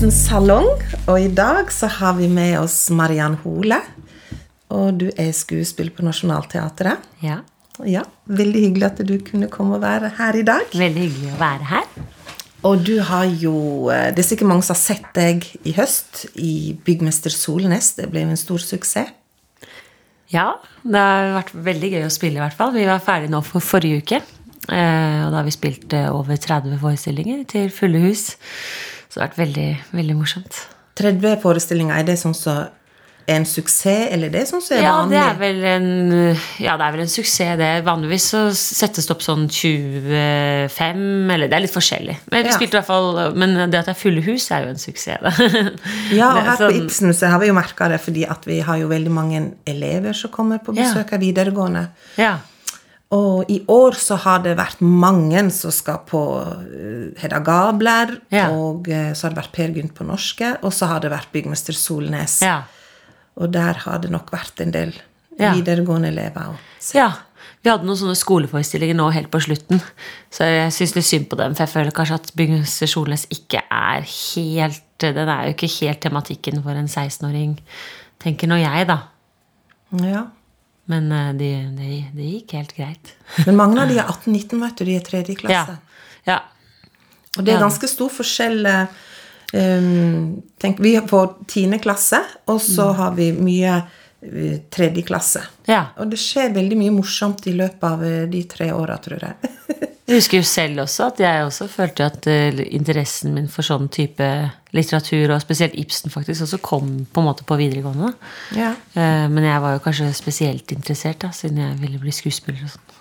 Velkommen 0.00 0.16
salong. 0.16 0.68
Og 1.12 1.18
i 1.20 1.26
dag 1.28 1.68
så 1.68 1.84
har 1.92 2.14
vi 2.16 2.24
med 2.32 2.54
oss 2.56 2.86
Mariann 2.88 3.34
Hole. 3.42 3.76
Og 4.72 4.94
du 4.96 5.10
er 5.12 5.28
skuespiller 5.36 5.92
på 5.92 6.06
Nationaltheatret. 6.06 7.02
Ja. 7.20 7.42
Ja, 7.84 8.06
Veldig 8.24 8.62
hyggelig 8.62 8.86
at 8.86 9.02
du 9.04 9.12
kunne 9.20 9.50
komme 9.52 9.76
og 9.76 9.82
være 9.82 10.08
her 10.16 10.38
i 10.40 10.46
dag. 10.48 10.72
Veldig 10.72 11.02
hyggelig 11.04 11.34
å 11.34 11.40
være 11.42 11.68
her. 11.68 11.90
Og 12.70 12.80
du 12.86 12.94
har 13.10 13.26
jo 13.28 13.52
eh, 13.92 14.06
Det 14.16 14.22
er 14.24 14.28
sikkert 14.30 14.48
mange 14.48 14.64
som 14.64 14.72
har 14.72 14.80
sett 14.80 15.10
deg 15.18 15.44
i 15.68 15.74
høst 15.76 16.22
i 16.32 16.54
Byggmester 16.86 17.36
Solnes. 17.36 17.92
Det 17.98 18.08
ble 18.08 18.22
jo 18.24 18.32
en 18.32 18.40
stor 18.40 18.64
suksess. 18.64 19.12
Ja, 20.32 20.46
det 20.80 21.02
har 21.10 21.34
vært 21.42 21.52
veldig 21.68 21.90
gøy 21.98 22.06
å 22.06 22.14
spille, 22.14 22.40
i 22.40 22.46
hvert 22.46 22.56
fall. 22.56 22.72
Vi 22.72 22.88
var 22.88 23.04
ferdige 23.04 23.34
nå 23.34 23.42
for 23.44 23.60
forrige 23.60 24.00
uke. 24.00 24.22
Eh, 24.64 25.20
og 25.26 25.28
da 25.28 25.42
har 25.42 25.44
vi 25.44 25.52
spilt 25.52 25.92
eh, 25.92 26.08
over 26.08 26.40
30 26.40 26.80
forestillinger 26.80 27.44
til 27.52 27.68
fulle 27.68 28.00
hus. 28.08 28.30
Så 29.10 29.18
det 29.18 29.22
har 29.24 29.28
vært 29.32 29.40
veldig, 29.42 29.68
veldig 29.92 30.14
morsomt. 30.16 30.60
30 31.00 31.40
forestillinger, 31.42 31.98
er 31.98 32.04
det 32.06 32.18
sånn 32.20 32.34
som 32.34 32.54
så 32.54 32.68
en 33.30 33.44
suksess, 33.46 34.08
eller 34.10 34.30
det 34.32 34.40
er 34.40 34.46
sånn 34.48 34.62
er 34.74 34.80
Ja, 34.82 34.92
vanlig? 35.04 35.10
det 35.14 35.20
er 35.22 35.36
vel 35.38 35.58
en, 35.70 36.38
ja, 36.58 36.72
det 36.80 36.86
er 36.86 36.92
vel 36.96 37.00
en 37.04 37.10
suksess, 37.12 37.52
det. 37.60 37.68
Vanligvis 37.86 38.24
så 38.32 38.40
settes 38.56 39.06
det 39.06 39.12
opp 39.14 39.22
sånn 39.22 39.44
25, 39.48 41.30
eller 41.30 41.48
det 41.50 41.56
er 41.58 41.62
litt 41.64 41.74
forskjellig. 41.74 42.16
Men, 42.32 42.42
vi 42.44 42.50
Ja. 42.50 42.58
i 42.58 42.66
hvert 42.80 42.86
fall, 42.88 43.34
men 43.34 43.70
det 43.70 43.78
at 43.78 43.86
det 43.86 43.94
er 43.96 44.00
fulle 44.00 44.22
hus, 44.24 44.50
er 44.50 44.64
jo 44.64 44.70
en 44.74 44.82
suksess, 44.82 45.20
da. 45.22 45.30
Ja, 46.18 46.32
og 46.32 46.38
er 46.38 46.48
her 46.48 46.56
på 46.56 46.62
sånn- 46.64 46.80
Ibsen 46.84 47.14
så 47.14 47.28
har 47.30 47.38
vi 47.40 47.46
jo 47.48 47.54
merka 47.54 47.88
det, 47.88 48.00
fordi 48.00 48.26
at 48.28 48.44
vi 48.46 48.60
har 48.60 48.76
jo 48.78 48.88
veldig 48.88 49.10
mange 49.14 49.52
elever 49.66 50.12
som 50.16 50.30
kommer 50.30 50.58
på 50.58 50.74
besøk 50.74 51.12
av 51.12 51.20
videregående. 51.20 51.88
Ja. 52.18 52.38
Og 53.10 53.48
i 53.50 53.56
år 53.66 53.96
så 53.98 54.14
har 54.22 54.38
det 54.44 54.52
vært 54.58 54.80
mange 54.86 55.40
som 55.50 55.72
skal 55.74 55.98
på 56.06 56.20
eh, 56.46 57.08
Hedda 57.20 57.40
Gabler, 57.42 58.12
Ja. 58.30 58.48
og 58.54 58.86
eh, 58.88 59.12
så 59.18 59.26
har 59.26 59.34
det 59.34 59.40
vært 59.42 59.52
Per 59.56 59.72
Gynt 59.74 59.94
på 59.98 60.06
norske, 60.06 60.52
og 60.62 60.70
så 60.76 60.86
har 60.86 61.00
det 61.02 61.10
vært 61.10 61.32
Byggmester 61.32 61.74
Solnes. 61.74 62.40
ja. 62.42 62.60
Og 63.40 63.48
der 63.54 63.72
har 63.86 63.98
det 64.02 64.10
nok 64.10 64.30
vært 64.30 64.60
en 64.60 64.70
del 64.74 64.92
Ja. 65.38 65.52
videregående 65.54 66.08
elever. 66.08 66.50
Også. 66.78 66.94
Ja. 66.94 67.12
Vi 67.62 67.70
hadde 67.70 67.84
noen 67.84 67.96
sånne 67.96 68.16
skoleforestillinger 68.16 68.94
nå 68.96 69.10
helt 69.12 69.30
på 69.30 69.40
slutten, 69.40 69.80
så 70.30 70.44
jeg 70.44 70.72
syns 70.72 70.94
litt 70.96 71.04
synd 71.04 71.28
på 71.30 71.36
dem. 71.36 71.54
For 71.54 71.64
jeg 71.66 71.72
føler 71.74 71.90
kanskje 71.96 72.14
at 72.18 72.30
Byggmester 72.36 72.86
Solnes 72.90 73.26
ikke 73.30 73.62
er 73.70 74.00
helt 74.06 74.82
Den 75.00 75.16
er 75.28 75.46
jo 75.48 75.54
ikke 75.54 75.70
helt 75.86 76.00
tematikken 76.02 76.62
for 76.62 76.76
en 76.76 76.86
16-åring, 76.88 77.58
tenker 78.20 78.46
nå 78.50 78.56
jeg, 78.60 78.86
da. 78.86 78.98
ja. 79.96 80.26
Men 80.90 81.10
eh, 81.14 81.30
det 81.38 81.50
de, 81.78 81.90
de 82.16 82.28
gikk 82.34 82.56
helt 82.58 82.74
greit. 82.76 83.12
Men 83.46 83.56
mange 83.60 83.80
av 83.84 83.88
de 83.92 83.98
er 84.02 84.08
18-19, 84.10 84.58
vet 84.64 84.76
du, 84.80 84.84
de 84.88 84.96
er 84.98 85.06
tredje 85.06 85.36
klasse. 85.42 85.78
ja. 86.28 86.40
Og 87.38 87.44
det 87.46 87.52
er 87.54 87.60
ganske 87.62 87.86
stor 87.86 88.08
forskjell 88.10 88.66
eh, 88.66 88.86
um, 89.54 90.32
tenk, 90.58 90.80
Vi 90.82 90.96
får 91.06 91.28
tiende 91.52 91.78
klasse, 91.78 92.18
og 92.50 92.58
så 92.60 92.88
Mm. 92.90 92.96
har 92.98 93.12
vi 93.14 93.28
mye 93.38 93.74
eh, 94.22 94.56
tredje 94.70 95.04
klasse. 95.06 95.44
ja. 95.70 95.84
Og 95.96 96.10
det 96.10 96.18
skjer 96.18 96.50
veldig 96.56 96.76
mye 96.80 96.90
morsomt 96.96 97.46
i 97.46 97.54
løpet 97.54 97.86
av 97.86 98.02
de 98.32 98.42
tre 98.50 98.72
åra, 98.74 98.96
tror 98.98 99.22
jeg. 99.22 99.54
Jeg 100.10 100.18
husker 100.18 100.40
jo 100.40 100.46
selv 100.48 100.80
også 100.82 101.04
at 101.12 101.20
jeg 101.22 101.44
også 101.46 101.68
følte 101.70 102.06
at 102.10 102.26
eh, 102.26 102.56
interessen 102.74 103.30
min 103.36 103.46
for 103.52 103.62
sånn 103.62 103.86
type 103.94 104.26
litteratur, 104.74 105.30
og 105.30 105.42
spesielt 105.44 105.76
Ibsen, 105.78 106.10
faktisk 106.10 106.42
også 106.48 106.58
kom 106.66 106.88
på 107.06 107.22
en 107.22 107.28
måte 107.28 107.46
på 107.46 107.58
videregående. 107.60 108.10
ja. 108.58 108.72
Eh, 108.98 109.28
Men 109.30 109.46
jeg 109.46 109.60
var 109.62 109.76
jo 109.76 109.84
kanskje 109.84 110.08
spesielt 110.18 110.72
interessert, 110.74 111.20
da, 111.22 111.30
siden 111.30 111.62
jeg 111.62 111.78
ville 111.78 112.00
bli 112.02 112.10
skuespiller. 112.10 112.64
og 112.66 112.74
sånn. 112.74 112.98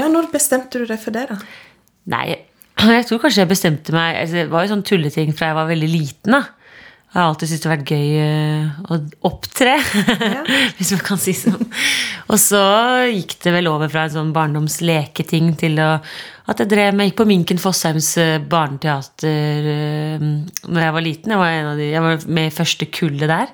ja, 0.00 0.08
når 0.08 0.30
bestemte 0.32 0.80
du 0.80 0.86
deg 0.88 0.98
for 1.04 1.12
det, 1.12 1.26
da? 1.28 1.36
Nei, 2.16 2.24
jeg 2.96 3.06
tror 3.10 3.20
kanskje 3.26 3.44
jeg 3.44 3.52
bestemte 3.52 3.92
meg 3.92 4.16
altså, 4.22 4.34
Det 4.40 4.50
var 4.50 4.64
jo 4.64 4.72
sånn 4.72 4.82
tulleting 4.88 5.36
fra 5.36 5.52
jeg 5.52 5.60
var 5.60 5.68
veldig 5.68 5.90
liten. 5.92 6.32
da. 6.32 6.42
Jeg 7.12 7.20
har 7.20 7.28
alltid 7.28 7.50
syntes 7.50 7.60
det 7.60 7.68
har 7.68 7.74
vært 7.76 7.90
gøy 7.92 8.12
eh, 8.24 8.76
å 8.88 8.96
opptre, 9.28 9.72
hvis 10.78 10.92
man 10.94 11.02
kan 11.04 11.18
si 11.20 11.34
sånn. 11.36 11.66
Og 12.32 12.38
så 12.40 12.60
gikk 13.12 13.34
det 13.44 13.52
vel 13.52 13.66
over 13.68 13.90
fra 13.92 14.06
en 14.06 14.14
sånn 14.14 14.30
barndomsleketing 14.32 15.50
til 15.60 15.76
å, 15.84 15.90
at 16.48 16.62
jeg 16.62 16.70
drev 16.70 16.96
med, 16.96 17.10
gikk 17.10 17.18
på 17.18 17.26
Minken 17.28 17.60
Fossheims 17.60 18.08
eh, 18.16 18.38
barneteater 18.40 19.68
eh, 19.74 20.24
når 20.64 20.86
jeg 20.86 20.94
var 20.96 21.04
liten. 21.04 21.34
Jeg 21.34 21.42
var, 21.42 21.52
en 21.52 21.68
av 21.74 21.82
de, 21.82 21.90
jeg 21.92 22.04
var 22.06 22.24
med 22.38 22.48
i 22.48 22.54
første 22.56 22.88
kullet 22.96 23.28
der. 23.28 23.52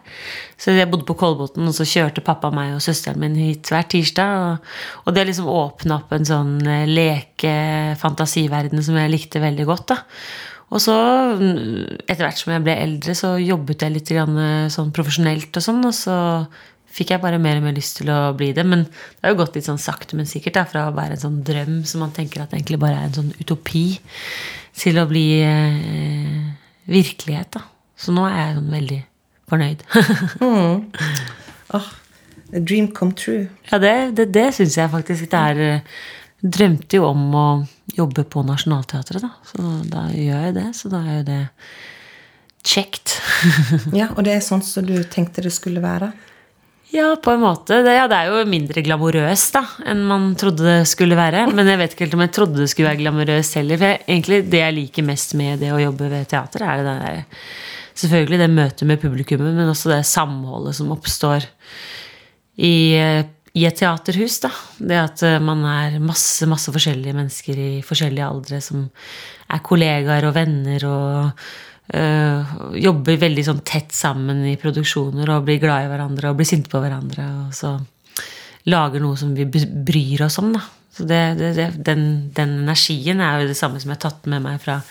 Så 0.54 0.76
jeg 0.78 0.90
bodde 0.92 1.08
på 1.08 1.16
Kolbotn, 1.18 1.66
og 1.66 1.74
så 1.74 1.82
kjørte 1.86 2.22
pappa 2.22 2.52
meg 2.54 2.76
og 2.76 2.84
søsteren 2.84 3.18
min 3.24 3.34
hit 3.42 3.72
hver 3.74 3.88
tirsdag. 3.90 4.36
Og, 4.44 4.70
og 5.02 5.18
det 5.18 5.26
liksom 5.32 5.50
åpna 5.50 5.98
opp 5.98 6.14
en 6.14 6.30
sånn 6.30 6.62
leke-fantasiverden 6.94 8.86
som 8.86 9.02
jeg 9.02 9.10
likte 9.16 9.42
veldig 9.42 9.66
godt. 9.66 9.96
da. 9.96 9.98
Og 10.68 10.82
så, 10.84 10.94
mm, 11.38 12.02
etter 12.04 12.24
hvert 12.26 12.40
som 12.40 12.52
jeg 12.52 12.64
ble 12.66 12.74
eldre, 12.76 13.14
så 13.16 13.34
jobbet 13.40 13.84
jeg 13.86 13.94
litt 13.94 14.10
grann, 14.12 14.34
eh, 14.42 14.66
sånn 14.72 14.90
profesjonelt 14.92 15.56
og 15.56 15.64
sånn, 15.64 15.80
og 15.88 15.94
så 15.96 16.16
fikk 16.98 17.12
jeg 17.14 17.22
bare 17.22 17.38
mer 17.40 17.56
og 17.60 17.64
mer 17.64 17.76
lyst 17.76 18.00
til 18.00 18.10
å 18.12 18.34
bli 18.36 18.50
det. 18.52 18.64
Men 18.66 18.82
det 18.84 19.22
har 19.24 19.32
jo 19.32 19.38
gått 19.44 19.56
litt 19.56 19.68
sånn 19.68 19.80
sakte, 19.80 20.16
men 20.18 20.28
sikkert, 20.28 20.58
da, 20.58 20.64
fra 20.68 20.88
å 20.90 20.94
være 20.96 21.16
en 21.16 21.22
sånn 21.24 21.38
drøm 21.46 21.78
som 21.88 22.02
man 22.04 22.12
tenker 22.16 22.42
at 22.42 22.52
egentlig 22.52 22.80
bare 22.82 22.98
er 23.00 23.08
en 23.08 23.16
sånn 23.16 23.32
utopi, 23.40 23.86
til 24.78 24.98
å 25.00 25.06
bli 25.10 25.26
eh, 25.40 26.52
virkelighet, 26.90 27.50
da. 27.56 27.64
Så 27.98 28.12
nå 28.14 28.26
er 28.28 28.36
jeg 28.38 28.58
sånn 28.58 28.76
veldig 28.76 29.00
fornøyd. 29.48 29.80
Åh, 31.76 31.88
a 32.52 32.60
dream 32.60 32.88
come 32.92 33.12
true. 33.12 33.48
ja, 33.70 33.78
det, 33.82 33.94
det, 34.16 34.28
det 34.32 34.46
syns 34.56 34.76
jeg 34.78 34.92
faktisk 34.92 35.30
det 35.32 35.40
er. 35.52 35.64
eh, 35.80 35.80
Drømte 36.38 37.00
jo 37.00 37.08
om 37.08 37.24
å 37.34 37.46
jobbe 37.98 38.24
på 38.30 38.44
Nationaltheatret, 38.46 39.24
da. 39.24 39.32
Så 39.50 39.68
da 39.90 40.06
gjør 40.14 40.48
jeg 40.48 40.56
det. 40.56 40.68
Så 40.78 40.90
da 40.92 41.02
er 41.04 41.20
jo 41.20 41.28
det 41.28 41.42
kjekt. 42.68 43.18
Ja, 44.00 44.10
Og 44.14 44.24
det 44.26 44.34
er 44.36 44.44
sånn 44.44 44.64
som 44.64 44.86
du 44.86 44.96
tenkte 45.10 45.44
det 45.44 45.52
skulle 45.54 45.82
være? 45.84 46.12
Ja, 46.90 47.10
på 47.20 47.34
en 47.34 47.42
måte. 47.42 47.82
Det, 47.84 47.92
ja, 47.92 48.06
det 48.08 48.16
er 48.16 48.30
jo 48.32 48.44
mindre 48.48 48.80
glamorøst 48.84 49.58
da, 49.58 49.60
enn 49.92 50.06
man 50.08 50.30
trodde 50.40 50.64
det 50.64 50.88
skulle 50.88 51.18
være. 51.18 51.44
Men 51.52 51.68
jeg 51.68 51.80
vet 51.82 51.94
ikke 51.94 52.06
helt 52.06 52.16
om 52.16 52.24
jeg 52.24 52.34
trodde 52.38 52.62
det 52.62 52.68
skulle 52.72 52.88
være 52.88 53.02
glamorøst 53.02 53.58
heller. 53.60 53.80
For 53.80 53.92
jeg, 53.92 54.04
egentlig 54.06 54.38
det 54.48 54.62
jeg 54.62 54.76
liker 54.78 55.08
mest 55.10 55.34
med 55.38 55.60
det 55.60 55.74
å 55.74 55.82
jobbe 55.82 56.08
ved 56.14 56.30
teater, 56.30 56.64
er 56.64 56.80
det 56.80 56.94
der, 57.02 57.42
selvfølgelig 57.98 58.40
det 58.40 58.48
møtet 58.54 58.88
med 58.88 59.02
publikummet, 59.02 59.52
men 59.58 59.68
også 59.68 59.92
det 59.92 60.00
samholdet 60.08 60.78
som 60.78 60.94
oppstår 60.94 61.44
i, 62.56 62.72
i 63.58 63.64
et 63.66 63.78
teaterhus. 63.78 64.38
da. 64.44 64.50
Det 64.78 64.98
at 65.00 65.24
eh, 65.26 65.38
man 65.42 65.64
er 65.68 65.98
masse, 66.02 66.46
masse 66.50 66.72
forskjellige 66.74 67.16
mennesker 67.16 67.58
i 67.58 67.70
forskjellige 67.86 68.28
aldre 68.28 68.60
som 68.64 68.86
er 69.48 69.64
kollegaer 69.64 70.28
og 70.28 70.34
venner 70.36 70.86
og 70.88 71.44
øh, 71.96 72.56
jobber 72.78 73.20
veldig 73.24 73.44
sånn 73.46 73.62
tett 73.66 73.94
sammen 73.96 74.44
i 74.46 74.58
produksjoner 74.60 75.34
og 75.34 75.46
blir 75.48 75.60
glad 75.62 75.86
i 75.86 75.92
hverandre 75.92 76.32
og 76.32 76.40
blir 76.40 76.48
sinte 76.48 76.70
på 76.72 76.82
hverandre. 76.82 77.28
Og 77.46 77.54
så 77.56 77.76
lager 78.68 79.02
noe 79.02 79.18
som 79.18 79.34
vi 79.36 79.48
bryr 79.48 80.26
oss 80.28 80.40
om. 80.42 80.52
da. 80.56 80.64
Så 80.94 81.06
det, 81.08 81.22
det, 81.38 81.52
det, 81.56 81.68
den, 81.86 82.02
den 82.34 82.58
energien 82.64 83.22
er 83.22 83.42
jo 83.42 83.52
det 83.52 83.58
samme 83.58 83.80
som 83.80 83.92
jeg 83.92 84.00
har 84.00 84.08
tatt 84.08 84.28
med 84.30 84.44
meg 84.44 84.60
fra 84.62 84.82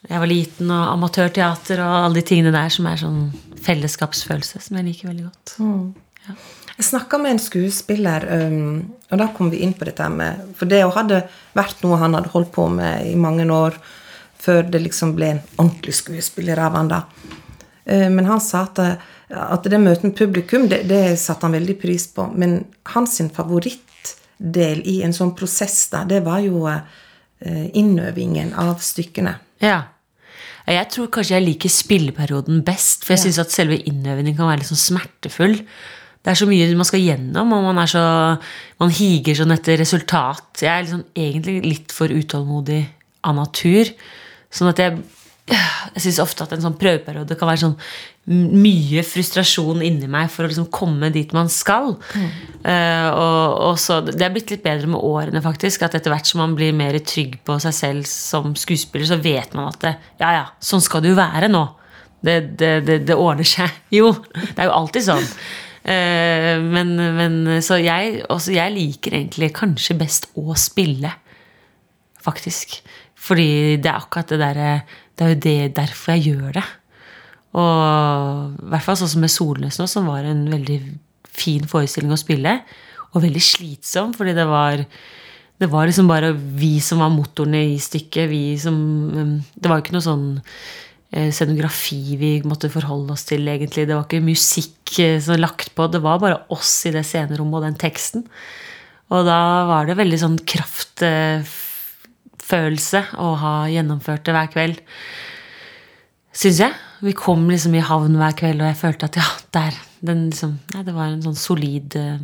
jeg 0.00 0.16
var 0.16 0.30
liten, 0.30 0.70
og 0.72 0.94
amatørteater 0.94 1.82
og 1.84 1.96
alle 2.06 2.20
de 2.20 2.24
tingene 2.30 2.54
der 2.54 2.72
som 2.72 2.86
er 2.88 3.00
sånn 3.02 3.18
fellesskapsfølelse, 3.60 4.62
som 4.64 4.78
jeg 4.78 4.86
liker 4.86 5.10
veldig 5.10 5.26
godt. 5.26 5.56
Jeg 6.80 6.86
snakka 6.86 7.18
med 7.20 7.34
en 7.34 7.42
skuespiller, 7.44 8.24
um, 8.48 8.78
og 9.12 9.18
da 9.20 9.26
kom 9.36 9.50
vi 9.52 9.58
inn 9.60 9.74
på 9.76 9.84
dette 9.84 10.06
med 10.08 10.54
For 10.56 10.70
det 10.70 10.78
hadde 10.80 11.18
vært 11.52 11.82
noe 11.84 11.98
han 12.00 12.16
hadde 12.16 12.32
holdt 12.32 12.54
på 12.54 12.64
med 12.72 13.04
i 13.04 13.18
mange 13.20 13.44
år, 13.52 13.76
før 14.40 14.64
det 14.64 14.80
liksom 14.86 15.12
ble 15.18 15.34
en 15.34 15.42
ordentlig 15.58 15.98
skuespiller 15.98 16.62
av 16.64 16.78
han 16.78 16.88
da. 16.88 17.02
Eh, 17.84 18.06
Men 18.08 18.24
han 18.30 18.40
sa 18.40 18.62
at, 18.64 18.80
at 19.28 19.68
det 19.68 19.82
møtet 19.82 20.08
med 20.08 20.16
publikum, 20.16 20.64
det, 20.72 20.86
det 20.88 21.18
satte 21.20 21.44
han 21.44 21.58
veldig 21.58 21.76
pris 21.82 22.08
på. 22.16 22.30
Men 22.32 22.62
hans 22.94 23.20
favorittdel 23.36 24.80
i 24.80 25.02
en 25.04 25.12
sånn 25.12 25.34
prosess, 25.36 25.82
da, 25.92 26.06
det 26.08 26.24
var 26.24 26.40
jo 26.40 26.64
eh, 26.64 27.68
innøvingen 27.76 28.56
av 28.56 28.80
stykkene. 28.80 29.36
Ja. 29.60 29.82
Jeg 30.64 30.88
tror 30.96 31.12
kanskje 31.12 31.36
jeg 31.36 31.50
liker 31.50 31.76
spilleperioden 31.76 32.64
best, 32.64 33.04
for 33.04 33.18
jeg 33.18 33.26
synes 33.26 33.44
at 33.44 33.52
selve 33.52 33.82
innøvingen 33.84 34.40
kan 34.40 34.48
være 34.48 34.62
litt 34.62 34.72
sånn 34.72 34.86
smertefull. 34.88 35.60
Det 36.20 36.32
er 36.32 36.36
så 36.36 36.48
mye 36.48 36.66
man 36.76 36.88
skal 36.88 37.00
gjennom, 37.04 37.54
og 37.56 37.68
man, 37.70 37.78
er 37.80 37.88
så, 37.88 38.02
man 38.82 38.92
higer 38.92 39.38
sånn 39.38 39.54
etter 39.54 39.80
resultat. 39.80 40.50
Jeg 40.60 40.70
er 40.70 40.84
liksom 40.84 41.06
egentlig 41.16 41.56
litt 41.64 41.94
for 41.96 42.12
utålmodig 42.12 42.82
av 43.24 43.38
natur. 43.38 43.88
Sånn 44.52 44.72
at 44.72 44.82
jeg 44.82 45.00
jeg 45.50 46.02
syns 46.04 46.20
ofte 46.22 46.44
at 46.44 46.52
en 46.54 46.62
sånn 46.62 46.76
prøveperiode 46.78 47.36
kan 47.38 47.48
være 47.50 47.62
sånn 47.64 47.76
mye 48.30 49.02
frustrasjon 49.06 49.80
inni 49.82 50.06
meg 50.10 50.28
for 50.30 50.46
å 50.46 50.50
liksom 50.50 50.68
komme 50.74 51.08
dit 51.14 51.32
man 51.34 51.50
skal. 51.50 51.96
Eh, 52.14 53.08
og, 53.08 53.56
og 53.70 53.80
så, 53.80 53.98
Det 54.06 54.22
er 54.22 54.34
blitt 54.34 54.52
litt 54.52 54.62
bedre 54.62 54.90
med 54.92 55.02
årene, 55.02 55.42
faktisk. 55.42 55.82
At 55.86 55.96
etter 55.98 56.12
hvert 56.14 56.28
som 56.28 56.42
man 56.44 56.54
blir 56.58 56.76
mer 56.76 56.98
trygg 57.02 57.40
på 57.46 57.58
seg 57.64 57.74
selv 57.74 58.10
som 58.10 58.54
skuespiller, 58.58 59.08
så 59.08 59.18
vet 59.22 59.56
man 59.58 59.72
at 59.72 59.80
det, 59.82 59.94
ja, 60.22 60.30
ja, 60.38 60.46
sånn 60.62 60.84
skal 60.84 61.02
det 61.02 61.14
jo 61.14 61.18
være 61.18 61.50
nå. 61.50 61.64
Det, 62.20 62.36
det, 62.60 62.70
det, 62.86 63.00
det 63.08 63.18
ordner 63.18 63.48
seg. 63.48 63.72
Jo, 63.98 64.12
det 64.36 64.54
er 64.58 64.70
jo 64.70 64.76
alltid 64.76 65.08
sånn. 65.08 65.26
Eh, 65.90 66.56
men, 66.62 66.94
men 67.16 67.38
så 67.64 67.80
jeg, 67.82 68.20
også 68.30 68.54
jeg 68.54 68.74
liker 68.76 69.16
egentlig 69.18 69.50
kanskje 69.56 69.98
best 69.98 70.30
å 70.38 70.54
spille 70.58 71.12
faktisk. 72.20 72.78
Fordi 73.20 73.76
det 73.82 73.90
er 73.90 73.98
akkurat 73.98 74.30
det 74.32 74.40
derre 74.40 74.74
det 75.20 75.26
er 75.26 75.34
jo 75.34 75.40
det, 75.44 75.56
derfor 75.76 76.14
jeg 76.14 76.30
gjør 76.30 76.54
det. 76.56 76.66
Og 77.60 78.54
i 78.56 78.68
hvert 78.72 78.84
fall 78.86 78.96
sånn 78.96 79.10
som 79.12 79.24
med 79.24 79.32
Solnes 79.32 79.76
nå, 79.76 79.88
som 79.90 80.06
var 80.08 80.24
en 80.24 80.46
veldig 80.48 80.78
fin 81.28 81.66
forestilling 81.68 82.14
å 82.14 82.20
spille. 82.20 82.54
Og 83.10 83.24
veldig 83.26 83.42
slitsom, 83.44 84.14
fordi 84.16 84.32
det 84.38 84.46
var 84.48 84.84
det 85.60 85.68
var 85.68 85.84
liksom 85.84 86.08
bare 86.08 86.30
vi 86.32 86.78
som 86.80 87.02
var 87.04 87.12
motorene 87.12 87.60
i 87.74 87.76
stykket. 87.76 88.30
Vi 88.30 88.56
som 88.56 88.76
um, 89.12 89.34
Det 89.52 89.68
var 89.68 89.76
jo 89.76 89.84
ikke 89.84 89.96
noe 89.98 90.06
sånn 90.06 90.24
scenografi 91.10 92.14
vi 92.20 92.42
måtte 92.46 92.70
forholde 92.70 93.12
oss 93.16 93.24
til, 93.26 93.48
egentlig. 93.50 93.88
Det 93.88 93.96
var 93.96 94.04
ikke 94.06 94.20
musikk 94.22 94.98
eh, 95.02 95.18
som 95.22 95.36
lagt 95.40 95.74
på. 95.74 95.86
Det 95.90 96.00
var 96.04 96.18
bare 96.22 96.42
oss 96.54 96.86
i 96.86 96.92
det 96.94 97.04
scenerommet 97.08 97.56
og 97.58 97.64
den 97.66 97.78
teksten. 97.80 98.22
Og 99.10 99.20
da 99.26 99.66
var 99.66 99.86
det 99.88 99.98
veldig 99.98 100.18
sånn 100.22 100.38
kraftfølelse 100.52 103.00
å 103.18 103.28
ha 103.42 103.54
gjennomført 103.72 104.24
det 104.28 104.34
hver 104.36 104.52
kveld. 104.54 104.78
Syns 106.30 106.60
jeg. 106.62 106.72
Vi 107.00 107.12
kom 107.16 107.48
liksom 107.50 107.74
i 107.74 107.82
havn 107.82 108.16
hver 108.20 108.34
kveld, 108.38 108.60
og 108.60 108.68
jeg 108.68 108.78
følte 108.78 109.06
at 109.08 109.16
ja, 109.18 109.28
der 109.56 109.72
liksom, 110.04 110.52
nei, 110.74 110.82
Det 110.86 110.94
var 110.94 111.06
en 111.08 111.24
sånn 111.24 111.38
solid 111.38 111.96
eh, 111.98 112.20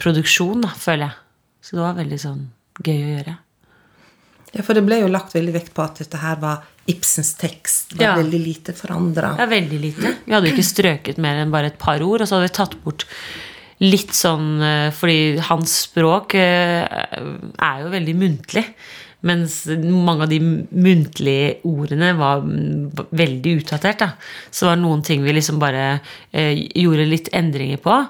produksjon, 0.00 0.60
da, 0.64 0.70
føler 0.72 1.04
jeg. 1.10 1.16
Så 1.62 1.68
det 1.76 1.84
var 1.84 2.00
veldig 2.00 2.20
sånn 2.22 2.42
gøy 2.80 2.96
å 2.96 3.12
gjøre. 3.16 3.34
Ja, 4.52 4.62
for 4.62 4.76
det 4.76 4.84
ble 4.86 5.02
jo 5.02 5.12
lagt 5.12 5.34
veldig 5.36 5.54
vekt 5.54 5.72
på 5.76 5.84
at 5.84 6.00
dette 6.00 6.20
her 6.22 6.40
var 6.40 6.64
Ibsens 6.90 7.34
tekst. 7.38 7.92
Var 7.96 8.04
Ja. 8.06 8.16
veldig 8.16 8.40
lite 8.42 8.72
forandra. 8.74 9.36
Ja, 9.38 9.46
veldig 9.46 9.80
lite. 9.80 10.16
Vi 10.26 10.32
hadde 10.34 10.48
jo 10.50 10.56
ikke 10.56 10.66
strøket 10.66 11.18
mer 11.18 11.36
enn 11.42 11.50
bare 11.54 11.66
et 11.70 11.78
par 11.78 12.02
ord, 12.02 12.20
og 12.20 12.26
så 12.28 12.36
hadde 12.40 12.48
vi 12.50 12.56
tatt 12.56 12.76
bort 12.84 13.04
litt 13.82 14.10
sånn 14.14 14.60
eh, 14.62 14.90
Fordi 14.94 15.38
hans 15.48 15.72
språk 15.88 16.34
eh, 16.34 16.82
er 16.86 17.80
jo 17.82 17.88
veldig 17.90 18.14
muntlig. 18.18 18.66
Mens 19.22 19.66
mange 19.78 20.22
av 20.24 20.28
de 20.32 20.40
muntlige 20.42 21.60
ordene 21.64 22.08
var 22.18 22.42
veldig 22.42 23.52
utdatert. 23.60 23.98
Da. 24.02 24.08
Så 24.50 24.66
det 24.66 24.70
var 24.72 24.80
noen 24.82 25.02
ting 25.06 25.22
vi 25.22 25.32
liksom 25.36 25.60
bare 25.62 26.00
eh, 26.32 26.56
gjorde 26.74 27.06
litt 27.06 27.28
endringer 27.32 27.78
på. 27.78 28.00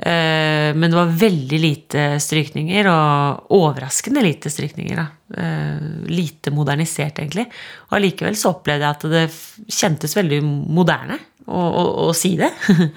Eh, 0.00 0.74
men 0.74 0.88
det 0.88 0.96
var 0.96 1.10
veldig 1.12 1.58
lite 1.60 2.04
strykninger, 2.24 2.88
og 2.88 3.52
overraskende 3.52 4.22
lite 4.24 4.52
strykninger. 4.52 4.96
Da. 4.96 5.06
Eh, 5.42 5.82
lite 6.08 6.52
modernisert, 6.56 7.20
egentlig. 7.20 7.44
Og 7.90 7.98
allikevel 7.98 8.38
så 8.38 8.54
opplevde 8.54 8.86
jeg 8.86 8.96
at 8.96 9.08
det 9.12 9.26
kjentes 9.80 10.16
veldig 10.16 10.40
moderne 10.46 11.18
å, 11.44 11.60
å, 11.60 11.84
å 12.06 12.16
si 12.16 12.32
det. 12.40 12.48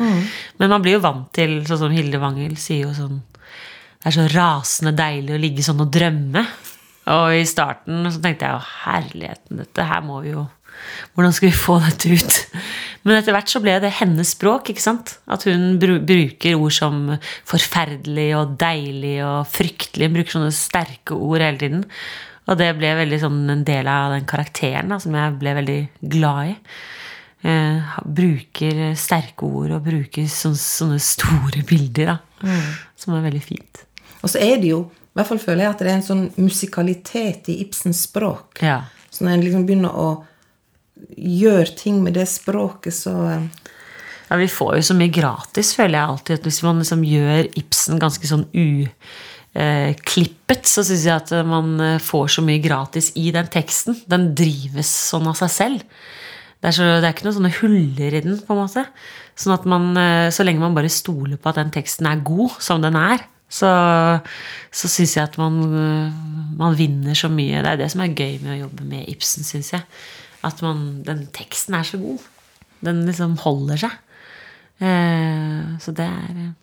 men 0.60 0.72
man 0.72 0.80
blir 0.84 0.98
jo 0.98 1.04
vant 1.04 1.28
til, 1.36 1.60
sånn 1.68 1.86
som 1.86 1.96
Hilde 1.96 2.22
Wangel 2.24 2.56
sier 2.62 2.88
jo 2.88 2.96
sånn 2.96 3.20
Det 3.34 4.12
er 4.12 4.16
så 4.16 4.30
rasende 4.32 4.96
deilig 4.96 5.36
å 5.36 5.44
ligge 5.44 5.66
sånn 5.66 5.84
og 5.84 5.92
drømme. 5.92 6.46
Og 7.12 7.36
i 7.36 7.44
starten 7.48 8.08
så 8.08 8.24
tenkte 8.24 8.48
jeg 8.48 8.56
jo 8.56 8.68
herligheten, 8.86 9.60
dette 9.60 9.92
her 9.92 10.04
må 10.08 10.24
vi 10.24 10.38
jo 10.38 10.48
Hvordan 11.14 11.36
skal 11.36 11.50
vi 11.50 11.62
få 11.64 11.78
dette 11.84 12.12
ut? 12.14 12.40
Men 13.04 13.18
etter 13.20 13.36
hvert 13.36 13.52
så 13.52 13.62
ble 13.64 13.76
det 13.84 13.94
hennes 14.00 14.34
språk. 14.36 14.72
ikke 14.72 14.84
sant? 14.84 15.18
At 15.28 15.46
hun 15.48 15.78
bruker 15.82 16.56
ord 16.56 16.76
som 16.76 17.02
forferdelig 17.50 18.30
og 18.40 18.56
deilig 18.62 19.18
og 19.28 19.50
fryktelig. 19.52 20.08
Hun 20.08 20.18
bruker 20.18 20.38
sånne 20.38 20.56
sterke 20.56 21.18
ord 21.18 21.44
hele 21.44 21.60
tiden. 21.60 21.84
Og 22.50 22.60
det 22.60 22.74
ble 22.76 22.92
veldig 22.98 23.22
sånn 23.22 23.44
en 23.52 23.64
del 23.68 23.88
av 23.88 24.16
den 24.16 24.28
karakteren 24.28 24.92
da, 24.92 25.00
som 25.00 25.16
jeg 25.16 25.38
ble 25.40 25.56
veldig 25.60 25.80
glad 26.12 26.52
i. 26.52 26.56
Eh, 27.44 27.96
bruker 28.08 28.84
sterke 29.00 29.48
ord 29.48 29.76
og 29.76 29.88
bruker 29.88 30.28
sånne, 30.32 30.60
sånne 30.60 31.00
store 31.04 31.64
bilder, 31.68 32.14
da. 32.14 32.58
Som 33.00 33.16
er 33.18 33.26
veldig 33.28 33.44
fint. 33.44 33.84
Og 34.24 34.32
så 34.32 34.40
er 34.44 34.60
det 34.62 34.72
jo, 34.72 34.86
i 34.88 35.20
hvert 35.20 35.30
fall 35.30 35.42
føler 35.44 35.66
jeg 35.66 35.74
at 35.74 35.82
det 35.84 35.92
er 35.92 35.98
en 36.00 36.06
sånn 36.08 36.28
musikalitet 36.40 37.52
i 37.52 37.60
Ibsens 37.66 38.06
språk. 38.08 38.64
Ja. 38.64 38.86
Så 39.12 39.26
når 39.26 39.36
en 39.36 39.44
liksom 39.44 39.66
begynner 39.68 39.92
å 40.00 40.08
gjøre 41.18 41.76
ting 41.78 42.02
med 42.04 42.18
det 42.18 42.28
språket, 42.32 42.96
så 42.96 43.14
eh, 43.30 43.46
Ja, 44.30 44.40
vi 44.40 44.48
får 44.50 44.78
jo 44.80 44.88
så 44.88 44.96
mye 44.98 45.14
gratis, 45.14 45.76
føler 45.78 46.00
jeg 46.00 46.10
alltid. 46.10 46.48
Hvis 46.48 46.64
man 46.66 46.80
liksom 46.82 47.04
gjør 47.06 47.50
Ibsen 47.60 48.02
ganske 48.02 48.30
sånn 48.30 48.48
uklippet, 49.54 50.64
så 50.70 50.82
syns 50.82 51.06
jeg 51.06 51.16
at 51.16 51.34
man 51.46 51.76
eh, 51.84 52.02
får 52.02 52.38
så 52.38 52.46
mye 52.46 52.64
gratis 52.64 53.12
i 53.20 53.30
den 53.36 53.48
teksten. 53.54 54.00
Den 54.10 54.32
drives 54.38 54.90
sånn 55.12 55.30
av 55.30 55.38
seg 55.42 55.52
selv. 55.54 55.86
Det 56.64 56.72
er, 56.72 56.76
så, 56.78 56.88
det 57.04 57.10
er 57.10 57.12
ikke 57.12 57.28
noen 57.28 57.38
sånne 57.42 57.58
huller 57.60 58.16
i 58.16 58.24
den, 58.24 58.40
på 58.40 58.56
en 58.56 58.62
måte. 58.64 58.86
Sånn 59.36 59.54
at 59.58 59.68
man, 59.68 59.92
eh, 60.00 60.32
så 60.32 60.46
lenge 60.46 60.64
man 60.64 60.76
bare 60.78 60.92
stoler 60.92 61.36
på 61.36 61.52
at 61.52 61.60
den 61.60 61.74
teksten 61.76 62.08
er 62.08 62.24
god 62.24 62.56
som 62.64 62.82
den 62.82 62.96
er, 62.96 63.26
så, 63.54 63.70
så 64.74 64.90
syns 64.90 65.18
jeg 65.18 65.28
at 65.28 65.36
man, 65.42 65.60
eh, 65.78 66.14
man 66.58 66.78
vinner 66.78 67.18
så 67.18 67.30
mye. 67.30 67.62
Det 67.62 67.74
er 67.74 67.82
det 67.84 67.90
som 67.94 68.02
er 68.06 68.16
gøy 68.16 68.40
med 68.42 68.56
å 68.56 68.62
jobbe 68.64 68.88
med 68.90 69.10
Ibsen, 69.12 69.46
syns 69.46 69.74
jeg. 69.76 69.84
At 70.44 70.62
man, 70.62 71.04
den 71.07 71.28
teksten 71.31 71.78
er 71.78 71.88
så 71.88 71.98
god. 71.98 72.19
Den 72.84 73.06
liksom 73.07 73.38
holder 73.40 73.80
seg. 73.86 73.94
Eh, 74.84 75.78
så 75.80 75.95
det 75.95 76.10
er 76.10 76.54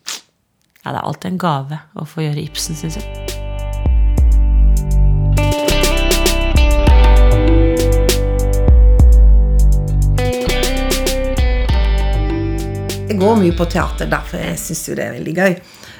Ja, 0.81 0.91
det 0.91 0.97
er 0.97 1.05
alltid 1.05 1.31
en 1.31 1.37
gave 1.41 1.77
å 1.93 2.05
få 2.09 2.23
gjøre 2.25 2.41
Ibsen, 2.41 2.73
syns 2.77 2.97
jeg. 2.97 3.05
Jeg 13.11 13.19
går 13.21 13.37
mye 13.37 13.53
på 13.53 13.67
teater, 13.69 14.09
derfor 14.09 14.41
jeg 14.41 14.57
syns 14.57 14.87
jo 14.89 14.97
det 14.97 15.05
er 15.05 15.15
veldig 15.19 15.37
gøy. 15.37 15.55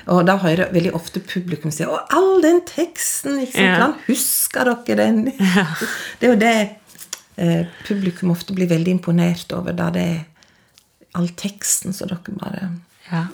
Og 0.09 0.25
da 0.25 0.37
hører 0.41 0.65
jeg 0.65 0.73
veldig 0.73 0.93
ofte 0.97 1.21
publikum 1.21 1.71
si 1.73 1.85
'Å, 1.85 1.97
all 2.09 2.41
den 2.41 2.61
teksten!' 2.65 3.41
ikke 3.43 3.53
sant? 3.53 3.97
Ja. 4.01 4.05
Husker 4.07 4.73
dere 4.85 4.97
den? 4.97 5.25
Det 6.19 6.25
er 6.25 6.31
jo 6.33 6.39
det 6.41 6.80
publikum 7.87 8.33
ofte 8.33 8.53
blir 8.53 8.69
veldig 8.69 8.97
imponert 8.97 9.53
over, 9.55 9.75
da 9.77 9.89
det 9.93 10.03
er 10.03 10.19
all 11.17 11.29
teksten 11.39 11.95
så 11.95 12.07
dere 12.09 12.35
bare 12.39 12.69
Ja. 13.11 13.25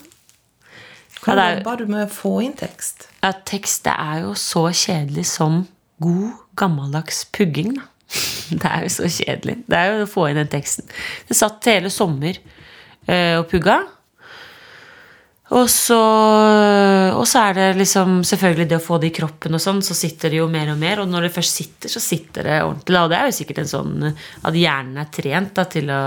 Hva 1.21 1.33
Ja, 1.35 1.75
du 1.75 1.88
med 1.89 2.07
å 2.07 2.13
få 2.13 2.38
inn 2.45 2.53
tekst? 2.53 3.07
Ja, 3.23 3.31
tekst 3.31 3.83
det 3.83 3.94
er 3.97 4.21
jo 4.21 4.33
så 4.38 4.67
kjedelig 4.69 5.25
som 5.25 5.67
god, 5.99 6.33
gammeldags 6.55 7.25
pugging, 7.33 7.75
da. 7.75 7.88
Det 8.62 8.63
er 8.63 8.83
jo 8.86 8.89
så 8.93 9.10
kjedelig. 9.12 9.57
Det 9.67 9.75
er 9.75 9.89
jo 9.91 10.05
å 10.05 10.10
få 10.10 10.29
inn 10.29 10.38
den 10.39 10.48
teksten. 10.48 10.88
Det 11.27 11.36
satt 11.36 11.65
hele 11.67 11.89
sommer 11.91 12.38
eh, 13.07 13.36
og 13.36 13.50
pugga. 13.51 13.81
Og 15.56 15.70
så, 15.72 15.98
og 17.16 17.24
så 17.24 17.46
er 17.48 17.54
det 17.56 17.68
liksom 17.80 18.18
selvfølgelig 18.27 18.66
det 18.68 18.80
å 18.82 18.84
få 18.84 18.98
det 19.00 19.13
i 19.13 19.16
kroppen 19.16 19.56
og 19.56 19.62
sånn, 19.63 19.80
så 19.86 19.96
sitter 19.96 20.34
det 20.34 20.42
jo 20.42 20.50
mer 20.51 20.74
og 20.74 20.82
mer. 20.82 21.00
Og 21.00 21.08
når 21.08 21.27
det 21.27 21.36
først 21.38 21.62
sitter, 21.62 21.92
så 21.94 22.01
sitter 22.04 22.50
det 22.50 22.58
ordentlig. 22.66 23.00
Og 23.00 23.13
det 23.13 23.20
er 23.20 23.30
jo 23.30 23.38
sikkert 23.38 23.62
en 23.63 23.72
sånn 23.72 24.10
at 24.10 24.58
hjernen 24.60 25.00
er 25.00 25.08
trent 25.16 25.54
da, 25.56 25.63
til 25.72 25.88
å 25.94 26.01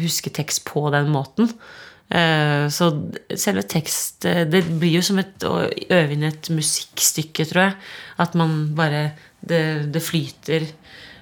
huske 0.00 0.32
tekst 0.34 0.64
på 0.66 0.88
den 0.90 1.12
måten. 1.14 1.52
Eh, 2.10 2.66
Så 2.74 2.88
selve 3.38 3.62
tekst 3.70 4.24
eh, 4.26 4.42
Det 4.50 4.64
blir 4.66 4.96
jo 4.96 5.02
som 5.06 5.20
et, 5.22 5.44
å 5.46 5.60
øve 5.70 6.16
inn 6.16 6.26
et 6.26 6.50
musikkstykke, 6.50 7.46
tror 7.46 7.68
jeg. 7.68 7.76
At 8.18 8.34
man 8.34 8.74
bare 8.74 9.12
Det, 9.40 9.86
det 9.94 10.02
flyter 10.02 10.66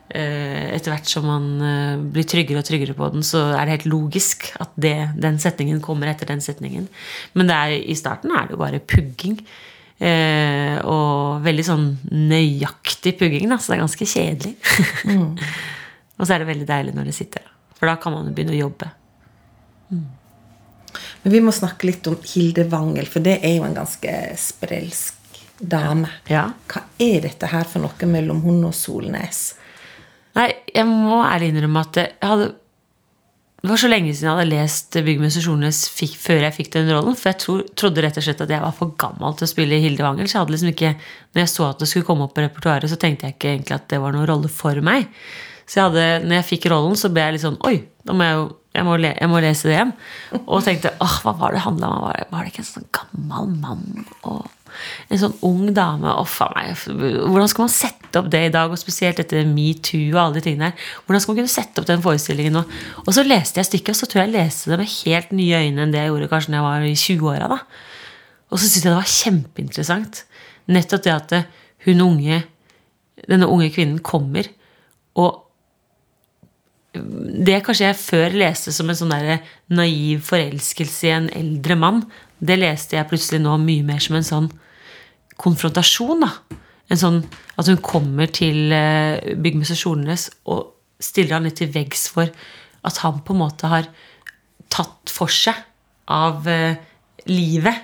etter 0.08 0.92
hvert 0.94 1.10
som 1.10 1.26
man 1.28 1.48
eh, 1.60 2.02
blir 2.14 2.26
tryggere 2.28 2.62
og 2.62 2.68
tryggere 2.68 2.96
på 2.96 3.10
den, 3.12 3.24
så 3.26 3.42
er 3.52 3.66
det 3.66 3.74
helt 3.76 3.88
logisk 3.92 4.48
at 4.62 4.72
det, 4.80 4.96
den 5.20 5.36
setningen 5.42 5.82
kommer 5.84 6.10
etter 6.10 6.30
den 6.30 6.40
setningen. 6.44 6.86
Men 7.36 7.52
er, 7.52 7.76
i 7.76 7.96
starten 7.98 8.32
er 8.32 8.48
det 8.48 8.56
jo 8.56 8.62
bare 8.62 8.80
pugging. 8.80 9.36
Eh, 9.98 10.78
og 10.86 11.42
veldig 11.42 11.66
sånn 11.66 11.88
nøyaktig 12.14 13.16
pugging, 13.18 13.50
da, 13.50 13.58
så 13.58 13.72
det 13.74 13.78
er 13.78 13.84
ganske 13.84 14.08
kjedelig. 14.14 14.54
og 16.18 16.24
så 16.24 16.32
er 16.32 16.40
det 16.40 16.50
veldig 16.54 16.70
deilig 16.70 16.96
når 16.96 17.10
det 17.10 17.16
sitter. 17.18 17.52
For 17.78 17.90
da 17.90 17.98
kan 18.00 18.14
man 18.14 18.30
jo 18.30 18.34
begynne 18.34 18.56
å 18.56 18.62
jobbe. 18.62 18.90
Men 21.22 21.34
vi 21.34 21.40
må 21.44 21.52
snakke 21.54 21.90
litt 21.90 22.06
om 22.08 22.16
Hilde 22.32 22.64
Wangel, 22.70 23.08
for 23.10 23.24
det 23.24 23.40
er 23.44 23.58
jo 23.58 23.66
en 23.66 23.76
ganske 23.76 24.14
sprelsk 24.40 25.18
dame. 25.58 26.10
Ja. 26.30 26.48
Hva 26.70 26.86
er 27.02 27.24
dette 27.26 27.50
her 27.50 27.66
for 27.68 27.82
noe 27.82 28.10
mellom 28.10 28.40
hun 28.46 28.62
og 28.68 28.76
Solnes? 28.76 29.57
Nei, 30.36 30.48
jeg 30.74 30.86
må 30.86 31.22
ærlig 31.24 31.52
innrømme 31.52 31.84
at 31.86 31.96
jeg 31.98 32.10
hadde 32.22 32.48
Det 33.58 33.70
var 33.72 33.80
så 33.80 33.88
lenge 33.90 34.12
siden 34.12 34.28
jeg 34.28 34.36
hadde 34.36 34.50
lest 34.52 34.98
Byggmester 35.08 36.12
før 36.22 36.44
jeg 36.46 36.54
fikk 36.54 36.70
den 36.76 36.92
rollen. 36.94 37.16
For 37.18 37.32
jeg 37.32 37.40
tro, 37.42 37.56
trodde 37.74 38.04
rett 38.04 38.20
og 38.20 38.26
slett 38.26 38.44
at 38.44 38.52
jeg 38.54 38.62
var 38.62 38.76
for 38.76 38.94
gammel 39.00 39.34
til 39.34 39.48
å 39.48 39.50
spille 39.50 39.80
Hilde 39.82 40.06
Wangel. 40.06 40.28
Så 40.28 40.36
jeg 40.36 40.44
hadde 40.44 40.54
liksom 40.54 40.70
ikke, 40.70 40.94
når 41.34 41.42
jeg 41.42 41.52
så 41.56 41.66
at 41.72 41.82
det 41.82 41.90
skulle 41.90 42.06
komme 42.06 42.28
opp 42.28 42.36
på 42.36 42.44
repertoaret, 42.44 42.90
så 42.90 43.00
tenkte 43.00 43.26
jeg 43.26 43.34
ikke 43.34 43.50
egentlig 43.56 43.78
at 43.80 43.88
det 43.90 43.98
var 44.04 44.14
noen 44.14 44.28
rolle 44.30 44.52
for 44.52 44.78
meg. 44.86 45.10
Så 45.66 45.80
jeg 45.80 45.88
hadde, 45.88 46.06
når 46.28 46.38
jeg 46.38 46.48
fikk 46.52 46.70
rollen, 46.70 46.96
så 46.96 47.10
ble 47.12 47.26
jeg 47.26 47.36
litt 47.36 47.44
sånn 47.44 47.58
Oi, 47.66 47.74
da 48.06 48.14
må 48.16 48.28
jeg 48.28 48.38
jo 48.38 48.46
jeg 48.78 48.86
må, 48.86 48.94
le, 49.00 49.10
jeg 49.16 49.30
må 49.30 49.40
lese 49.42 49.66
det 49.66 49.74
igjen. 49.74 49.92
Og 50.44 50.62
tenkte 50.62 50.92
åh, 51.02 51.14
hva 51.24 51.32
var 51.40 51.54
det 51.56 51.64
handla 51.64 51.88
om? 51.90 52.02
Var 52.04 52.18
det, 52.18 52.26
var 52.30 52.44
det 52.44 52.52
ikke 52.52 52.62
en 52.62 52.68
sånn 52.68 52.90
gammel 52.94 53.48
mann 53.58 54.04
og 54.28 54.44
en 55.08 55.20
sånn 55.22 55.36
ung 55.46 55.72
dame? 55.76 56.12
Å, 56.12 56.24
faen 56.28 56.54
meg. 56.56 56.84
Hvordan 57.24 57.50
skal 57.52 57.66
man 57.66 57.74
sette 57.74 58.22
opp 58.22 58.30
det 58.32 58.44
i 58.46 58.52
dag? 58.54 58.72
Og 58.72 58.80
spesielt 58.80 59.20
etter 59.22 59.48
metoo 59.48 60.12
og 60.14 60.20
alle 60.22 60.38
de 60.38 60.44
tingene 60.48 60.70
der. 60.70 60.88
Hvordan 61.06 61.24
skal 61.24 61.34
man 61.34 61.40
kunne 61.42 61.54
sette 61.54 61.82
opp 61.82 61.88
den 61.90 62.04
forestillingen 62.04 62.58
nå? 62.58 62.64
Og 63.04 63.12
så 63.16 63.26
leste 63.26 63.62
jeg 63.62 63.70
stykket, 63.70 63.94
og 63.94 64.00
så 64.00 64.10
tror 64.10 64.22
jeg 64.22 64.30
jeg 64.30 64.36
leste 64.38 64.72
det 64.72 64.80
med 64.82 64.92
helt 64.98 65.34
nye 65.40 65.62
øyne 65.64 65.84
enn 65.84 65.94
det 65.94 66.04
jeg 66.04 66.12
gjorde 66.12 66.30
kanskje 66.32 66.54
da 66.54 66.60
jeg 66.60 66.68
var 66.68 66.86
i 66.88 66.94
20-åra. 67.04 67.50
da. 67.54 67.60
Og 68.48 68.56
så 68.56 68.64
syntes 68.64 68.84
jeg 68.84 68.88
det 68.88 68.98
var 68.98 69.16
kjempeinteressant. 69.16 70.22
Nettopp 70.72 71.04
det 71.04 71.16
at 71.16 71.36
hun 71.86 72.04
unge, 72.04 72.42
denne 73.28 73.48
unge 73.50 73.68
kvinnen 73.74 74.00
kommer 74.04 74.48
og 75.18 75.44
Det 76.98 77.60
kanskje 77.62 77.84
jeg 77.84 78.00
før 78.00 78.34
leste 78.40 78.72
som 78.74 78.88
en 78.90 78.96
sånn 78.96 79.12
der 79.12 79.42
naiv 79.70 80.22
forelskelse 80.26 81.06
i 81.06 81.12
en 81.14 81.28
eldre 81.36 81.76
mann, 81.78 82.00
det 82.38 82.58
leste 82.60 82.96
jeg 82.98 83.08
plutselig 83.10 83.42
nå 83.42 83.56
mye 83.62 83.84
mer 83.86 84.02
som 84.02 84.18
en 84.18 84.26
sånn 84.26 84.48
konfrontasjon. 85.38 86.24
da. 86.24 86.58
En 86.88 87.00
sånn 87.00 87.22
At 87.58 87.66
hun 87.66 87.80
kommer 87.82 88.30
til 88.30 88.72
eh, 88.72 89.34
byggmester 89.34 89.74
Solnes 89.74 90.28
og 90.46 90.76
stiller 91.02 91.34
han 91.34 91.48
litt 91.48 91.58
til 91.58 91.72
veggs 91.74 92.06
for 92.14 92.30
at 92.86 93.00
han 93.02 93.18
på 93.26 93.34
en 93.34 93.40
måte 93.40 93.66
har 93.66 93.88
tatt 94.70 95.10
for 95.10 95.32
seg 95.32 95.58
av 96.06 96.46
eh, 96.46 96.78
livet. 97.26 97.82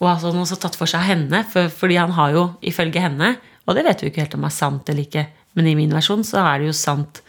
Og 0.00 0.08
altså 0.10 0.32
han 0.32 0.40
har 0.40 0.46
også 0.48 0.58
tatt 0.64 0.78
for 0.78 0.90
seg 0.90 1.04
av 1.04 1.06
henne, 1.06 1.44
for, 1.46 1.70
fordi 1.70 2.00
han 2.00 2.14
har 2.18 2.34
jo 2.34 2.44
ifølge 2.66 3.04
henne 3.04 3.36
Og 3.62 3.76
det 3.78 3.84
vet 3.86 4.02
vi 4.02 4.10
ikke 4.10 4.24
helt 4.24 4.34
om 4.34 4.48
er 4.48 4.54
sant 4.54 4.88
eller 4.90 5.06
ikke, 5.06 5.22
men 5.54 5.68
i 5.70 5.76
min 5.78 5.92
versjon 5.94 6.24
så 6.26 6.40
er 6.42 6.58
det 6.58 6.72
jo 6.72 6.74
sant. 6.74 7.20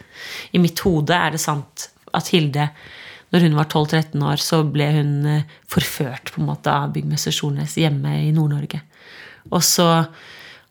I 0.50 0.58
mitt 0.58 0.80
hode 0.82 1.14
er 1.14 1.36
det 1.36 1.38
sant 1.38 1.92
at 2.10 2.30
Hilde, 2.34 2.66
når 3.34 3.48
hun 3.48 3.58
var 3.58 3.66
12-13 3.66 4.22
år, 4.22 4.38
så 4.38 4.62
ble 4.62 4.86
hun 4.94 5.12
eh, 5.26 5.58
forført 5.70 6.30
på 6.30 6.40
en 6.40 6.48
måte 6.52 6.70
av 6.70 6.94
byggmester 6.94 7.34
Solnes 7.34 7.74
hjemme 7.80 8.20
i 8.22 8.30
Nord-Norge. 8.34 8.80
Og 9.50 9.60
så 9.66 9.88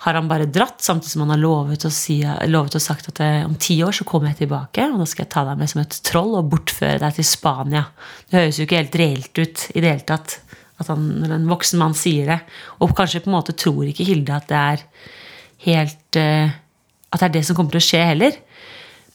har 0.04 0.18
han 0.18 0.28
bare 0.28 0.50
dratt, 0.52 0.82
samtidig 0.84 1.14
som 1.14 1.24
han 1.24 1.36
har 1.36 1.42
lovet 1.44 1.86
å, 1.88 1.92
si, 1.94 2.18
lovet 2.52 2.76
og 2.76 2.84
sagt 2.84 3.12
at 3.12 3.22
eh, 3.24 3.44
om 3.48 3.56
ti 3.60 3.78
år 3.86 3.96
så 3.96 4.08
kommer 4.08 4.32
jeg 4.32 4.46
tilbake, 4.46 4.88
og 4.92 5.04
da 5.04 5.08
skal 5.08 5.26
jeg 5.26 5.34
ta 5.36 5.46
deg 5.48 5.60
med 5.60 5.72
som 5.72 5.84
et 5.84 6.00
troll 6.08 6.34
og 6.40 6.50
bortføre 6.52 7.00
deg 7.04 7.20
til 7.20 7.28
Spania. 7.28 7.86
Det 8.28 8.40
høres 8.40 8.60
jo 8.60 8.68
ikke 8.68 8.82
helt 8.82 9.00
reelt 9.00 9.44
ut 9.44 9.68
i 9.72 9.84
det 9.84 9.94
hele 9.94 10.08
tatt 10.08 10.40
at 10.82 10.90
han, 10.90 11.06
når 11.22 11.36
en 11.36 11.50
voksen 11.52 11.80
mann 11.80 11.96
sier 11.98 12.34
det. 12.34 12.40
Og 12.82 12.96
kanskje 12.98 13.24
på 13.24 13.32
en 13.32 13.38
måte 13.38 13.56
tror 13.56 13.86
ikke 13.88 14.08
Hilde 14.08 14.36
at 14.36 14.50
det 14.50 14.60
er 14.60 14.86
helt 15.68 16.20
eh, 16.20 16.60
At 17.14 17.22
det 17.22 17.28
er 17.28 17.34
det 17.36 17.44
som 17.46 17.56
kommer 17.56 17.76
til 17.76 17.84
å 17.84 17.86
skje 17.86 18.00
heller. 18.10 18.38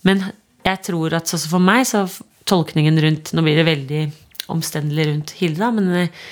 Men 0.07 0.21
jeg 0.62 0.83
tror 0.87 1.17
at 1.19 1.26
sånn 1.26 1.40
som 1.43 1.57
for 1.57 1.64
meg, 1.64 1.83
så 1.88 2.05
tolkningen 2.49 3.00
rundt 3.05 3.35
Nå 3.37 3.45
blir 3.45 3.61
det 3.61 3.69
veldig 3.69 4.02
omstendelig 4.52 5.09
rundt 5.11 5.35
Hilde, 5.38 5.61
da, 5.61 5.73
men 5.75 5.93
eh, 5.95 6.25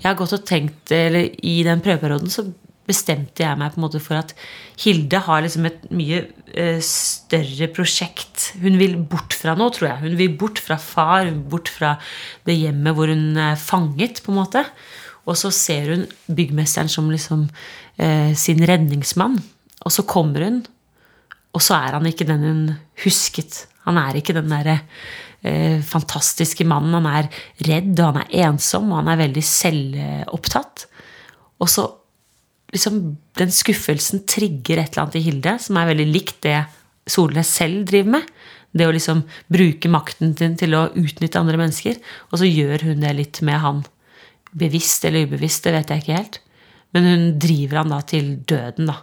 jeg 0.00 0.08
har 0.10 0.18
gått 0.18 0.36
og 0.36 0.46
tenkt 0.48 0.92
Eller 0.94 1.30
i 1.44 1.62
den 1.66 1.82
prøveperioden 1.84 2.32
så 2.32 2.46
bestemte 2.84 3.44
jeg 3.44 3.56
meg 3.56 3.72
på 3.72 3.80
en 3.80 3.84
måte 3.86 4.00
for 4.02 4.18
at 4.18 4.34
Hilde 4.82 5.20
har 5.24 5.44
liksom 5.44 5.68
et 5.68 5.86
mye 5.94 6.18
eh, 6.52 6.80
større 6.84 7.70
prosjekt. 7.72 8.50
Hun 8.60 8.76
vil 8.80 8.98
bort 8.98 9.32
fra 9.36 9.54
noe, 9.56 9.72
tror 9.72 9.88
jeg. 9.88 10.02
Hun 10.02 10.18
vil 10.18 10.34
bort 10.40 10.60
fra 10.60 10.76
far, 10.80 11.30
bort 11.48 11.70
fra 11.72 11.94
det 12.44 12.58
hjemmet 12.58 12.96
hvor 12.96 13.08
hun 13.08 13.38
er 13.40 13.56
fanget. 13.56 14.20
på 14.24 14.34
en 14.34 14.40
måte. 14.42 14.66
Og 15.24 15.38
så 15.40 15.48
ser 15.54 15.94
hun 15.94 16.06
byggmesteren 16.28 16.92
som 16.92 17.08
liksom 17.08 17.48
eh, 17.96 18.34
sin 18.36 18.60
redningsmann. 18.60 19.40
Og 19.84 19.92
så 19.92 20.04
kommer 20.08 20.44
hun, 20.44 20.62
og 21.54 21.62
så 21.62 21.78
er 21.78 21.96
han 21.96 22.06
ikke 22.08 22.28
den 22.28 22.44
hun 22.44 22.64
husket. 23.04 23.64
Han 23.88 24.00
er 24.00 24.18
ikke 24.18 24.36
den 24.36 24.52
derre 24.52 24.78
eh, 24.80 24.84
fantastiske 25.84 26.64
mannen. 26.68 26.94
Han 26.96 27.10
er 27.10 27.28
redd, 27.68 27.92
og 27.98 28.14
han 28.14 28.22
er 28.24 28.48
ensom, 28.48 28.90
og 28.92 29.02
han 29.02 29.12
er 29.12 29.22
veldig 29.26 29.44
selvopptatt. 29.44 30.86
Og 31.62 31.70
så 31.70 31.86
liksom, 32.74 33.00
den 33.38 33.54
skuffelsen 33.54 34.24
trigger 34.30 34.80
et 34.80 34.94
eller 34.94 35.06
annet 35.06 35.20
i 35.20 35.24
Hilde 35.28 35.56
som 35.62 35.78
er 35.78 35.90
veldig 35.92 36.08
likt 36.10 36.42
det 36.46 36.58
Solnes 37.10 37.50
selv 37.52 37.84
driver 37.90 38.16
med. 38.16 38.30
Det 38.74 38.86
å 38.88 38.94
liksom 38.94 39.20
bruke 39.52 39.90
makten 39.92 40.32
sin 40.38 40.56
til 40.58 40.74
å 40.74 40.88
utnytte 40.98 41.38
andre 41.38 41.60
mennesker. 41.60 42.00
Og 42.32 42.40
så 42.40 42.48
gjør 42.48 42.88
hun 42.88 43.04
det 43.04 43.12
litt 43.18 43.42
med 43.46 43.60
han. 43.62 43.82
Bevisst 44.54 45.04
eller 45.06 45.28
ubevisst, 45.28 45.66
det 45.66 45.74
vet 45.76 45.92
jeg 45.92 46.02
ikke 46.02 46.16
helt. 46.18 46.40
Men 46.94 47.10
hun 47.10 47.26
driver 47.42 47.82
han 47.82 47.92
da 47.92 48.00
til 48.06 48.32
døden, 48.48 48.90
da. 48.90 48.98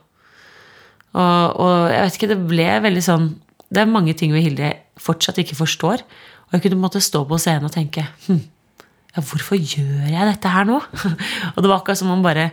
Og, 1.12 1.62
og 1.62 1.78
jeg 1.92 2.04
vet 2.04 2.18
ikke, 2.18 2.32
det 2.32 2.44
ble 2.48 2.66
veldig 2.86 3.02
sånn 3.04 3.26
Det 3.68 3.82
er 3.82 3.90
mange 3.92 4.14
ting 4.16 4.32
ved 4.32 4.46
Hilde 4.46 4.64
jeg 4.64 4.78
fortsatt 5.02 5.42
ikke 5.44 5.58
forstår. 5.60 6.04
Og 6.52 6.58
jeg 6.58 6.66
kunne 6.66 6.82
måte 6.84 7.00
stå 7.04 7.24
på 7.28 7.40
scenen 7.40 7.70
og 7.70 7.74
tenke 7.74 8.04
hm, 8.28 8.42
ja, 9.16 9.24
hvorfor 9.24 9.56
gjør 9.56 10.10
jeg 10.12 10.28
dette 10.28 10.52
her 10.52 10.68
nå? 10.68 10.80
og 11.54 11.60
det 11.60 11.68
var 11.70 11.78
akkurat 11.80 12.00
som 12.00 12.12
om 12.14 12.24
bare 12.24 12.50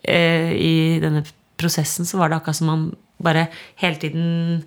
eh, 0.00 0.52
i 0.56 0.74
denne 1.02 1.24
prosessen 1.60 2.08
så 2.08 2.18
var 2.20 2.30
det 2.30 2.40
akkurat 2.40 2.58
som 2.58 2.70
man 2.72 2.86
bare 3.24 3.48
hele 3.80 4.00
tiden 4.00 4.64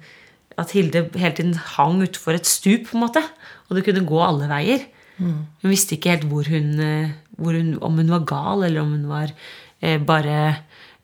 At 0.57 0.71
Hilde 0.73 1.09
hele 1.13 1.35
tiden 1.37 1.57
hang 1.75 1.99
utfor 2.01 2.33
et 2.33 2.47
stup, 2.49 2.87
på 2.89 2.97
en 2.97 3.03
måte. 3.03 3.21
Og 3.69 3.77
det 3.77 3.83
kunne 3.85 4.07
gå 4.09 4.17
alle 4.25 4.47
veier. 4.49 4.87
Mm. 5.21 5.43
Hun 5.61 5.69
visste 5.69 5.93
ikke 5.93 6.15
helt 6.15 6.25
hvor 6.31 6.49
hun, 6.49 6.71
eh, 6.81 7.11
hvor 7.37 7.53
hun, 7.53 7.75
om 7.77 7.99
hun 8.01 8.09
var 8.09 8.25
gal, 8.25 8.63
eller 8.65 8.81
om 8.81 8.95
hun 8.95 9.03
var 9.05 9.35
eh, 9.81 9.99
bare 10.01 10.39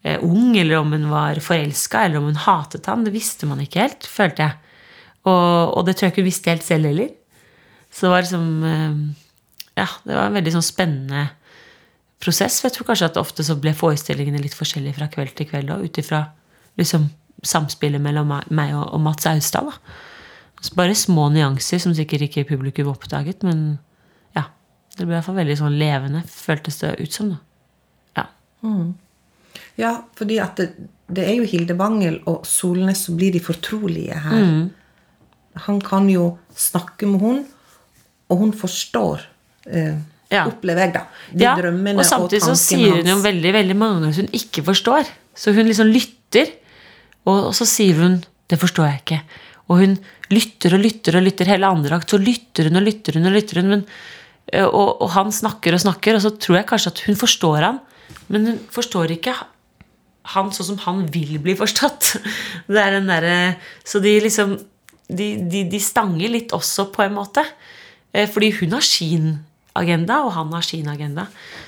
eh, 0.02 0.18
ung, 0.26 0.58
eller 0.58 0.80
om 0.80 0.96
hun 0.96 1.06
var 1.12 1.38
forelska, 1.38 2.02
eller 2.02 2.18
om 2.18 2.32
hun 2.32 2.42
hatet 2.48 2.90
han. 2.90 3.06
Det 3.06 3.14
visste 3.14 3.46
man 3.46 3.62
ikke 3.62 3.84
helt, 3.86 4.10
følte 4.10 4.48
jeg. 4.48 4.58
Og, 5.30 5.78
og 5.78 5.86
det 5.86 6.00
tror 6.00 6.08
jeg 6.08 6.16
ikke 6.16 6.26
hun 6.26 6.32
visste 6.32 6.56
helt 6.56 6.66
selv 6.66 6.90
heller. 6.90 7.14
Så 7.94 8.08
det 8.08 8.12
var 8.14 8.26
liksom 8.26 8.48
eh, 8.66 8.96
Ja, 9.78 9.88
det 10.04 10.16
var 10.18 10.28
en 10.28 10.38
veldig 10.38 10.54
sånn 10.56 10.66
spennende 10.66 11.28
prosess. 12.24 12.60
For 12.60 12.70
jeg 12.70 12.78
tror 12.78 12.90
kanskje 12.92 13.12
at 13.12 13.20
ofte 13.22 13.46
så 13.46 13.58
ble 13.60 13.74
forestillingene 13.78 14.42
litt 14.42 14.58
forskjellige 14.58 14.98
fra 15.00 15.10
kveld 15.12 15.36
til 15.38 15.50
kveld 15.50 15.74
òg, 15.74 15.86
ut 15.88 16.00
ifra 16.02 16.24
liksom, 16.80 17.10
samspillet 17.44 18.02
mellom 18.02 18.32
meg 18.32 18.76
og, 18.78 18.86
og 18.96 19.02
Mats 19.04 19.28
Austad. 19.30 19.72
Bare 20.78 20.96
små 20.96 21.28
nyanser 21.34 21.82
som 21.84 21.96
sikkert 21.96 22.30
ikke 22.30 22.46
publikum 22.54 22.92
oppdaget, 22.94 23.44
men 23.44 23.82
ja. 24.38 24.48
Det 24.96 25.04
ble 25.04 25.12
i 25.12 25.18
hvert 25.18 25.28
fall 25.28 25.42
veldig 25.42 25.58
sånn 25.60 25.80
levende, 25.80 26.22
føltes 26.30 26.80
det 26.84 26.94
ut 27.02 27.18
som. 27.18 27.34
da. 27.34 27.42
Ja. 28.22 28.28
Mm. 28.64 28.94
Ja, 29.80 29.92
fordi 30.18 30.38
at 30.42 30.62
det, 30.62 30.70
det, 31.10 31.26
er 31.26 31.36
jo 31.40 31.50
Hilde 31.50 31.76
Bangel 31.78 32.22
og 32.30 32.46
Solnes 32.48 33.04
som 33.08 33.18
blir 33.20 33.34
de 33.36 33.42
fortrolige 33.44 34.22
her. 34.24 34.46
Mm. 34.46 34.70
Han 35.66 35.82
kan 35.84 36.08
jo 36.10 36.38
snakke 36.58 37.10
med 37.10 37.26
hun, 37.26 37.44
og 38.32 38.42
hun 38.42 38.52
forstår. 38.56 39.24
Eh, 39.68 39.96
ja. 40.34 40.46
opplever 40.50 40.88
jeg, 40.88 40.94
da. 40.96 41.04
De 41.32 41.46
ja, 41.46 41.54
drømmene 41.60 42.02
og 42.02 42.08
samtidig 42.08 42.42
og 42.44 42.52
så 42.52 42.58
sier 42.60 42.98
hun 42.98 43.10
jo 43.14 43.20
veldig 43.24 43.54
veldig 43.56 43.78
mange 43.78 44.02
ganger 44.02 44.22
hun 44.24 44.36
ikke 44.40 44.66
forstår. 44.70 45.10
Så 45.38 45.54
hun 45.56 45.70
liksom 45.70 45.90
lytter, 45.94 46.52
og, 47.26 47.50
og 47.50 47.54
så 47.58 47.68
sier 47.70 48.02
hun 48.02 48.22
'Det 48.50 48.60
forstår 48.60 48.86
jeg 48.86 49.02
ikke'. 49.02 49.22
Og 49.72 49.80
hun 49.80 49.94
lytter 50.30 50.76
og 50.76 50.82
lytter 50.84 51.16
og 51.18 51.24
lytter. 51.24 51.48
Hele 51.48 51.70
andre 51.70 51.96
akt 51.96 52.12
så 52.12 52.20
lytter 52.20 52.68
hun 52.68 52.78
og 52.78 52.84
lytter 52.84 53.18
hun 53.18 53.30
og 53.30 53.34
lytter 53.34 53.62
hun. 53.62 53.70
Men, 53.72 53.86
og, 54.68 55.02
og, 55.02 55.10
han 55.16 55.32
snakker 55.32 55.74
og 55.74 55.82
snakker, 55.82 56.18
og 56.18 56.22
så 56.22 56.34
tror 56.36 56.60
jeg 56.60 56.68
kanskje 56.70 56.92
at 56.92 57.02
hun 57.08 57.16
forstår 57.16 57.64
han, 57.64 57.80
men 58.28 58.50
hun 58.50 58.60
forstår 58.70 59.16
ikke 59.16 59.34
han 60.34 60.52
sånn 60.56 60.70
som 60.74 60.82
han 60.84 61.06
vil 61.12 61.40
bli 61.44 61.56
forstått. 61.60 62.18
Det 62.74 62.80
er 62.84 63.00
den 63.00 63.08
der, 63.08 63.56
Så 63.88 64.04
de 64.04 64.20
liksom 64.24 64.58
de, 65.08 65.28
de, 65.50 65.64
de 65.70 65.80
stanger 65.84 66.32
litt 66.32 66.54
også, 66.56 66.88
på 66.94 67.04
en 67.06 67.16
måte. 67.16 67.44
Fordi 68.14 68.52
hun 68.60 68.76
har 68.76 68.86
sin 68.86 69.32
agenda, 69.74 70.22
og 70.26 70.36
han 70.36 70.54
har 70.54 70.66
sin 70.66 70.90
agenda. 70.92 71.26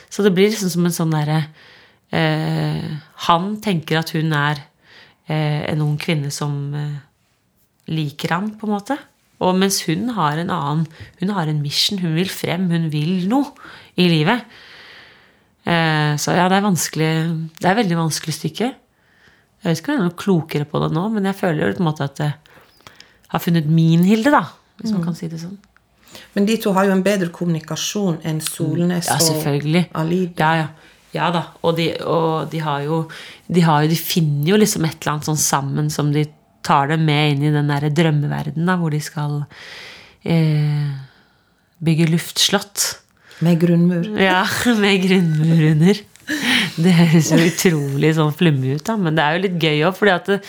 Så 0.10 0.24
det 0.24 0.34
blir 0.36 0.52
liksom 0.52 0.72
som 0.72 0.86
en 0.86 0.94
sånn 0.94 1.16
derre 1.16 1.40
eh, 2.14 2.86
Han 3.28 3.56
tenker 3.66 4.00
at 4.00 4.14
hun 4.16 4.34
er 4.38 4.62
eh, 5.28 5.66
en 5.72 5.82
ung 5.86 5.98
kvinne 6.02 6.32
som 6.34 6.54
eh, 6.78 7.02
liker 7.92 8.36
han, 8.36 8.54
på 8.60 8.70
en 8.70 8.76
måte. 8.76 9.00
Og 9.44 9.58
mens 9.60 9.82
hun 9.90 10.14
har 10.16 10.40
en 10.40 10.54
annen 10.54 10.86
Hun 11.20 11.34
har 11.36 11.50
en 11.52 11.62
mission. 11.62 12.00
Hun 12.00 12.16
vil 12.16 12.32
frem. 12.32 12.70
Hun 12.72 12.88
vil 12.94 13.28
noe 13.28 13.52
i 14.00 14.08
livet. 14.08 14.46
Eh, 15.66 16.16
så 16.22 16.38
ja, 16.38 16.48
det 16.48 16.60
er 16.60 16.68
vanskelig 16.68 17.12
Det 17.58 17.68
er 17.68 17.80
veldig 17.82 17.98
vanskelig 18.00 18.36
stykke. 18.38 18.72
Jeg 19.66 19.72
vet 19.72 19.82
ikke 19.82 19.92
om 19.92 19.96
jeg 19.96 20.04
er 20.04 20.10
noe 20.12 20.22
klokere 20.22 20.66
på 20.70 20.80
det 20.84 20.92
nå, 20.94 21.08
men 21.10 21.26
jeg 21.26 21.40
føler 21.40 21.64
jo 21.64 21.78
på 21.80 21.82
en 21.82 21.88
måte 21.88 22.06
at 22.06 22.20
jeg 22.22 22.36
har 23.32 23.42
funnet 23.42 23.66
min 23.66 24.04
Hilde, 24.06 24.30
da. 24.30 24.44
Hvis 24.78 24.92
man 24.92 25.02
mm. 25.02 25.06
kan 25.08 25.16
si 25.18 25.30
det 25.32 25.40
sånn. 25.42 25.56
Men 26.36 26.48
de 26.50 26.58
to 26.62 26.74
har 26.76 26.90
jo 26.90 26.96
en 26.96 27.04
bedre 27.06 27.32
kommunikasjon 27.34 28.20
enn 28.28 28.42
Solnes 28.44 29.08
ja, 29.08 29.20
og 29.24 29.48
Alid. 29.48 30.36
Ja, 30.36 30.52
ja. 30.60 30.68
ja 31.16 31.30
da. 31.32 31.46
Og, 31.64 31.78
de, 31.78 31.90
og 32.04 32.50
de, 32.52 32.60
har 32.66 32.84
jo, 32.84 33.06
de, 33.48 33.64
har 33.64 33.86
jo, 33.86 33.92
de 33.94 34.00
finner 34.00 34.52
jo 34.52 34.60
liksom 34.60 34.88
et 34.88 35.00
eller 35.00 35.16
annet 35.16 35.30
sånn 35.32 35.40
sammen 35.40 35.92
som 35.94 36.12
de 36.16 36.26
tar 36.66 36.90
det 36.92 37.00
med 37.00 37.36
inn 37.36 37.48
i 37.48 37.54
den 37.54 37.70
derre 37.72 37.92
drømmeverdenen 37.94 38.82
hvor 38.82 38.92
de 38.92 39.00
skal 39.04 39.44
eh, 40.26 40.92
bygge 41.86 42.10
luftslott. 42.12 42.88
Med 43.46 43.60
grunnmur. 43.62 44.10
Ja, 44.20 44.44
med 44.84 45.06
grunnmur 45.06 45.64
under. 45.72 46.04
Det 46.76 46.96
høres 46.98 47.30
jo 47.32 47.38
utrolig 47.46 48.16
sånn 48.18 48.34
flummig 48.36 48.80
ut, 48.80 48.86
da, 48.88 48.96
men 49.00 49.16
det 49.16 49.24
er 49.24 49.36
jo 49.36 49.44
litt 49.46 49.60
gøy 49.62 49.84
òg, 49.86 49.96
fordi 49.96 50.14
at 50.16 50.32
det, 50.34 50.40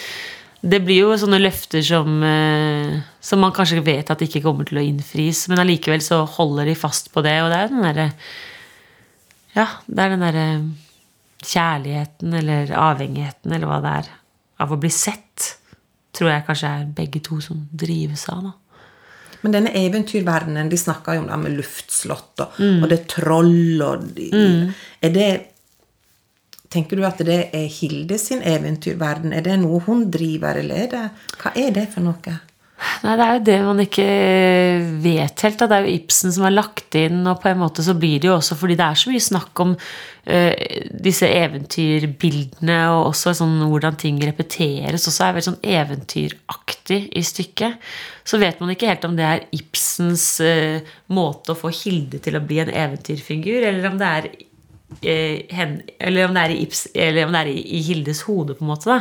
det 0.67 0.81
blir 0.83 1.05
jo 1.05 1.17
sånne 1.19 1.39
løfter 1.41 1.85
som, 1.85 2.17
eh, 2.27 2.97
som 3.21 3.41
man 3.43 3.55
kanskje 3.55 3.85
vet 3.87 4.11
at 4.11 4.23
ikke 4.25 4.43
kommer 4.45 4.67
til 4.67 4.81
å 4.81 4.85
innfris, 4.85 5.47
men 5.51 5.63
allikevel 5.63 6.03
så 6.03 6.25
holder 6.37 6.71
de 6.71 6.75
fast 6.79 7.13
på 7.15 7.23
det. 7.27 7.37
Og 7.45 7.53
det 7.53 7.61
er 7.61 7.73
den 7.73 7.87
derre 7.87 8.11
Ja, 9.57 9.69
det 9.87 10.03
er 10.03 10.11
den 10.13 10.25
derre 10.25 10.49
kjærligheten 11.47 12.35
eller 12.35 12.73
avhengigheten 12.77 13.53
eller 13.53 13.71
hva 13.71 13.81
det 13.81 13.95
er, 14.03 14.11
av 14.61 14.73
å 14.73 14.79
bli 14.81 14.91
sett, 14.93 15.57
tror 16.17 16.33
jeg 16.33 16.45
kanskje 16.49 16.73
er 16.73 16.87
begge 16.97 17.23
to 17.25 17.41
som 17.41 17.63
drives 17.73 18.27
av. 18.33 18.51
da. 18.51 18.53
Men 19.41 19.55
denne 19.55 19.73
eventyrverdenen, 19.79 20.69
de 20.69 20.79
snakker 20.81 21.17
jo 21.17 21.23
om 21.23 21.29
det 21.31 21.39
med 21.41 21.57
luftslott 21.61 22.43
og, 22.45 22.57
mm. 22.59 22.83
og 22.83 22.91
det 22.93 23.01
troll 23.13 23.83
og 23.87 24.09
de, 24.17 24.31
mm. 24.33 24.75
Er 25.07 25.13
det 25.15 25.29
Tenker 26.73 26.99
du 26.99 27.07
at 27.07 27.23
det 27.27 27.41
er 27.55 27.71
Hilde 27.71 28.19
sin 28.21 28.43
eventyrverden? 28.43 29.33
Er 29.37 29.47
det 29.47 29.61
noe 29.63 29.81
hun 29.87 30.09
driver, 30.13 30.59
eller 30.63 30.85
er 30.87 30.93
det 30.93 31.07
Hva 31.41 31.55
er 31.55 31.73
det 31.77 31.89
for 31.95 32.07
noe? 32.07 32.39
Nei, 32.77 33.15
det 33.17 33.25
er 33.25 33.37
jo 33.39 33.45
det 33.47 33.57
man 33.65 33.79
ikke 33.81 34.07
vet 35.01 35.45
helt. 35.47 35.63
Det 35.63 35.77
er 35.77 35.87
jo 35.87 35.95
Ibsen 35.97 36.33
som 36.35 36.45
har 36.45 36.53
lagt 36.53 36.97
inn, 36.99 37.23
og 37.25 37.39
på 37.41 37.49
en 37.49 37.63
måte 37.63 37.85
så 37.85 37.95
blir 37.97 38.21
det 38.21 38.29
jo 38.29 38.35
også 38.37 38.57
fordi 38.59 38.77
det 38.77 38.85
er 38.85 39.01
så 39.01 39.13
mye 39.13 39.25
snakk 39.25 39.63
om 39.65 39.73
uh, 39.77 40.67
disse 41.07 41.31
eventyrbildene, 41.31 42.79
og 42.93 43.13
også 43.15 43.33
sånn 43.41 43.57
hvordan 43.65 43.97
ting 44.01 44.21
repeteres, 44.21 45.09
også 45.09 45.25
er 45.25 45.39
veldig 45.39 45.49
sånn 45.49 45.63
eventyraktig 45.77 47.01
i 47.17 47.25
stykket. 47.25 47.81
Så 48.27 48.41
vet 48.43 48.61
man 48.61 48.75
ikke 48.75 48.91
helt 48.91 49.09
om 49.09 49.17
det 49.17 49.25
er 49.29 49.47
Ibsens 49.57 50.29
uh, 50.45 50.97
måte 51.17 51.55
å 51.55 51.59
få 51.59 51.73
Hilde 51.73 52.21
til 52.21 52.37
å 52.37 52.45
bli 52.45 52.61
en 52.61 52.75
eventyrfigur, 52.75 53.63
eller 53.63 53.89
om 53.89 53.97
det 54.03 54.13
er 54.19 54.31
hen, 55.03 55.81
eller 55.99 56.29
om 56.29 56.37
det 56.37 56.45
i, 56.55 56.61
Ibs, 56.63 56.87
eller 56.95 57.27
om 57.27 57.35
det 57.35 57.43
er 57.43 57.51
i, 57.51 57.83
Hildes 57.89 58.23
hode, 58.29 58.55
på 58.55 58.65
en 58.65 58.71
måte. 58.71 58.93
da 58.93 59.01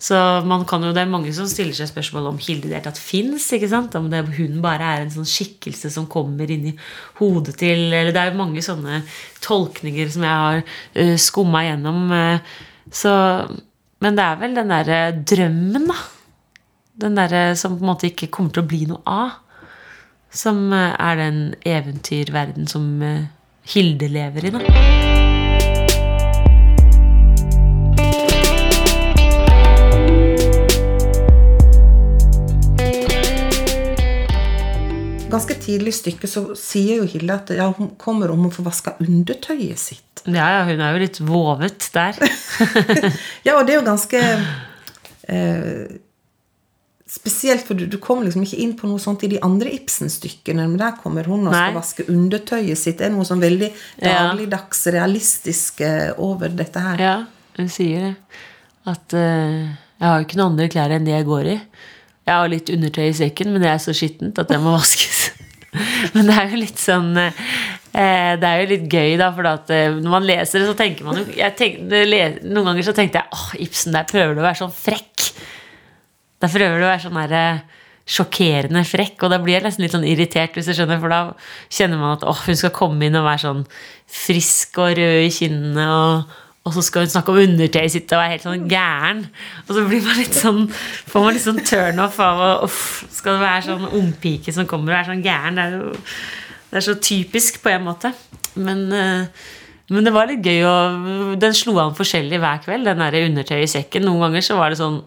så 0.00 0.16
jo, 0.16 0.92
det 0.96 1.02
er 1.02 1.10
mange 1.12 1.30
som 1.36 1.48
stiller 1.48 1.76
seg 1.76 1.90
spørsmål 1.90 2.30
om 2.30 2.38
Hilde 2.40 2.64
i 2.64 2.70
det 2.70 2.78
hele 2.78 2.86
tatt 2.86 2.98
fins. 2.98 3.50
Om 3.52 4.08
det, 4.08 4.22
hun 4.38 4.62
bare 4.64 4.86
er 4.94 5.02
en 5.04 5.12
sånn 5.12 5.28
skikkelse 5.28 5.90
som 5.92 6.06
kommer 6.08 6.48
inn 6.48 6.70
i 6.70 6.76
hodet 7.18 7.58
til 7.60 7.92
Eller 7.92 8.08
det 8.08 8.22
er 8.22 8.30
jo 8.30 8.38
mange 8.38 8.62
sånne 8.64 9.02
tolkninger 9.44 10.08
som 10.08 10.24
jeg 10.24 10.38
har 10.44 10.62
uh, 10.62 10.70
eh, 11.04 11.18
skumma 11.20 11.66
gjennom. 11.66 12.00
Uh, 12.08 12.56
så, 12.88 13.12
men 14.00 14.16
det 14.16 14.24
er 14.24 14.40
vel 14.40 14.56
den 14.56 14.72
derre 14.72 15.00
drømmen, 15.34 15.90
da. 15.92 15.98
Den 17.04 17.20
derre 17.20 17.44
som 17.60 17.76
på 17.76 17.84
en 17.84 17.92
måte 17.92 18.08
ikke 18.08 18.32
kommer 18.32 18.56
til 18.56 18.64
å 18.64 18.70
bli 18.72 18.86
noe 18.88 19.04
av. 19.04 19.36
Som 20.32 20.72
er 20.72 21.20
den 21.20 21.42
eventyrverden 21.68 22.72
som 22.72 22.88
uh, 23.04 23.28
Hilde 23.62 24.08
lever 24.08 24.44
i, 24.44 24.50
da. 24.50 25.10
ganske 35.30 35.54
tidlig 35.54 35.92
i 35.94 35.96
stykket 35.96 36.30
så 36.30 36.42
sier 36.58 37.00
jo 37.00 37.08
Hilde 37.08 37.36
at 37.36 37.50
ja, 37.54 37.68
hun 37.76 37.92
kommer 38.00 38.32
om 38.32 38.42
hun 38.44 38.52
får 38.52 38.66
vaska 38.66 38.94
undertøyet 39.00 39.78
sitt. 39.78 40.22
Ja, 40.26 40.48
ja, 40.56 40.62
hun 40.68 40.82
er 40.82 40.96
jo 40.96 41.02
litt 41.04 41.20
vovet 41.24 41.86
der. 41.94 42.18
ja, 43.46 43.56
og 43.56 43.64
det 43.66 43.74
er 43.74 43.78
jo 43.78 43.86
ganske 43.86 44.20
eh, 45.30 45.84
Spesielt, 47.10 47.64
for 47.66 47.74
du, 47.74 47.88
du, 47.90 47.96
kommer 47.98 48.28
liksom 48.28 48.44
ikke 48.46 48.60
inn 48.62 48.76
på 48.78 48.86
noe 48.86 49.00
sånt 49.02 49.24
i 49.26 49.32
de 49.32 49.40
andre 49.42 49.72
Ibsen-stykkene. 49.74 50.62
Men 50.62 50.78
der 50.78 50.94
kommer 51.00 51.26
hun 51.26 51.48
og 51.48 51.56
skal 51.56 51.74
vaske 51.74 52.06
undertøyet 52.06 52.78
sitt. 52.78 53.00
Det 53.00 53.08
er 53.08 53.14
noe 53.16 53.26
sånn 53.26 53.42
veldig 53.42 53.72
dagligdags 53.98 54.84
realistisk 54.94 55.82
over 56.22 56.54
dette 56.54 56.84
her. 56.84 57.02
Ja, 57.02 57.16
hun 57.58 57.72
sier 57.72 58.06
det. 58.06 58.12
At 58.88 59.16
uh, 59.16 59.66
jeg 59.66 60.06
har 60.06 60.20
jo 60.20 60.28
ikke 60.28 60.38
noen 60.38 60.52
andre 60.54 60.70
klær 60.70 60.94
enn 60.94 61.08
de 61.08 61.16
jeg 61.16 61.26
går 61.26 61.50
i. 61.50 61.58
Jeg 62.30 62.36
har 62.36 62.52
litt 62.52 62.70
undertøy 62.70 63.08
i 63.08 63.18
sekken, 63.24 63.50
men 63.52 63.64
det 63.64 63.72
er 63.72 63.82
så 63.82 63.94
skittent 63.96 64.38
at 64.38 64.52
det 64.52 64.62
må 64.62 64.76
vaskes. 64.78 65.26
men 66.14 66.30
det 66.30 66.36
er 66.36 66.54
jo 66.54 66.62
litt 66.62 66.80
sånn 66.82 67.12
uh, 67.14 67.44
Det 67.90 68.48
er 68.48 68.62
jo 68.62 68.70
litt 68.70 68.86
gøy, 68.90 69.16
da, 69.18 69.32
for 69.34 69.50
at 69.50 69.68
når 69.98 70.10
man 70.14 70.30
leser 70.30 70.62
det, 70.62 70.70
så 70.70 70.78
tenker 70.78 71.06
man 71.06 71.18
jo 71.18 71.26
Noen 71.26 72.70
ganger 72.70 72.86
så 72.86 72.94
tenkte 72.94 73.18
jeg 73.18 73.34
åh, 73.34 73.48
Ibsen, 73.66 73.94
der 73.98 74.06
prøver 74.06 74.38
du 74.38 74.44
å 74.44 74.46
være 74.46 74.62
sånn 74.62 74.74
frekk. 74.74 75.30
Der 76.40 76.52
prøver 76.52 76.80
du 76.80 76.86
å 76.86 76.90
være 76.90 77.04
sånn 77.04 77.20
der 77.30 77.62
sjokkerende 78.10 78.82
frekk, 78.88 79.22
og 79.22 79.30
da 79.30 79.38
blir 79.38 79.58
jeg 79.58 79.66
nesten 79.68 79.84
litt 79.84 79.94
sånn 79.94 80.06
irritert, 80.08 80.56
hvis 80.56 80.66
du 80.66 80.74
skjønner, 80.74 80.98
for 81.02 81.12
da 81.12 81.20
kjenner 81.70 82.00
man 82.00 82.16
at 82.16 82.24
åh, 82.26 82.44
hun 82.48 82.58
skal 82.58 82.72
komme 82.74 83.06
inn 83.06 83.18
og 83.18 83.28
være 83.28 83.44
sånn 83.44 83.60
frisk 84.10 84.80
og 84.82 84.96
rød 84.98 85.26
i 85.26 85.34
kinnene 85.34 85.90
og 85.94 86.38
og 86.60 86.74
så 86.76 86.82
skal 86.84 87.06
hun 87.06 87.10
snakke 87.10 87.32
om 87.32 87.38
undertøyet 87.40 87.92
sitt 87.94 88.10
og 88.12 88.20
være 88.20 88.34
helt 88.34 88.42
sånn 88.44 88.66
gæren. 88.68 89.22
Og 89.64 89.70
så 89.72 89.84
blir 89.88 90.02
man 90.04 90.18
litt 90.18 90.36
sånn, 90.36 90.66
får 91.08 91.22
man 91.24 91.32
litt 91.32 91.44
sånn 91.46 91.62
turnoff 91.64 92.18
av 92.20 92.42
å 92.44 92.50
Skal 92.68 93.38
det 93.38 93.46
være 93.46 93.62
sånn 93.64 93.86
ungpike 93.96 94.52
som 94.52 94.68
kommer 94.68 94.92
og 94.92 94.98
er 94.98 95.08
sånn 95.08 95.24
gæren? 95.24 95.56
Det 95.56 95.64
er 95.64 95.78
jo 95.78 95.94
det 96.70 96.78
er 96.78 96.84
så 96.86 96.94
typisk 97.02 97.58
på 97.64 97.72
en 97.72 97.88
måte. 97.88 98.12
Men, 98.54 98.84
eh, 98.94 99.48
men 99.90 100.06
det 100.06 100.12
var 100.14 100.28
litt 100.30 100.44
gøy, 100.44 100.60
og 100.68 101.40
den 101.42 101.56
slo 101.56 101.74
an 101.82 101.96
forskjellig 101.98 102.38
hver 102.38 102.60
kveld, 102.62 102.86
den 102.86 103.02
der 103.02 103.24
undertøyet 103.24 103.66
i 103.66 103.72
sekken. 103.72 104.06
Noen 104.06 104.28
ganger 104.28 104.46
så 104.46 104.58
var 104.60 104.70
det 104.70 104.78
sånn 104.78 105.00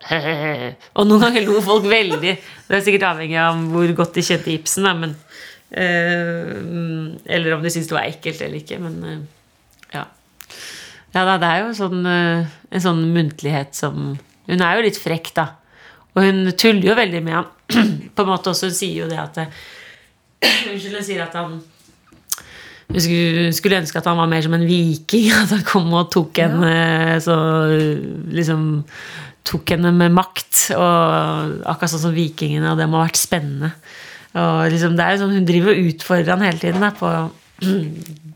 Og 0.96 1.06
noen 1.06 1.22
ganger 1.22 1.44
lo 1.44 1.58
folk 1.64 1.84
veldig. 1.90 2.32
Det 2.68 2.76
er 2.76 2.84
sikkert 2.84 3.08
avhengig 3.10 3.36
av 3.40 3.58
hvor 3.72 3.92
godt 3.98 4.16
de 4.16 4.24
kjente 4.24 4.52
Ibsen, 4.54 4.88
da, 4.88 4.94
men 4.96 5.14
eh, 5.70 6.54
Eller 7.36 7.56
om 7.56 7.64
de 7.64 7.72
syntes 7.72 7.90
det 7.90 7.98
var 7.98 8.08
ekkelt 8.08 8.40
eller 8.46 8.60
ikke. 8.62 8.80
Men 8.82 8.98
eh, 9.04 9.20
ja. 9.98 10.06
Ja 11.14 11.24
da, 11.26 11.36
det 11.42 11.50
er 11.50 11.64
jo 11.64 11.72
sånn, 11.76 12.04
eh, 12.06 12.52
en 12.70 12.84
sånn 12.84 13.02
muntlighet 13.14 13.76
som 13.76 14.14
Hun 14.50 14.64
er 14.64 14.78
jo 14.78 14.86
litt 14.86 15.00
frekk, 15.00 15.34
da. 15.36 15.50
Og 16.16 16.24
hun 16.26 16.48
tuller 16.58 16.90
jo 16.90 16.96
veldig 16.98 17.20
med 17.22 17.36
han. 17.36 17.50
På 18.16 18.24
en 18.24 18.32
måte 18.32 18.54
også, 18.54 18.70
Hun 18.70 18.78
sier 18.80 19.04
jo 19.04 19.10
det 19.10 19.20
at 19.20 19.42
Unnskyld, 20.70 20.96
hun 20.96 21.04
sier 21.04 21.26
at 21.26 21.36
han 21.36 21.60
skulle, 22.98 23.50
skulle, 23.54 23.80
ønske 23.82 24.00
at 24.00 24.08
han 24.10 24.18
var 24.18 24.30
mer 24.30 24.42
som 24.44 24.56
en 24.56 24.66
viking. 24.66 25.30
At 25.42 25.54
han 25.54 25.64
kom 25.68 25.90
og 25.94 26.10
tok 26.12 26.42
henne 26.42 26.70
ja. 26.70 27.18
så 27.22 27.36
liksom 28.34 28.84
tok 29.46 29.74
henne 29.76 29.92
med 29.96 30.14
makt. 30.16 30.70
Og 30.76 31.60
akkurat 31.70 31.92
sånn 31.94 32.06
som 32.08 32.16
vikingene, 32.16 32.72
og 32.72 32.80
det 32.80 32.88
må 32.90 33.00
ha 33.00 33.08
vært 33.08 33.20
spennende. 33.20 33.72
Og 34.40 34.66
liksom, 34.70 34.94
det 34.98 35.06
er 35.06 35.16
jo 35.16 35.22
sånn, 35.24 35.38
Hun 35.40 35.46
driver 35.48 35.74
og 35.74 35.88
utfordrer 35.90 36.34
han 36.34 36.44
hele 36.46 36.62
tiden. 36.62 36.84
Da, 36.84 36.92
på, 36.94 37.14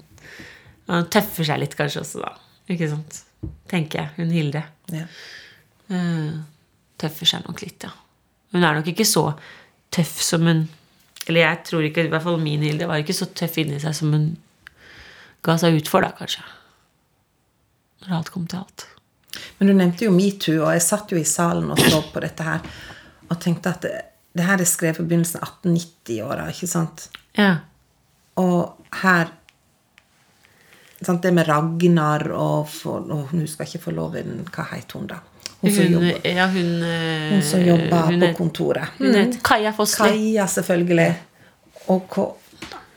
han 0.95 1.12
tøffer 1.14 1.51
seg 1.51 1.62
litt 1.62 1.77
kanskje 1.79 2.03
også, 2.03 2.25
da. 2.25 2.33
Ikke 2.75 2.90
sant? 2.90 3.21
Tenker 3.71 4.03
jeg. 4.03 4.14
Hun 4.19 4.33
Hilde. 4.35 4.64
Ja. 4.95 5.05
Uh, 5.93 6.40
tøffer 7.01 7.29
seg 7.29 7.45
nok 7.47 7.61
litt, 7.64 7.85
ja. 7.85 7.93
Hun 8.55 8.64
er 8.64 8.79
nok 8.79 8.88
ikke 8.90 9.07
så 9.09 9.33
tøff 9.95 10.21
som 10.23 10.47
hun 10.47 10.64
Eller 11.27 11.40
jeg 11.40 11.61
tror 11.69 11.85
ikke, 11.87 12.05
i 12.07 12.11
hvert 12.12 12.25
fall 12.25 12.37
min 12.40 12.62
Hilde 12.62 12.87
var 12.88 13.01
ikke 13.01 13.17
så 13.17 13.27
tøff 13.33 13.57
inni 13.62 13.81
seg 13.83 13.95
som 13.97 14.12
hun 14.14 14.27
ga 15.44 15.57
seg 15.61 15.78
ut 15.78 15.90
for, 15.90 16.04
da, 16.04 16.12
kanskje. 16.16 16.42
Når 18.04 18.18
alt 18.18 18.33
kom 18.33 18.48
til 18.48 18.62
alt. 18.62 18.87
Men 19.59 19.70
du 19.70 19.74
nevnte 19.76 20.07
jo 20.07 20.14
metoo, 20.14 20.62
og 20.64 20.74
jeg 20.76 20.85
satt 20.85 21.12
jo 21.12 21.20
i 21.20 21.26
salen 21.28 21.70
og 21.74 21.80
så 21.80 22.00
på 22.12 22.22
dette 22.22 22.46
her 22.46 22.66
og 23.30 23.38
tenkte 23.42 23.72
at 23.72 23.87
det, 23.87 23.94
det 24.37 24.46
her 24.46 24.61
er 24.61 24.68
skrevet 24.68 25.00
i 25.00 25.07
begynnelsen 25.07 25.42
av 25.42 25.54
1890-åra, 25.62 26.48
ikke 26.52 26.68
sant? 26.70 27.09
Ja. 27.38 27.54
Og 28.40 28.98
her 29.02 29.33
sant, 31.04 31.22
Det 31.22 31.33
med 31.35 31.46
Ragnar 31.48 32.26
og, 32.33 32.68
for, 32.70 33.04
og 33.12 33.30
Hun 33.33 33.46
skal 33.50 33.68
ikke 33.68 33.83
få 33.85 33.94
loven 33.94 34.42
Hva 34.48 34.64
het 34.72 34.94
hun, 34.96 35.07
da? 35.11 35.20
Hun 35.61 35.72
som 35.72 35.87
jobber, 35.88 36.26
ja, 36.28 36.46
hun, 36.52 36.72
hun 37.30 37.44
som 37.46 37.62
jobber 37.64 38.11
hun 38.11 38.20
på 38.20 38.30
kontoret. 38.37 38.96
Hun 38.98 39.14
het 39.16 39.38
Kaja 39.44 39.72
Fossli. 39.72 40.11
Kaja, 40.11 40.44
selvfølgelig. 40.50 41.07
Og 41.94 42.18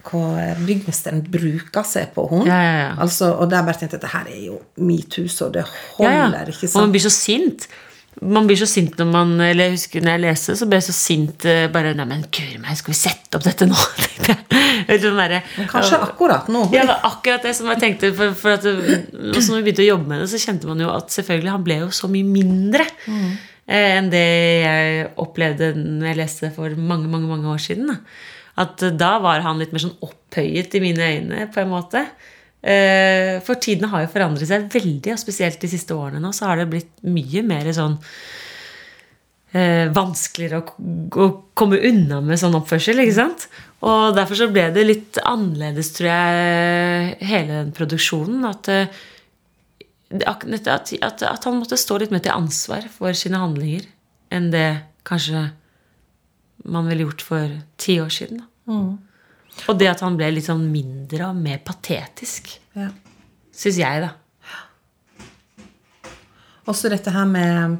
hva, 0.08 0.22
hva 0.34 0.46
byggmesteren 0.67 1.24
bruker 1.32 1.88
seg 1.88 2.13
på 2.15 2.28
henne. 2.32 2.48
Ja, 2.50 2.62
ja, 2.63 2.78
ja. 2.84 2.93
Altså, 3.04 3.34
og 3.36 3.52
der 3.52 3.65
bare 3.67 3.80
tenkte 3.80 3.98
jeg 3.98 4.04
at 4.04 4.08
det 4.08 4.13
her 4.15 4.32
er 4.32 4.46
jo 4.46 4.62
metoo, 4.80 5.28
så 5.32 5.52
det 5.54 5.65
holder. 5.98 6.54
ikke 6.54 6.65
sant? 6.65 6.80
Og 6.80 6.88
man 6.88 6.96
blir 6.96 7.06
så 7.08 7.13
sint 7.13 7.70
man 8.22 8.48
blir 8.50 8.58
så 8.58 8.67
sint 8.70 8.98
når 8.98 9.10
man 9.12 9.34
Eller 9.46 9.67
jeg 9.67 9.78
husker 9.78 10.04
når 10.04 10.15
jeg 10.15 10.24
leser, 10.24 10.58
så 10.58 10.67
ble 10.70 10.80
jeg 10.80 10.88
så 10.88 10.96
sint 10.96 11.46
eh, 11.50 11.65
bare 11.74 11.93
Nei, 11.98 12.08
men 12.10 12.24
guri 12.34 12.58
meg, 12.62 12.78
skal 12.80 12.93
vi 12.93 13.00
sette 13.00 13.38
opp 13.38 13.46
dette 13.46 13.67
nå? 13.70 13.78
der, 14.88 15.36
Kanskje 15.70 16.00
akkurat 16.02 16.48
nå. 16.52 16.67
Ja, 16.74 16.86
akkurat 17.06 17.46
det 17.46 17.54
som 17.58 17.70
jeg 17.72 17.82
tenkte. 17.82 18.12
For, 18.15 18.34
for 18.38 18.56
at, 18.56 18.65
når 18.65 19.60
vi 19.60 19.63
begynte 19.65 19.84
å 19.84 19.89
jobbe 19.89 20.10
med 20.10 20.24
det, 20.24 20.30
så 20.32 20.41
kjente 20.41 20.70
man 20.70 20.82
jo 20.82 20.89
at 20.93 21.13
selvfølgelig 21.13 21.54
han 21.54 21.65
ble 21.65 21.80
jo 21.82 21.91
så 21.96 22.10
mye 22.12 22.28
mindre 22.28 22.86
mm. 23.06 23.30
eh, 23.65 23.91
enn 23.98 24.10
det 24.13 24.26
jeg 24.63 25.08
opplevde 25.24 25.72
når 25.78 26.12
jeg 26.12 26.20
leste 26.22 26.48
det 26.48 26.54
for 26.58 26.78
mange, 26.80 27.10
mange, 27.12 27.30
mange 27.30 27.52
år 27.54 27.62
siden. 27.62 27.91
Da. 27.91 28.00
At 28.58 28.82
da 28.98 29.12
var 29.22 29.43
han 29.46 29.62
litt 29.62 29.74
mer 29.76 29.84
sånn 29.84 30.00
opphøyet 30.06 30.74
i 30.78 30.82
mine 30.82 31.12
øyne, 31.13 31.46
på 31.54 31.62
en 31.62 31.72
måte. 31.72 32.04
Eh, 32.67 33.38
for 33.46 33.60
tidene 33.62 33.91
har 33.91 34.04
jo 34.04 34.12
forandret 34.15 34.50
seg 34.50 34.65
veldig, 34.74 35.13
og 35.13 35.22
spesielt 35.22 35.62
de 35.62 35.70
siste 35.72 35.96
årene 35.96 36.22
nå 36.24 36.34
så 36.34 36.50
har 36.50 36.60
det 36.60 36.72
blitt 36.72 36.89
mye 37.06 37.43
mer 37.46 37.70
sånn 37.76 38.00
eh, 39.54 39.86
vanskeligere 39.93 40.63
å, 40.65 41.28
komme 41.58 41.80
unna 41.88 42.20
med 42.26 42.41
sånn 42.41 42.58
oppførsel. 42.58 43.04
ikke 43.04 43.20
sant? 43.20 43.46
Og 43.86 44.17
derfor 44.17 44.39
så 44.41 44.50
ble 44.50 44.65
det 44.74 44.88
litt 44.88 45.22
annerledes, 45.22 45.93
tror 45.96 46.10
jeg, 46.10 47.13
hele 47.30 47.62
den 47.62 47.72
produksjonen. 47.78 48.41
At, 48.50 48.72
eh, 48.74 48.89
at, 50.26 50.43
at, 50.50 51.24
at 51.30 51.48
han 51.48 51.62
måtte 51.62 51.78
stå 51.78 52.02
litt 52.02 52.15
mer 52.15 52.26
til 52.26 52.34
ansvar 52.34 52.89
for 52.91 53.13
sine 53.17 53.39
handlinger 53.43 53.86
enn 54.34 54.50
det 54.52 54.67
kanskje 55.08 55.46
man 56.65 56.88
ville 56.89 57.06
gjort 57.08 57.22
for 57.22 57.58
ti 57.78 58.00
år 58.02 58.10
siden. 58.13 58.41
Mm. 58.67 58.98
Og 59.67 59.78
det 59.80 59.89
at 59.89 60.04
han 60.06 60.17
ble 60.17 60.30
litt 60.36 60.48
sånn 60.48 60.67
mindre 60.72 61.32
og 61.32 61.39
mer 61.41 61.62
patetisk. 61.65 62.52
Ja. 62.78 62.91
Syns 63.58 63.80
jeg, 63.82 64.04
da. 64.06 64.13
Også 66.67 66.91
dette 66.91 67.13
her 67.15 67.26
med 67.30 67.78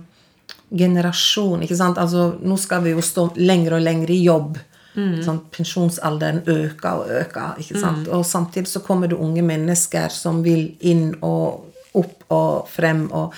generasjon. 0.72 1.62
ikke 1.64 1.78
sant? 1.78 2.00
Altså, 2.02 2.32
Nå 2.42 2.58
skal 2.60 2.84
vi 2.86 2.96
jo 2.96 3.04
stå 3.04 3.30
lenger 3.38 3.78
og 3.78 3.86
lenger 3.86 4.12
i 4.14 4.22
jobb. 4.24 4.58
Mm. 4.98 5.20
Sånn, 5.22 5.42
pensjonsalderen 5.54 6.42
øker 6.50 7.04
og 7.04 7.12
øker. 7.22 7.60
ikke 7.62 7.80
sant? 7.80 8.08
Mm. 8.08 8.14
Og 8.18 8.26
samtidig 8.26 8.72
så 8.72 8.82
kommer 8.86 9.12
det 9.12 9.20
unge 9.20 9.44
mennesker 9.46 10.10
som 10.14 10.42
vil 10.46 10.72
inn 10.80 11.12
og 11.22 11.68
opp 11.98 12.26
og 12.34 12.70
frem. 12.72 13.10
og 13.12 13.34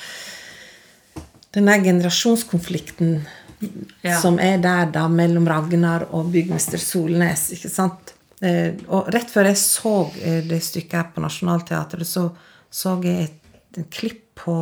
den 1.53 1.65
der 1.65 1.81
generasjonskonflikten 1.83 3.23
Ja. 4.01 4.15
som 4.21 4.37
er 4.39 4.61
der 4.63 4.91
da 4.93 5.07
mellom 5.11 5.47
Ragnar 5.47 6.05
og 6.15 6.29
byggmester 6.31 6.79
Solnes. 6.79 7.49
ikke 7.55 7.71
sant? 7.71 8.13
Eh, 8.41 8.77
og 8.87 9.09
rett 9.11 9.31
før 9.31 9.49
jeg 9.49 9.59
så 9.59 9.95
eh, 10.23 10.39
det 10.47 10.61
stykket 10.63 10.95
her 10.95 11.09
på 11.15 11.23
Nationaltheatret, 11.25 12.07
så 12.07 12.29
så 12.69 12.99
jeg 13.03 13.25
et, 13.25 13.59
et 13.81 13.89
klipp 13.89 14.21
på 14.43 14.55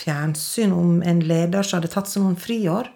fjernsyn 0.00 0.72
om 0.72 1.02
en 1.04 1.20
leder 1.20 1.62
som 1.62 1.78
hadde 1.78 1.92
tatt 1.92 2.08
seg 2.08 2.24
noen 2.24 2.38
friår. 2.40 2.88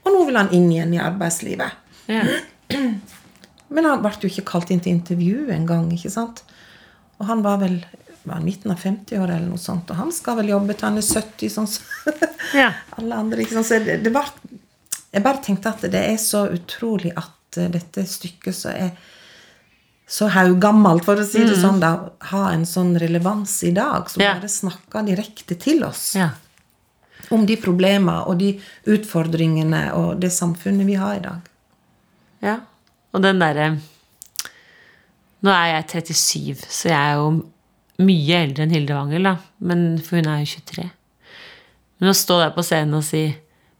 Og 0.00 0.14
nå 0.14 0.24
vil 0.26 0.38
han 0.40 0.52
inn 0.56 0.70
igjen 0.72 0.94
i 0.96 1.02
arbeidslivet. 1.04 1.76
Ja. 2.08 2.24
Men 3.74 3.86
han 3.86 4.00
ble 4.02 4.14
jo 4.22 4.30
ikke 4.32 4.48
kalt 4.48 4.72
inn 4.72 4.80
til 4.82 4.96
intervju 4.96 5.50
engang. 5.54 5.92
Og 5.92 7.26
han 7.28 7.44
var 7.44 7.60
vel 7.60 7.82
var 8.22 8.40
midten 8.44 8.72
av 8.72 8.80
50-åra 8.82 9.36
eller 9.36 9.48
noe 9.48 9.60
sånt, 9.60 9.88
og 9.90 9.96
han 9.96 10.10
skal 10.12 10.36
vel 10.40 10.50
jobbe 10.52 10.74
til 10.76 10.90
han 10.90 11.00
er 11.00 11.06
70, 11.06 11.52
sånn 11.54 11.68
som 11.70 12.18
Ja. 12.56 12.72
alle 12.98 13.16
andre. 13.16 13.46
Så 13.48 13.78
det, 13.80 14.00
det 14.04 14.12
var, 14.12 14.28
jeg 15.10 15.24
bare 15.24 15.42
tenkte 15.42 15.72
at 15.72 15.82
det 15.90 16.02
er 16.12 16.18
så 16.22 16.44
utrolig 16.54 17.12
at 17.18 17.58
eh, 17.58 17.70
dette 17.72 18.04
stykket 18.06 18.54
som 18.56 18.76
er 18.76 18.92
så 20.10 20.26
haugammelt, 20.34 21.04
for 21.06 21.20
å 21.22 21.24
si 21.26 21.44
det 21.46 21.54
sånn, 21.60 21.78
da, 21.82 21.92
har 22.32 22.48
en 22.50 22.64
sånn 22.66 22.96
relevans 22.98 23.52
i 23.62 23.70
dag, 23.74 24.08
som 24.10 24.22
Ja. 24.22 24.32
bare 24.34 24.48
snakker 24.50 25.06
direkte 25.06 25.54
til 25.54 25.84
oss 25.86 26.16
ja. 26.18 26.32
om 27.30 27.44
de 27.46 27.54
problemene 27.56 28.24
og 28.26 28.40
de 28.40 28.56
utfordringene 28.90 29.84
og 29.94 30.18
det 30.18 30.32
samfunnet 30.34 30.86
vi 30.88 30.98
har 30.98 31.14
i 31.20 31.22
dag. 31.22 31.46
Ja. 32.42 32.56
Og 33.14 33.22
den 33.22 33.38
derre 33.38 33.76
Nå 35.40 35.48
er 35.54 35.70
jeg 35.70 36.04
37, 36.04 36.66
så 36.68 36.90
jeg 36.90 36.98
er 37.00 37.14
jo 37.16 37.28
mye 38.04 38.40
eldre 38.44 38.66
enn 38.66 38.74
Hilde 38.74 38.92
Wangel, 38.92 39.24
da. 39.24 39.38
Men, 39.64 39.96
for 40.04 40.18
hun 40.18 40.28
er 40.28 40.42
jo 40.42 40.50
23. 40.58 40.84
Men 42.00 42.10
å 42.10 42.16
stå 42.18 42.36
der 42.42 42.50
på 42.52 42.64
scenen 42.66 42.98
og 42.98 43.06
si 43.06 43.22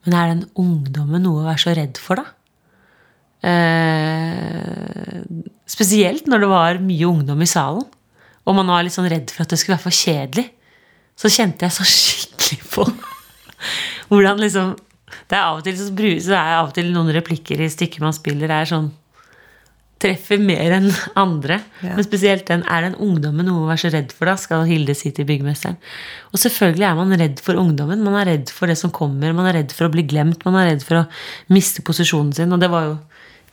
Men 0.07 0.17
er 0.17 0.31
den 0.33 0.45
ungdommen 0.59 1.25
noe 1.27 1.43
å 1.43 1.49
være 1.49 1.63
så 1.65 1.75
redd 1.77 2.01
for, 2.01 2.21
da? 2.21 2.37
Eh, 3.41 5.21
spesielt 5.71 6.29
når 6.29 6.45
det 6.45 6.51
var 6.51 6.83
mye 6.85 7.09
ungdom 7.09 7.41
i 7.45 7.49
salen. 7.49 7.87
Og 8.49 8.57
man 8.57 8.71
var 8.73 8.85
litt 8.85 8.97
sånn 8.97 9.11
redd 9.11 9.33
for 9.33 9.45
at 9.45 9.53
det 9.53 9.61
skulle 9.61 9.77
være 9.77 9.87
for 9.87 9.97
kjedelig. 9.97 10.47
Så 11.21 11.33
kjente 11.33 11.67
jeg 11.67 11.77
så 11.77 11.87
skikkelig 11.95 12.63
på 12.73 12.89
hvordan 14.11 14.41
liksom 14.43 14.73
det 15.31 15.37
er 15.37 15.45
av 15.45 15.59
og 15.61 15.67
til 15.67 15.77
så, 15.79 16.33
er 16.35 16.57
av 16.57 16.69
og 16.71 16.75
til 16.75 16.89
noen 16.95 17.11
replikker 17.15 17.61
i 17.63 17.69
stykker 17.71 18.03
man 18.03 18.15
spiller, 18.15 18.51
er 18.51 18.67
sånn 18.67 18.89
Treffer 20.01 20.41
mer 20.41 20.73
enn 20.79 20.89
andre. 21.19 21.61
Ja. 21.85 21.95
Men 21.99 22.07
spesielt 22.07 22.47
den 22.49 22.63
'Er 22.65 22.89
den 22.89 22.97
ungdommen 22.97 23.45
noe 23.47 23.67
å 23.67 23.69
være 23.69 23.83
så 23.85 23.93
redd 23.93 24.13
for', 24.17 24.31
da, 24.31 24.37
skal 24.37 24.65
Hilde 24.65 24.95
si 24.97 25.11
til 25.11 25.27
byggmesteren. 25.29 25.77
Og 26.33 26.41
selvfølgelig 26.41 26.87
er 26.89 26.95
man 26.97 27.19
redd 27.21 27.41
for 27.41 27.55
ungdommen. 27.55 28.03
Man 28.03 28.17
er 28.17 28.33
redd 28.33 28.51
for 28.51 28.67
det 28.67 28.79
som 28.79 28.91
kommer. 28.91 29.35
Man 29.35 29.47
er 29.47 29.61
redd 29.61 29.73
for 29.73 29.89
å 29.89 29.93
bli 29.93 30.03
glemt. 30.03 30.45
Man 30.45 30.57
er 30.57 30.73
redd 30.73 30.83
for 30.83 31.03
å 31.03 31.09
miste 31.51 31.83
posisjonen 31.83 32.33
sin. 32.33 32.53
Og 32.53 32.61
det 32.61 32.71
var 32.71 32.85
jo 32.89 32.99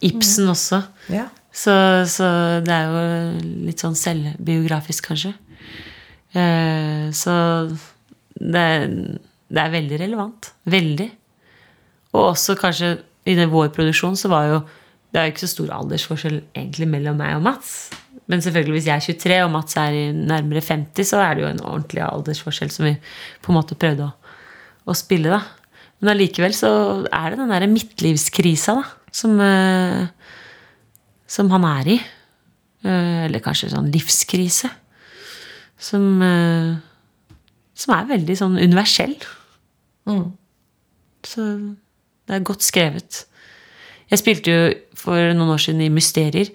Ibsen 0.01 0.47
også. 0.47 0.83
Ja. 1.09 1.27
Så, 1.51 1.73
så 2.05 2.61
det 2.61 2.73
er 2.73 2.85
jo 2.85 3.03
litt 3.65 3.81
sånn 3.81 3.97
selvbiografisk, 3.97 5.07
kanskje. 5.09 5.33
Eh, 6.37 7.09
så 7.17 7.33
det, 8.37 8.65
det 9.49 9.63
er 9.63 9.73
veldig 9.73 9.99
relevant. 10.03 10.51
Veldig. 10.69 11.09
Og 12.13 12.31
også 12.31 12.57
kanskje 12.59 12.97
i 13.27 13.35
vår 13.35 13.71
produksjon 13.75 14.17
så 14.19 14.29
var 14.31 14.51
jo 14.51 14.59
Det 15.17 15.23
er 15.23 15.31
jo 15.31 15.33
ikke 15.33 15.41
så 15.47 15.49
stor 15.49 15.71
aldersforskjell 15.79 16.35
egentlig 16.53 16.87
mellom 16.91 17.17
meg 17.17 17.39
og 17.39 17.45
Mats. 17.47 17.71
Men 18.29 18.43
selvfølgelig 18.45 18.75
hvis 18.75 18.89
jeg 18.91 19.01
er 19.01 19.05
23 19.17 19.37
og 19.47 19.53
Mats 19.55 19.77
er 19.81 19.95
nærmere 20.13 20.61
50, 20.61 21.09
så 21.09 21.23
er 21.23 21.33
det 21.33 21.41
jo 21.41 21.49
en 21.49 21.63
ordentlig 21.63 22.03
aldersforskjell 22.05 22.69
som 22.75 22.85
vi 22.85 22.93
på 23.41 23.49
en 23.49 23.57
måte 23.57 23.77
prøvde 23.79 24.05
å, 24.05 24.35
å 24.85 24.95
spille, 24.97 25.33
da. 25.33 25.41
Men 25.97 26.13
allikevel 26.13 26.53
så 26.53 26.69
er 27.09 27.33
det 27.33 27.39
den 27.39 27.49
derre 27.49 27.71
midtlivskrisa, 27.71 28.77
da, 28.77 29.09
som 29.15 29.41
eh, 29.41 30.05
som 31.27 31.51
han 31.51 31.67
er 31.67 31.91
i. 31.91 31.97
Eh, 32.87 33.25
Eller 33.27 33.43
kanskje 33.43 33.73
sånn 33.73 33.91
livskrise. 33.93 34.71
Som, 35.77 36.21
eh, 36.23 36.77
som 37.77 37.93
er 37.93 38.11
veldig 38.13 38.37
sånn 38.39 38.57
universell. 38.57 39.17
Mm. 40.07 40.31
Så 41.27 41.43
det 42.27 42.35
er 42.37 42.47
godt 42.47 42.65
skrevet. 42.65 43.25
Jeg 44.11 44.21
spilte 44.21 44.53
jo 44.53 44.67
for 44.97 45.33
noen 45.35 45.51
år 45.53 45.61
siden 45.61 45.83
i 45.83 45.91
Mysterier, 45.91 46.51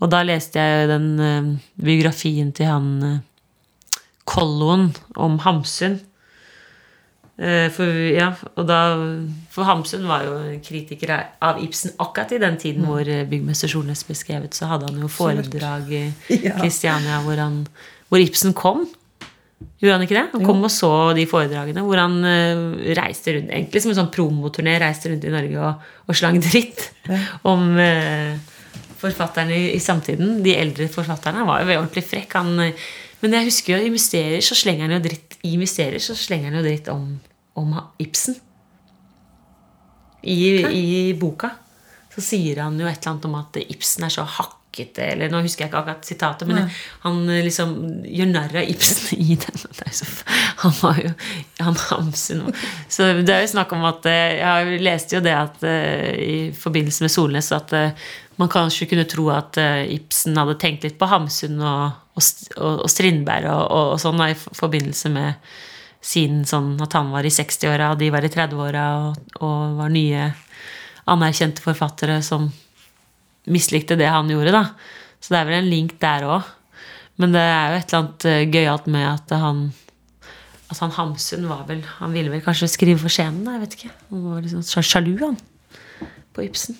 og 0.00 0.10
da 0.12 0.22
leste 0.24 0.60
jeg 0.60 0.88
den 0.90 1.08
uh, 1.20 1.50
biografien 1.80 2.52
til 2.56 2.68
han 2.68 2.88
uh, 3.04 3.18
Kolloen 4.28 4.90
om 5.16 5.40
Hamsun. 5.44 5.98
Uh, 7.40 7.66
For, 7.72 7.88
ja, 7.88 8.34
og 8.52 8.66
da, 8.68 8.78
for 9.52 9.64
Hamsun 9.68 10.04
var 10.08 10.26
jo 10.28 10.36
kritiker 10.64 11.14
av 11.40 11.60
Ibsen 11.64 11.96
akkurat 11.96 12.36
i 12.36 12.40
den 12.42 12.58
tiden 12.60 12.84
hvor 12.84 13.00
eh, 13.00 13.24
byggmester 13.28 13.70
Solnes 13.72 14.04
ble 14.04 14.16
skrevet. 14.18 14.56
Så 14.56 14.68
hadde 14.68 14.90
han 14.90 15.00
jo 15.00 15.08
foredrag 15.08 15.88
i 15.88 16.04
Ja. 16.46 16.58
Kristiania 16.60 17.22
hvor, 17.24 17.40
hvor 18.12 18.20
Ibsen 18.20 18.52
kom. 18.52 18.84
Gjorde 19.80 19.96
han 19.96 20.04
ikke 20.04 20.16
det? 20.18 20.26
Han 20.34 20.44
kom 20.44 20.64
og 20.66 20.72
så 20.72 20.92
de 21.16 21.24
foredragene 21.28 21.82
hvor 21.86 22.00
han 22.02 22.18
uh, 22.20 22.80
reiste 22.98 23.32
rundt 23.36 23.52
egentlig 23.54 23.80
som 23.80 23.94
en 23.94 24.00
sånn 24.02 24.12
promoturné 24.12 24.74
reiste 24.82 25.08
rundt 25.08 25.24
i 25.24 25.32
Norge 25.32 25.62
og, 25.64 25.86
og 26.04 26.18
slang 26.20 26.36
dritt 26.44 26.90
om 27.52 27.70
uh, 27.80 28.36
forfatterne 29.00 29.56
i, 29.56 29.70
i 29.76 29.80
samtiden. 29.80 30.42
De 30.44 30.52
eldre 30.56 30.88
forfatterne. 30.92 31.40
Han 31.40 31.48
var 31.48 31.64
jo 31.64 31.78
ordentlig 31.78 32.04
frekk. 32.04 32.36
Han, 32.36 32.52
eh, 32.66 32.84
men 33.22 33.36
jeg 33.36 33.48
husker 33.48 33.76
jo 33.76 33.88
i 33.88 33.94
Mysterier 33.94 34.44
så 34.44 34.56
slenger 34.58 34.86
han 34.86 34.98
jo 34.98 35.02
dritt 35.08 35.38
i 35.48 35.56
Mysterier 35.60 36.02
så 36.04 36.16
slenger 36.18 36.50
han 36.50 36.60
jo 36.60 36.66
dritt 36.66 36.88
om, 36.92 37.04
om 37.60 37.74
Ibsen. 38.02 38.36
I, 40.20 40.36
I 40.68 40.86
boka 41.16 41.54
så 42.12 42.20
sier 42.24 42.60
han 42.60 42.76
jo 42.76 42.88
et 42.88 42.98
eller 42.98 43.14
annet 43.14 43.28
om 43.30 43.36
at 43.38 43.56
Ibsen 43.62 44.04
er 44.04 44.12
så 44.12 44.26
hakkete 44.70 45.02
Eller 45.02 45.30
nå 45.30 45.42
husker 45.42 45.64
jeg 45.64 45.70
ikke 45.70 45.80
akkurat 45.82 46.04
sitatet, 46.06 46.48
men 46.48 46.70
han 47.02 47.28
eh, 47.28 47.42
liksom 47.44 48.04
gjør 48.06 48.30
narr 48.30 48.56
av 48.62 48.70
Ibsen 48.70 49.18
i 49.18 49.36
den. 49.36 49.60
Han 50.60 50.74
var 50.82 50.98
jo 51.00 51.10
han 51.58 51.76
Hamsun 51.76 52.42
Så 52.88 53.06
det 53.24 53.32
er 53.32 53.40
jo 53.44 53.52
snakk 53.54 53.72
om 53.72 53.84
at 53.88 54.04
eh, 54.06 54.40
Jeg 54.40 54.82
leste 54.84 55.16
jo 55.16 55.22
det 55.24 55.32
at 55.32 55.62
eh, 55.64 56.10
i 56.20 56.36
forbindelse 56.52 57.04
med 57.04 57.10
Solnes 57.10 57.50
at 57.52 57.72
man 58.40 58.48
kanskje 58.48 58.86
kunne 58.88 59.04
tro 59.04 59.26
at 59.34 59.58
Ibsen 59.92 60.38
hadde 60.38 60.56
tenkt 60.60 60.84
litt 60.86 60.96
på 61.00 61.08
Hamsun 61.10 61.58
og, 61.60 61.90
og, 62.16 62.22
og 62.56 62.86
Strindberg 62.88 63.50
og, 63.50 63.64
og, 63.66 63.88
og 63.94 64.00
sånn 64.00 64.22
i 64.24 64.36
forbindelse 64.36 65.12
med 65.12 65.50
siden 66.00 66.46
sånn 66.48 66.78
at 66.80 66.96
han 66.96 67.10
var 67.12 67.26
i 67.28 67.32
60-åra, 67.32 67.90
og 67.92 68.00
de 68.00 68.08
var 68.08 68.24
i 68.24 68.30
30-åra, 68.32 68.84
og, 69.02 69.34
og 69.44 69.76
var 69.82 69.92
nye 69.92 70.30
anerkjente 71.12 71.60
forfattere 71.60 72.22
som 72.24 72.48
mislikte 73.52 73.98
det 73.98 74.08
han 74.10 74.30
gjorde, 74.30 74.54
da. 74.54 74.64
Så 75.20 75.34
det 75.34 75.40
er 75.40 75.48
vel 75.50 75.58
en 75.60 75.70
link 75.70 75.96
der 76.02 76.26
òg. 76.28 76.48
Men 77.20 77.34
det 77.36 77.42
er 77.44 77.74
jo 77.74 77.78
et 77.80 77.90
eller 77.90 78.00
annet 78.00 78.26
eh, 78.30 78.44
gøyalt 78.48 78.86
med 78.90 79.06
at 79.10 79.34
han 79.36 79.68
at 80.70 80.78
han 80.78 80.92
Hamsun 80.94 81.48
var 81.50 81.64
vel 81.66 81.80
Han 81.98 82.12
ville 82.14 82.30
vel 82.30 82.42
kanskje 82.44 82.68
skrive 82.70 83.00
for 83.02 83.10
scenen, 83.10 83.42
da, 83.42 83.56
jeg 83.56 83.64
vet 83.64 83.74
ikke. 83.74 83.90
Han 84.12 84.22
var 84.28 84.46
sånn 84.52 84.86
sjalu, 84.86 85.16
han. 85.18 85.38
På 86.30 86.44
Ibsen. 86.44 86.78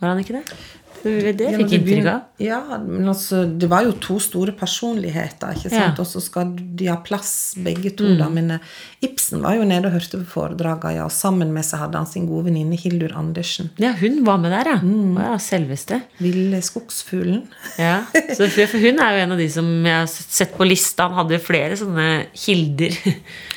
Var 0.00 0.12
han 0.12 0.20
ikke 0.20 0.36
det? 0.36 0.58
Det, 1.02 1.48
fikk 1.56 1.74
inntrykk 1.78 2.08
av. 2.12 2.24
Ja, 2.42 2.60
men 2.82 3.08
altså, 3.08 3.42
det 3.48 3.68
var 3.70 3.86
jo 3.86 3.94
to 4.02 4.18
store 4.22 4.52
personligheter, 4.56 5.54
ikke 5.56 5.68
sant? 5.68 5.76
Ja. 5.80 5.90
Mm. 5.94 6.00
Og 6.02 6.08
så 6.08 6.22
skal 6.24 6.54
de 6.56 6.88
ha 6.90 6.98
plass, 7.04 7.32
begge 7.60 7.92
to, 7.96 8.12
da. 8.18 8.28
Men 8.32 8.56
eh, 8.56 8.72
Ibsen 9.04 9.44
var 9.44 9.56
jo 9.56 9.66
nede 9.68 9.88
og 9.88 9.96
hørte 9.96 10.20
på 10.20 10.28
foredragene, 10.34 10.98
ja. 10.98 11.06
Og 11.08 11.14
sammen 11.14 11.54
med 11.54 11.66
seg 11.66 11.84
hadde 11.84 12.00
han 12.00 12.10
sin 12.10 12.28
gode 12.28 12.48
venninne 12.50 12.78
Hildur 12.80 13.14
Andersen. 13.18 13.72
Ja, 13.80 13.94
hun 14.00 14.20
var 14.26 14.40
med 14.42 14.54
der, 14.56 14.74
ja. 14.74 14.80
Mm. 14.84 15.16
Ja 15.20 15.36
selveste. 15.40 16.00
Ville 16.20 16.60
skogsfuglen. 16.64 17.44
Ja, 17.80 18.02
så 18.36 18.48
for 18.50 18.80
hun 18.80 19.00
er 19.02 19.16
jo 19.16 19.22
en 19.24 19.36
av 19.36 19.40
de 19.40 19.48
som 19.52 19.70
jeg 19.86 19.96
har 20.02 20.10
sett 20.10 20.52
på 20.56 20.68
lista. 20.68 21.08
Han 21.08 21.24
hadde 21.24 21.40
flere 21.42 21.78
sånne 21.80 22.10
kilder. 22.36 22.96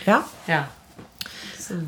Ja. 0.08 0.23
Ja. 0.49 0.65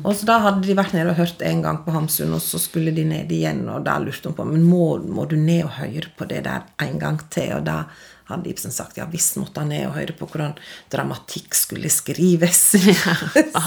Og 0.02 0.16
så 0.16 0.28
da 0.28 0.38
hadde 0.44 0.64
de 0.66 0.76
vært 0.78 0.96
nede 0.96 1.12
og 1.12 1.20
hørt 1.20 1.42
en 1.44 1.62
gang 1.64 1.80
på 1.84 1.94
Hamsun, 1.94 2.34
og 2.36 2.42
så 2.44 2.60
skulle 2.62 2.94
de 2.96 3.04
ned 3.08 3.32
igjen, 3.32 3.64
og 3.72 3.84
da 3.86 3.98
lurte 4.02 4.30
hun 4.30 4.36
på 4.38 4.46
men 4.48 4.66
må, 4.66 4.96
må 5.02 5.26
du 5.28 5.36
ned 5.38 5.64
og 5.66 5.78
høre 5.80 6.12
på 6.16 6.28
det 6.30 6.44
der 6.46 6.66
en 6.86 7.00
gang 7.02 7.20
til. 7.32 7.56
Og 7.58 7.66
da 7.66 7.82
hadde 8.26 8.50
Ibsen 8.50 8.74
sagt 8.74 8.98
ja 8.98 9.06
visst 9.10 9.36
måtte 9.38 9.62
han 9.62 9.70
ned 9.70 9.86
og 9.86 9.96
høre 9.98 10.14
på 10.18 10.26
hvordan 10.30 10.56
dramatikk 10.92 11.54
skulle 11.54 11.90
skrives. 11.92 12.62
Ja, 12.86 13.16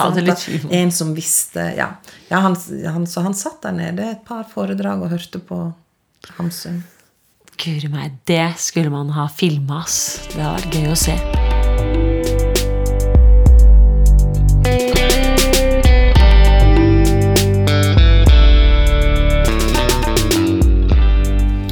hadde 0.01 0.23
litt 0.27 0.45
humor. 0.47 0.73
en 0.75 0.91
som 0.95 1.13
visste 1.17 1.69
Ja, 1.77 1.93
ja 2.29 2.41
han, 2.43 2.57
han, 2.85 3.07
så 3.07 3.23
han 3.25 3.37
satt 3.37 3.61
der 3.65 3.75
nede 3.75 4.11
et 4.15 4.25
par 4.27 4.47
foredrag 4.51 5.05
og 5.05 5.13
hørte 5.13 5.41
på 5.43 5.61
Hamsun. 6.37 6.83
Guri 7.59 7.91
meg, 7.91 8.19
det 8.27 8.53
skulle 8.59 8.91
man 8.93 9.11
ha 9.15 9.27
filma, 9.31 9.83
ass. 9.83 10.27
Det 10.31 10.39
hadde 10.39 10.59
vært 10.61 10.79
gøy 10.79 10.91
å 10.93 10.99
se. 11.07 11.48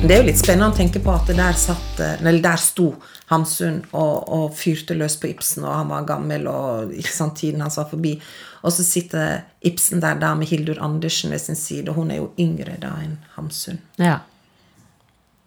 Det 0.08 0.16
er 0.16 0.22
jo 0.22 0.28
litt 0.30 0.40
spennende 0.40 0.70
å 0.72 0.76
tenke 0.76 1.02
på 1.04 1.12
at 1.12 1.28
der, 1.36 1.56
satt, 1.60 1.98
eh, 2.00 2.14
eller 2.22 2.40
der 2.40 2.60
sto 2.64 2.94
Hamsun 3.28 3.82
og, 3.92 4.30
og 4.32 4.54
fyrte 4.56 4.96
løs 4.96 5.18
på 5.20 5.28
Ibsen, 5.34 5.66
og 5.68 5.74
han 5.74 5.90
var 5.92 6.06
gammel, 6.08 6.46
og 6.48 6.94
sant, 7.04 7.34
tiden 7.42 7.60
hans 7.60 7.76
var 7.76 7.90
forbi. 7.90 8.14
Og 8.64 8.72
så 8.72 8.86
sitter 8.88 9.42
Ibsen 9.68 10.00
der 10.00 10.16
da 10.22 10.30
med 10.40 10.48
Hildur 10.48 10.80
Andersen 10.86 11.34
ved 11.36 11.42
sin 11.44 11.60
side, 11.60 11.92
og 11.92 12.00
hun 12.00 12.14
er 12.16 12.22
jo 12.22 12.30
yngre 12.40 12.78
da 12.80 12.94
enn 13.04 13.18
Hamsun. 13.34 13.82
Ja. 14.00 14.22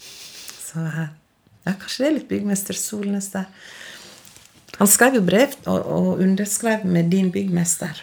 Så 0.05 0.85
her 0.85 1.09
Ja, 1.65 1.73
kanskje 1.73 2.03
det 2.03 2.09
er 2.11 2.15
litt 2.19 2.29
byggmester 2.29 2.77
Solnes 2.77 3.31
der. 3.33 3.49
Han 4.77 4.89
skrev 4.89 5.17
jo 5.17 5.23
brev 5.25 5.55
og, 5.63 5.79
og 5.81 6.21
underskrev 6.21 6.85
med 6.85 7.09
'Din 7.13 7.33
byggmester'. 7.33 8.03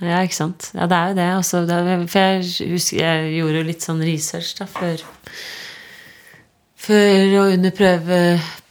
Ja, 0.00 0.22
ikke 0.24 0.36
sant. 0.36 0.70
Ja, 0.72 0.88
det 0.88 0.96
er 0.96 1.12
jo 1.12 1.18
det. 1.20 1.28
Også, 1.42 1.60
det 1.68 1.76
er, 1.76 2.06
for 2.06 2.18
jeg 2.18 2.72
husker 2.72 2.98
jeg 3.00 3.36
gjorde 3.36 3.60
jo 3.60 3.68
litt 3.68 3.84
sånn 3.84 4.02
research 4.04 4.56
da 4.58 4.68
før 4.68 5.04
Før 6.84 7.36
og 7.40 7.52
under 7.54 7.72
prøve, 7.74 8.18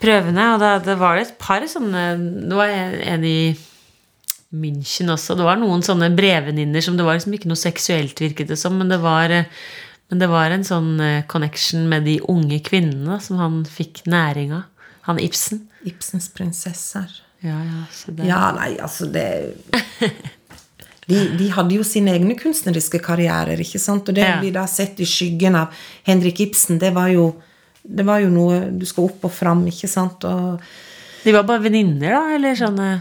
prøvene, 0.04 0.47
og 0.54 0.60
da 0.62 0.73
det 0.84 0.97
var 0.99 1.17
det 1.17 1.28
et 1.28 1.38
par 1.41 1.63
sånne 1.69 2.04
Det 2.49 2.58
var 2.58 2.69
en, 2.73 2.97
en 3.15 3.23
i 3.26 3.38
München 4.54 5.10
også. 5.10 5.34
Det 5.39 5.45
var 5.47 5.58
noen 5.58 5.82
sånne 5.82 6.12
brevvenninner 6.13 6.84
som 6.86 6.97
det 6.97 7.06
var 7.08 7.17
liksom 7.17 7.34
ikke 7.34 7.49
noe 7.49 7.58
seksuelt, 7.58 8.19
virket 8.21 8.52
det 8.52 8.60
som, 8.62 8.76
men 8.78 8.91
det 8.91 8.99
var 9.02 9.34
men 10.12 10.19
det 10.21 10.28
var 10.30 10.54
en 10.54 10.65
sånn 10.67 10.91
eh, 11.02 11.23
connection 11.26 11.88
med 11.89 12.04
de 12.06 12.19
unge 12.30 12.60
kvinnene 12.62 13.15
som 13.23 13.39
han 13.41 13.63
fikk 13.65 14.04
næring 14.06 14.52
av. 14.54 14.67
Han 15.08 15.17
Ibsen. 15.17 15.63
Ibsens 15.89 16.28
prinsesser. 16.36 17.10
Ja, 17.41 17.56
ja, 17.65 17.80
så 17.91 18.13
det, 18.13 18.28
Ja, 18.30 18.52
nei, 18.56 18.76
altså 18.78 19.08
det 19.12 19.26
de, 21.10 21.17
de 21.39 21.47
hadde 21.56 21.76
jo 21.76 21.84
sine 21.88 22.13
egne 22.13 22.38
kunstneriske 22.39 23.02
karrierer, 23.04 23.58
ikke 23.60 23.82
sant? 23.82 24.08
Og 24.12 24.15
det 24.15 24.28
Ja. 24.28 24.38
vi 24.43 24.54
da 24.54 24.67
sett 24.69 25.02
i 25.02 25.08
skyggen 25.10 25.58
av 25.60 25.73
Henrik 26.08 26.39
Ibsen, 26.45 26.78
det 26.80 26.93
var 26.95 27.10
jo 27.12 27.32
det 27.84 28.06
var 28.08 28.22
jo 28.24 28.32
noe 28.32 28.60
du 28.72 28.86
skal 28.88 29.10
opp 29.10 29.26
og 29.28 29.34
fram, 29.34 29.65
ikke 29.67 29.89
sant? 29.91 30.24
Og 30.24 30.62
De 31.24 31.34
var 31.36 31.48
bare 31.48 31.63
venninner, 31.63 32.15
da? 32.15 32.24
Eller 32.36 32.56
sånne 32.60 32.91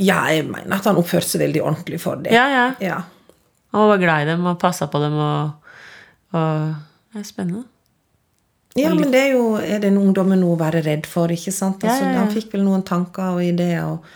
ja, 0.00 0.20
jeg 0.32 0.46
mener 0.48 0.78
at 0.78 0.86
han 0.88 0.96
oppførte 0.96 1.28
seg 1.28 1.42
veldig 1.42 1.60
ordentlig 1.60 1.98
for 2.00 2.22
det. 2.24 2.32
Ja, 2.32 2.46
ja. 2.48 2.68
ja. 2.80 3.02
Han 3.74 3.90
var 3.92 4.00
glad 4.00 4.24
i 4.24 4.30
dem 4.30 4.46
og 4.48 4.56
passa 4.62 4.88
på 4.90 5.00
dem 5.02 5.18
og, 5.20 5.74
og 6.32 6.72
Det 7.12 7.20
er 7.20 7.28
spennende. 7.28 7.66
Ja, 8.78 8.92
men 8.94 9.10
det 9.10 9.18
er 9.18 9.32
jo 9.34 9.58
Er 9.58 9.80
den 9.82 9.98
ungdommen 9.98 10.38
noe 10.40 10.54
å 10.54 10.60
være 10.60 10.82
redd 10.86 11.06
for, 11.10 11.30
ikke 11.30 11.52
sant? 11.52 11.84
Ja, 11.84 11.92
Altså, 11.92 12.06
ja, 12.06 12.12
ja. 12.14 12.18
Han 12.22 12.34
fikk 12.34 12.54
vel 12.54 12.64
noen 12.64 12.84
tanker 12.86 13.36
og 13.36 13.44
ideer. 13.44 13.90
Og, 13.90 14.06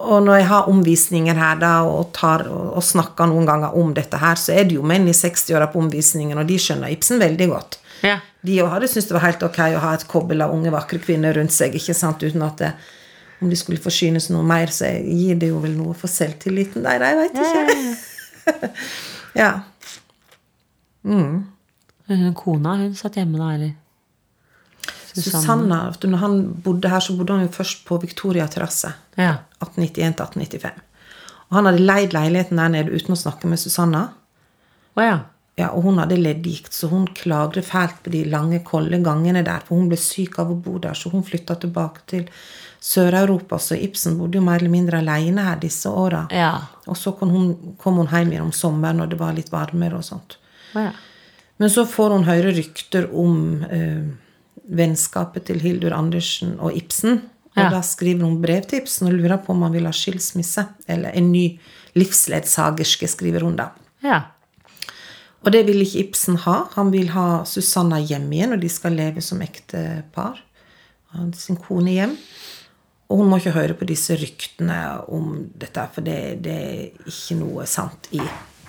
og 0.00 0.24
når 0.24 0.40
jeg 0.40 0.48
har 0.50 0.70
omvisninger 0.72 1.36
her 1.36 1.60
da, 1.60 1.74
og, 1.86 2.10
tar, 2.16 2.46
og, 2.48 2.72
og 2.80 2.84
snakker 2.84 3.28
noen 3.30 3.46
ganger 3.48 3.76
om 3.78 3.92
dette 3.94 4.18
her, 4.18 4.40
så 4.40 4.56
er 4.56 4.66
det 4.66 4.78
jo 4.80 4.86
menn 4.88 5.06
i 5.08 5.14
60-åra 5.16 5.68
på 5.70 5.82
omvisningen, 5.84 6.40
og 6.40 6.48
de 6.48 6.58
skjønner 6.58 6.96
Ibsen 6.96 7.20
veldig 7.22 7.50
godt. 7.52 7.78
Ja. 8.06 8.18
De 8.46 8.56
òg 8.64 8.70
hadde 8.74 8.88
syntes 8.88 9.10
det 9.10 9.16
var 9.16 9.26
helt 9.26 9.44
ok 9.44 9.60
å 9.74 9.82
ha 9.84 9.92
et 9.96 10.06
kobbel 10.10 10.44
av 10.44 10.54
unge, 10.54 10.72
vakre 10.72 11.00
kvinner 11.02 11.36
rundt 11.36 11.54
seg, 11.54 11.76
ikke 11.76 11.96
sant, 11.96 12.22
uten 12.24 12.44
at 12.46 12.62
det, 12.62 12.70
om 13.40 13.50
de 13.50 13.58
skulle 13.58 13.82
forsynes 13.82 14.30
noe 14.32 14.44
mer, 14.46 14.72
så 14.72 14.88
gir 15.04 15.38
det 15.40 15.50
jo 15.52 15.60
vel 15.62 15.76
noe 15.76 15.96
for 15.98 16.12
selvtilliten 16.12 16.84
der, 16.86 17.04
jeg 17.04 17.20
veit 17.20 17.40
ikke. 17.44 18.72
ja. 19.42 19.52
Hun 22.10 22.34
kona, 22.34 22.72
hun 22.74 22.94
satt 22.98 23.14
hjemme 23.20 23.38
da, 23.38 23.52
eller? 23.54 23.76
Susanna, 25.10 25.84
vet 25.90 26.06
når 26.10 26.22
han 26.22 26.36
bodde 26.64 26.90
her, 26.90 27.02
så 27.02 27.14
bodde 27.18 27.36
han 27.36 27.46
jo 27.46 27.52
først 27.54 27.84
på 27.86 27.98
Victoria 28.02 28.46
terrasse. 28.50 28.92
Ja. 29.18 29.36
1891 29.62 30.16
til 30.18 30.24
1895. 30.26 30.80
Og 31.50 31.58
han 31.58 31.66
hadde 31.66 31.82
leid 31.82 32.14
leiligheten 32.14 32.60
der 32.60 32.72
nede 32.74 32.94
uten 32.94 33.14
å 33.16 33.18
snakke 33.18 33.50
med 33.50 33.62
Susanna. 33.62 34.04
Å 34.98 35.06
ja. 35.06 35.16
Ja, 35.58 35.68
og 35.74 35.82
hun 35.84 35.98
hadde 35.98 36.16
leddgikt, 36.16 36.72
så 36.72 36.88
hun 36.88 37.06
klagde 37.14 37.60
fælt 37.62 37.98
på 38.04 38.10
de 38.14 38.24
lange, 38.24 38.62
kolde 38.64 38.98
gangene 39.04 39.42
der. 39.44 39.60
For 39.66 39.76
hun 39.76 39.88
ble 39.90 39.96
syk 40.00 40.38
av 40.38 40.50
å 40.50 40.56
bo 40.56 40.78
der, 40.78 40.94
så 40.96 41.10
hun 41.12 41.24
flytta 41.26 41.56
tilbake 41.60 42.00
til 42.06 42.28
Sør-Europa. 42.80 43.58
Så 43.60 43.76
Ibsen 43.76 44.16
bodde 44.18 44.38
jo 44.38 44.44
mer 44.46 44.56
eller 44.62 44.72
mindre 44.72 44.98
alene 45.02 45.44
her 45.44 45.58
disse 45.60 45.90
åra. 45.90 46.22
Ja. 46.32 46.54
Og 46.86 46.96
så 46.96 47.12
kom 47.18 47.30
hun, 47.34 47.50
kom 47.78 47.98
hun 48.00 48.08
hjem 48.08 48.32
igjen 48.32 48.46
om 48.48 48.52
sommeren 48.56 49.02
når 49.02 49.10
det 49.12 49.18
var 49.20 49.36
litt 49.36 49.52
varmere 49.52 49.98
og 50.00 50.06
sånt. 50.06 50.38
Ja. 50.74 50.92
Men 51.60 51.68
så 51.74 51.84
får 51.84 52.14
hun 52.16 52.24
høre 52.24 52.54
rykter 52.56 53.10
om 53.12 53.36
eh, 53.68 54.06
vennskapet 54.70 55.44
til 55.50 55.60
Hildur 55.60 55.92
Andersen 55.92 56.56
og 56.58 56.72
Ibsen. 56.78 57.20
Og 57.50 57.58
Ja. 57.64 57.68
da 57.74 57.80
skriver 57.84 58.22
hun 58.24 58.40
brev 58.40 58.62
til 58.70 58.80
Ibsen 58.80 59.08
og 59.10 59.18
lurer 59.18 59.36
på 59.44 59.52
om 59.52 59.62
han 59.66 59.72
vil 59.76 59.84
ha 59.84 59.92
skilsmisse. 59.92 60.64
Eller 60.88 61.10
en 61.18 61.32
ny 61.32 61.58
livsledsagerske, 61.98 63.08
skriver 63.10 63.44
hun 63.44 63.56
da. 63.58 63.72
Ja. 64.02 64.22
Og 65.40 65.52
det 65.54 65.64
vil 65.68 65.80
ikke 65.82 66.04
Ibsen 66.04 66.36
ha. 66.44 66.56
Han 66.76 66.92
vil 66.92 67.10
ha 67.14 67.42
Susanna 67.48 68.00
hjem 68.02 68.28
igjen, 68.32 68.54
og 68.56 68.62
de 68.62 68.70
skal 68.72 68.96
leve 68.98 69.22
som 69.24 69.40
ektepar. 69.44 70.42
Ha 71.14 71.26
sin 71.36 71.58
kone 71.60 71.94
hjem. 71.96 72.16
Og 73.10 73.22
hun 73.22 73.30
må 73.30 73.40
ikke 73.40 73.56
høre 73.56 73.74
på 73.74 73.88
disse 73.88 74.14
ryktene 74.20 74.78
om 75.10 75.32
dette, 75.58 75.86
for 75.94 76.06
det, 76.06 76.18
det 76.44 76.54
er 76.54 77.08
ikke 77.10 77.38
noe 77.40 77.66
sant 77.66 78.06
i. 78.14 78.20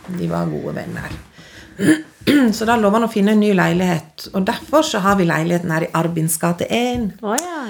De 0.07 0.29
var 0.31 0.49
gode 0.49 0.73
venner. 0.79 1.13
Så 2.57 2.65
da 2.65 2.77
lover 2.77 2.99
han 2.99 3.07
å 3.09 3.11
finne 3.11 3.35
en 3.35 3.43
ny 3.43 3.51
leilighet. 3.57 4.31
Og 4.33 4.45
derfor 4.47 4.85
så 4.85 5.01
har 5.03 5.19
vi 5.19 5.27
leiligheten 5.29 5.71
her 5.73 5.85
i 5.85 5.91
Arbins 5.97 6.37
gate 6.41 6.67
1. 6.69 7.07
Oh, 7.21 7.35
ja. 7.37 7.61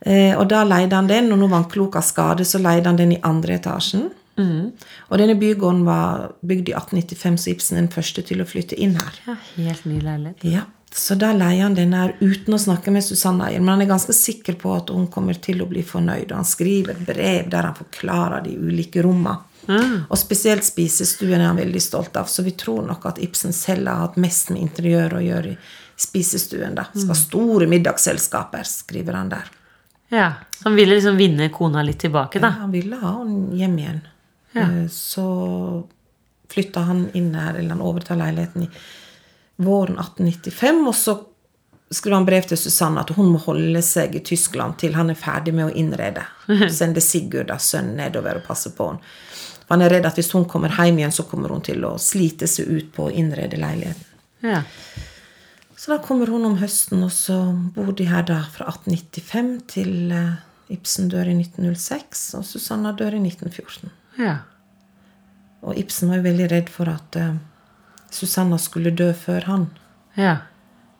Eh, 0.00 0.34
og 0.38 0.46
da 0.50 0.62
leide 0.64 0.96
han 0.96 1.08
den, 1.10 1.32
og 1.32 1.40
nå 1.40 1.48
var 1.48 1.62
han 1.62 1.70
klok 1.70 1.98
av 1.98 2.06
skade, 2.06 2.46
så 2.48 2.60
leide 2.62 2.88
han 2.88 3.00
den 3.00 3.16
i 3.16 3.22
andre 3.26 3.58
etasjen. 3.58 4.08
Og 4.38 5.18
denne 5.18 5.34
bygården 5.38 5.84
var 5.84 6.32
bygd 6.46 6.68
i 6.68 6.74
1895, 6.78 7.38
så 7.38 7.50
Ibsen 7.50 7.76
er 7.76 7.80
den 7.86 7.92
første 7.92 8.22
til 8.22 8.40
å 8.40 8.46
flytte 8.46 8.78
inn 8.78 8.94
her. 8.94 9.14
ja. 9.26 9.36
Helt 9.56 9.84
ny 9.84 10.00
leilighet. 10.00 10.44
Ja, 10.44 10.62
Så 10.90 11.14
da 11.18 11.32
leier 11.36 11.62
han 11.66 11.74
denne 11.76 11.96
her 12.00 12.14
uten 12.20 12.54
å 12.54 12.58
snakke 12.58 12.90
med 12.90 13.04
Susanne 13.04 13.44
Eier. 13.50 13.60
Men 13.60 13.68
han 13.74 13.82
er 13.82 13.90
ganske 13.90 14.12
sikker 14.16 14.54
på 14.56 14.70
at 14.76 14.88
hun 14.88 15.06
kommer 15.12 15.34
til 15.34 15.60
å 15.60 15.66
bli 15.68 15.82
fornøyd. 15.82 16.30
Og 16.30 16.36
han 16.38 16.44
skriver 16.48 16.94
brev 17.04 17.50
der 17.50 17.62
han 17.68 17.74
forklarer 17.76 18.42
de 18.44 18.54
ulike 18.56 19.02
rommene. 19.04 19.36
Og 20.08 20.16
spesielt 20.16 20.64
spisestuen 20.64 21.40
er 21.42 21.46
han 21.50 21.58
veldig 21.60 21.82
stolt 21.82 22.16
av, 22.16 22.24
så 22.24 22.42
vi 22.42 22.52
tror 22.56 22.86
nok 22.86 23.04
at 23.04 23.18
Ibsen 23.20 23.52
selv 23.52 23.86
har 23.90 23.96
hatt 24.06 24.16
mest 24.16 24.48
med 24.50 24.62
interiør 24.62 25.18
å 25.18 25.20
gjøre 25.20 25.50
i 25.52 25.58
spisestuen. 25.98 26.74
da. 26.74 26.86
Skal 26.94 27.08
ha 27.12 27.14
store 27.14 27.66
middagsselskaper, 27.68 28.64
skriver 28.64 29.12
han 29.12 29.28
der. 29.28 29.50
Ja. 30.08 30.32
Så 30.56 30.70
han 30.70 30.74
ville 30.78 30.94
liksom 30.94 31.16
vinne 31.20 31.50
kona 31.52 31.82
litt 31.82 31.98
tilbake, 32.00 32.40
da. 32.40 32.48
Han 32.62 32.72
ville 32.72 32.96
ha 32.96 33.18
henne 33.18 33.52
hjem 33.60 33.76
igjen. 33.78 34.00
Eh, 34.54 34.86
Så 34.88 35.26
flytta 36.48 36.80
han 36.80 37.10
inn 37.14 37.34
her, 37.34 37.54
eller 37.54 37.76
han 37.76 37.84
overtar 37.84 38.16
leiligheten 38.16 38.62
i 38.64 38.70
våren 39.56 39.98
1895, 39.98 40.86
og 40.88 40.94
så 40.94 41.18
skrev 41.90 42.14
han 42.14 42.26
brev 42.28 42.46
til 42.48 42.58
Susanne 42.60 43.00
at 43.00 43.10
hun 43.16 43.32
må 43.32 43.40
holde 43.42 43.82
seg 43.84 44.14
i 44.16 44.22
Tyskland 44.24 44.78
til 44.80 44.96
han 44.96 45.10
er 45.10 45.18
ferdig 45.18 45.54
med 45.56 45.68
å 45.68 45.74
innrede. 45.76 46.24
Sende 46.78 47.02
Sigurd, 47.04 47.48
da, 47.50 47.58
sønnen, 47.60 47.96
nedover 48.00 48.40
og 48.40 48.48
passe 48.48 48.72
på 48.76 48.90
henne. 48.92 49.14
Han 49.68 49.84
er 49.84 49.92
redd 49.92 50.06
at 50.08 50.16
hvis 50.16 50.30
hun 50.32 50.46
kommer 50.48 50.72
hjem 50.72 50.96
igjen, 51.02 51.12
så 51.12 51.26
kommer 51.28 51.52
hun 51.52 51.60
til 51.64 51.84
å 51.84 51.98
slite 52.00 52.46
seg 52.48 52.70
ut 52.72 52.86
på 52.94 53.08
å 53.08 53.12
innrede 53.12 53.58
leiligheten. 53.60 54.06
Ja. 54.40 54.62
Så 55.76 55.92
da 55.92 55.98
kommer 56.02 56.30
hun 56.32 56.46
om 56.48 56.56
høsten, 56.62 57.02
og 57.04 57.12
så 57.12 57.36
bor 57.74 57.92
de 57.92 58.06
her 58.08 58.24
da 58.26 58.40
fra 58.54 58.70
1895 58.72 59.50
til 59.68 60.14
eh, 60.16 60.38
Ibsen 60.72 61.10
dør 61.12 61.28
i 61.28 61.36
1906, 61.36 62.24
og 62.40 62.48
Susanna 62.48 62.94
dør 62.96 63.18
i 63.18 63.20
1914. 63.20 63.92
ja. 64.18 64.36
Og 65.66 65.78
Ibsen 65.78 66.10
var 66.10 66.20
jo 66.20 66.28
veldig 66.28 66.50
redd 66.52 66.68
for 66.70 66.90
at 66.90 67.16
uh, 67.18 67.32
Susanna 68.14 68.58
skulle 68.62 68.92
dø 68.94 69.10
før 69.16 69.48
han. 69.50 69.64
Ja. 70.18 70.36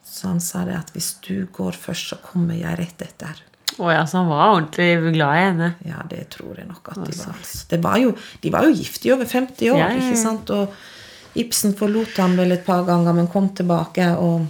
Så 0.02 0.30
han 0.30 0.40
sa 0.42 0.64
det 0.66 0.74
at 0.78 0.90
hvis 0.94 1.12
du 1.26 1.46
går 1.54 1.76
først, 1.78 2.10
så 2.10 2.18
kommer 2.22 2.58
jeg 2.58 2.78
rett 2.80 3.04
etter. 3.04 3.44
Å 3.78 3.90
ja, 3.92 4.04
så 4.08 4.22
han 4.22 4.30
var 4.30 4.54
ordentlig 4.56 5.12
glad 5.14 5.36
i 5.36 5.42
henne. 5.44 5.68
Ja, 5.86 6.02
det 6.10 6.24
tror 6.34 6.58
jeg 6.58 6.66
nok 6.66 6.90
at 6.90 7.02
de 7.06 7.16
var. 7.20 7.42
Det 7.70 7.80
var 7.84 7.98
jo, 8.02 8.14
de 8.42 8.52
var 8.54 8.66
jo 8.66 8.74
gift 8.74 9.04
i 9.06 9.12
over 9.14 9.28
50 9.28 9.70
år, 9.70 9.78
Ja, 9.78 9.90
ja, 9.92 9.98
ja. 10.00 10.06
ikke 10.08 10.20
sant? 10.20 10.50
Og 10.50 11.38
Ibsen 11.38 11.76
forlot 11.78 12.16
ham 12.18 12.34
vel 12.40 12.56
et 12.56 12.64
par 12.66 12.82
ganger, 12.88 13.14
men 13.14 13.28
kom 13.30 13.50
tilbake. 13.54 14.08
og 14.18 14.48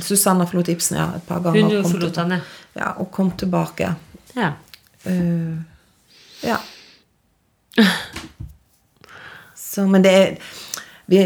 Susanna 0.00 0.46
forlot 0.48 0.70
Ibsen 0.72 0.96
ja, 1.00 1.10
et 1.18 1.26
par 1.28 1.42
ganger. 1.44 1.82
Hun 1.82 1.90
forlot 1.90 2.22
han, 2.22 2.38
ja. 2.38 2.40
Ja, 2.78 2.92
og 3.02 3.10
kom 3.12 3.34
tilbake. 3.36 3.90
Ja. 4.38 4.54
Uh, 5.04 5.58
ja. 6.46 6.56
Så, 9.56 9.86
men 9.88 10.04
det 10.04 10.12
er 10.12 10.36
vi, 11.12 11.18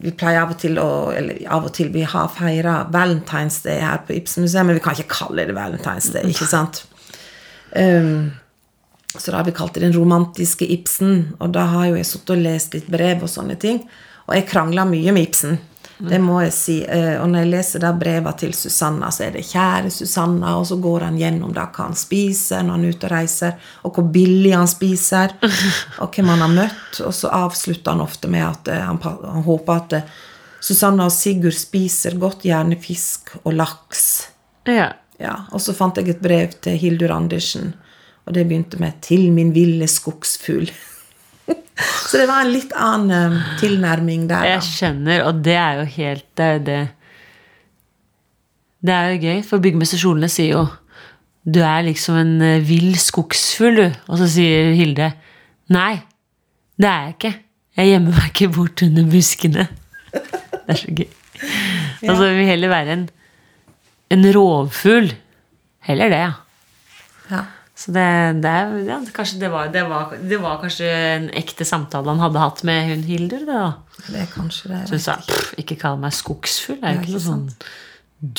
vi 0.00 0.12
pleier 0.14 0.44
av 0.44 0.54
og 0.54 0.60
til 0.62 0.78
å 0.80 0.88
Eller 1.16 1.42
av 1.52 1.66
og 1.66 1.74
til 1.76 1.90
vi 1.92 2.04
har 2.08 2.30
feira 2.32 2.78
Valentine's 2.92 3.58
Day 3.64 3.82
her 3.82 4.00
på 4.06 4.14
Ibsen-museet, 4.16 4.66
men 4.66 4.78
vi 4.78 4.84
kan 4.84 4.96
ikke 4.96 5.16
kalle 5.24 5.46
det 5.48 5.56
Valentine's 5.56 6.10
Day, 6.14 6.30
ikke 6.30 6.48
sant? 6.48 6.84
Um, 7.74 8.32
så 9.14 9.30
da 9.30 9.40
har 9.40 9.46
vi 9.48 9.54
kalt 9.54 9.74
det 9.74 9.84
Den 9.84 9.96
romantiske 9.96 10.66
Ibsen, 10.70 11.34
og 11.40 11.52
da 11.54 11.66
har 11.72 11.90
jo 11.90 11.98
jeg 11.98 12.08
sittet 12.08 12.34
og 12.36 12.42
lest 12.44 12.74
litt 12.76 12.88
brev 12.90 13.22
og 13.26 13.30
sånne 13.30 13.56
ting. 13.60 13.82
Og 14.26 14.36
jeg 14.38 14.48
krangla 14.50 14.86
mye 14.88 15.14
med 15.14 15.28
Ibsen. 15.28 15.58
Det 15.98 16.18
må 16.20 16.40
jeg 16.42 16.52
si. 16.52 16.76
Eh, 16.82 17.20
Og 17.22 17.28
når 17.30 17.38
jeg 17.44 17.50
leser 17.52 17.80
da 17.84 17.92
breva 17.92 18.32
til 18.38 18.52
Susanna, 18.54 19.10
så 19.10 19.24
er 19.24 19.30
det 19.30 19.44
'Kjære 19.46 19.90
Susanna', 19.90 20.54
og 20.58 20.66
så 20.66 20.76
går 20.76 21.00
han 21.00 21.16
gjennom 21.18 21.52
hva 21.54 21.68
han 21.76 21.94
spiser 21.94 22.62
når 22.62 22.72
han 22.72 22.84
er 22.84 22.88
ute 22.88 23.06
og 23.06 23.10
reiser, 23.12 23.52
og 23.84 23.94
hvor 23.94 24.04
billig 24.12 24.54
han 24.54 24.66
spiser, 24.68 25.30
og 26.00 26.10
hvem 26.14 26.28
han 26.28 26.38
har 26.40 26.48
møtt. 26.48 27.00
Og 27.06 27.14
så 27.14 27.28
avslutter 27.28 27.90
han 27.92 28.00
ofte 28.00 28.28
med 28.28 28.44
at 28.44 28.68
eh, 28.68 28.80
han, 28.86 28.98
han 29.02 29.42
håper 29.42 29.72
at 29.76 29.92
eh, 29.92 30.02
Susanna 30.60 31.04
og 31.04 31.12
Sigurd 31.12 31.52
spiser 31.52 32.18
godt, 32.18 32.42
gjerne 32.42 32.76
fisk 32.80 33.36
og 33.44 33.52
laks. 33.52 34.28
ja. 34.66 34.92
Ja, 35.20 35.44
Og 35.52 35.60
så 35.60 35.72
fant 35.72 35.96
jeg 35.96 36.08
et 36.08 36.20
brev 36.20 36.50
til 36.60 36.76
Hildur 36.76 37.12
Andersen, 37.14 37.74
og 38.26 38.34
det 38.34 38.48
begynte 38.48 38.80
med 38.80 38.92
'Til 39.00 39.30
min 39.32 39.52
ville 39.54 39.84
skogsfugl'. 39.86 40.72
Så 42.08 42.20
det 42.20 42.26
var 42.30 42.44
en 42.44 42.52
litt 42.54 42.72
annen 42.78 43.34
eh, 43.34 43.48
tilnærming 43.60 44.28
der, 44.30 44.46
Jeg 44.54 44.62
skjønner, 44.68 45.24
og 45.28 45.42
det 45.44 45.56
er 45.58 45.80
jo 45.80 45.86
helt 45.96 46.26
Det 46.36 46.44
er 46.44 46.52
jo 46.58 46.62
det 46.68 46.80
Det 48.84 48.94
er 48.94 49.10
jo 49.12 49.20
gøy, 49.24 49.42
for 49.48 49.64
byggmester 49.64 50.00
Solene 50.00 50.30
sier 50.32 50.52
jo 50.54 50.64
Du 51.44 51.60
er 51.64 51.82
liksom 51.88 52.20
en 52.20 52.34
eh, 52.44 52.62
vill 52.64 52.94
skogsfugl, 53.00 53.80
du. 53.82 53.98
Og 54.08 54.20
så 54.22 54.30
sier 54.36 54.72
Hilde 54.78 55.10
Nei, 55.74 55.96
det 56.76 56.88
er 56.90 57.04
jeg 57.06 57.14
ikke. 57.16 57.34
Jeg 57.80 57.88
gjemmer 57.88 58.16
meg 58.18 58.26
ikke 58.30 58.48
bort 58.52 58.82
under 58.84 59.06
buskene. 59.08 59.64
Det 60.64 60.72
er 60.74 60.78
så 60.80 60.92
gøy. 60.96 61.08
Altså, 62.04 62.26
jeg 62.28 62.36
vil 62.36 62.46
heller 62.48 62.70
være 62.72 62.92
en, 62.98 63.02
en 64.12 64.26
rovfugl. 64.36 65.10
Heller 65.88 66.12
det, 66.12 66.20
ja. 66.20 66.32
Ja. 67.32 67.40
Så 67.84 67.92
det, 67.92 68.04
det, 68.40 68.52
ja, 68.88 68.96
kanskje 69.12 69.42
det, 69.42 69.50
var, 69.52 69.68
det, 69.68 69.82
var, 69.90 70.14
det 70.16 70.38
var 70.40 70.60
kanskje 70.62 70.88
en 70.88 71.26
ekte 71.36 71.66
samtale 71.68 72.14
han 72.14 72.22
hadde 72.22 72.40
hatt 72.40 72.62
med 72.64 72.88
hun 72.88 73.02
Hildur. 73.04 73.44
Da. 73.44 73.64
Det 74.06 74.22
er 74.22 74.30
kanskje 74.32 74.70
det. 74.72 74.78
Så 74.88 74.96
hun 74.96 75.04
sa 75.04 75.18
pff, 75.20 75.50
ikke 75.60 75.76
kall 75.82 76.00
meg 76.00 76.16
skogsfugl. 76.16 76.80
Det 76.80 76.88
er 76.88 76.96
jo 76.96 77.02
ikke 77.02 77.10
ikke 77.10 77.18
noe 77.18 77.26
sånn 77.28 77.46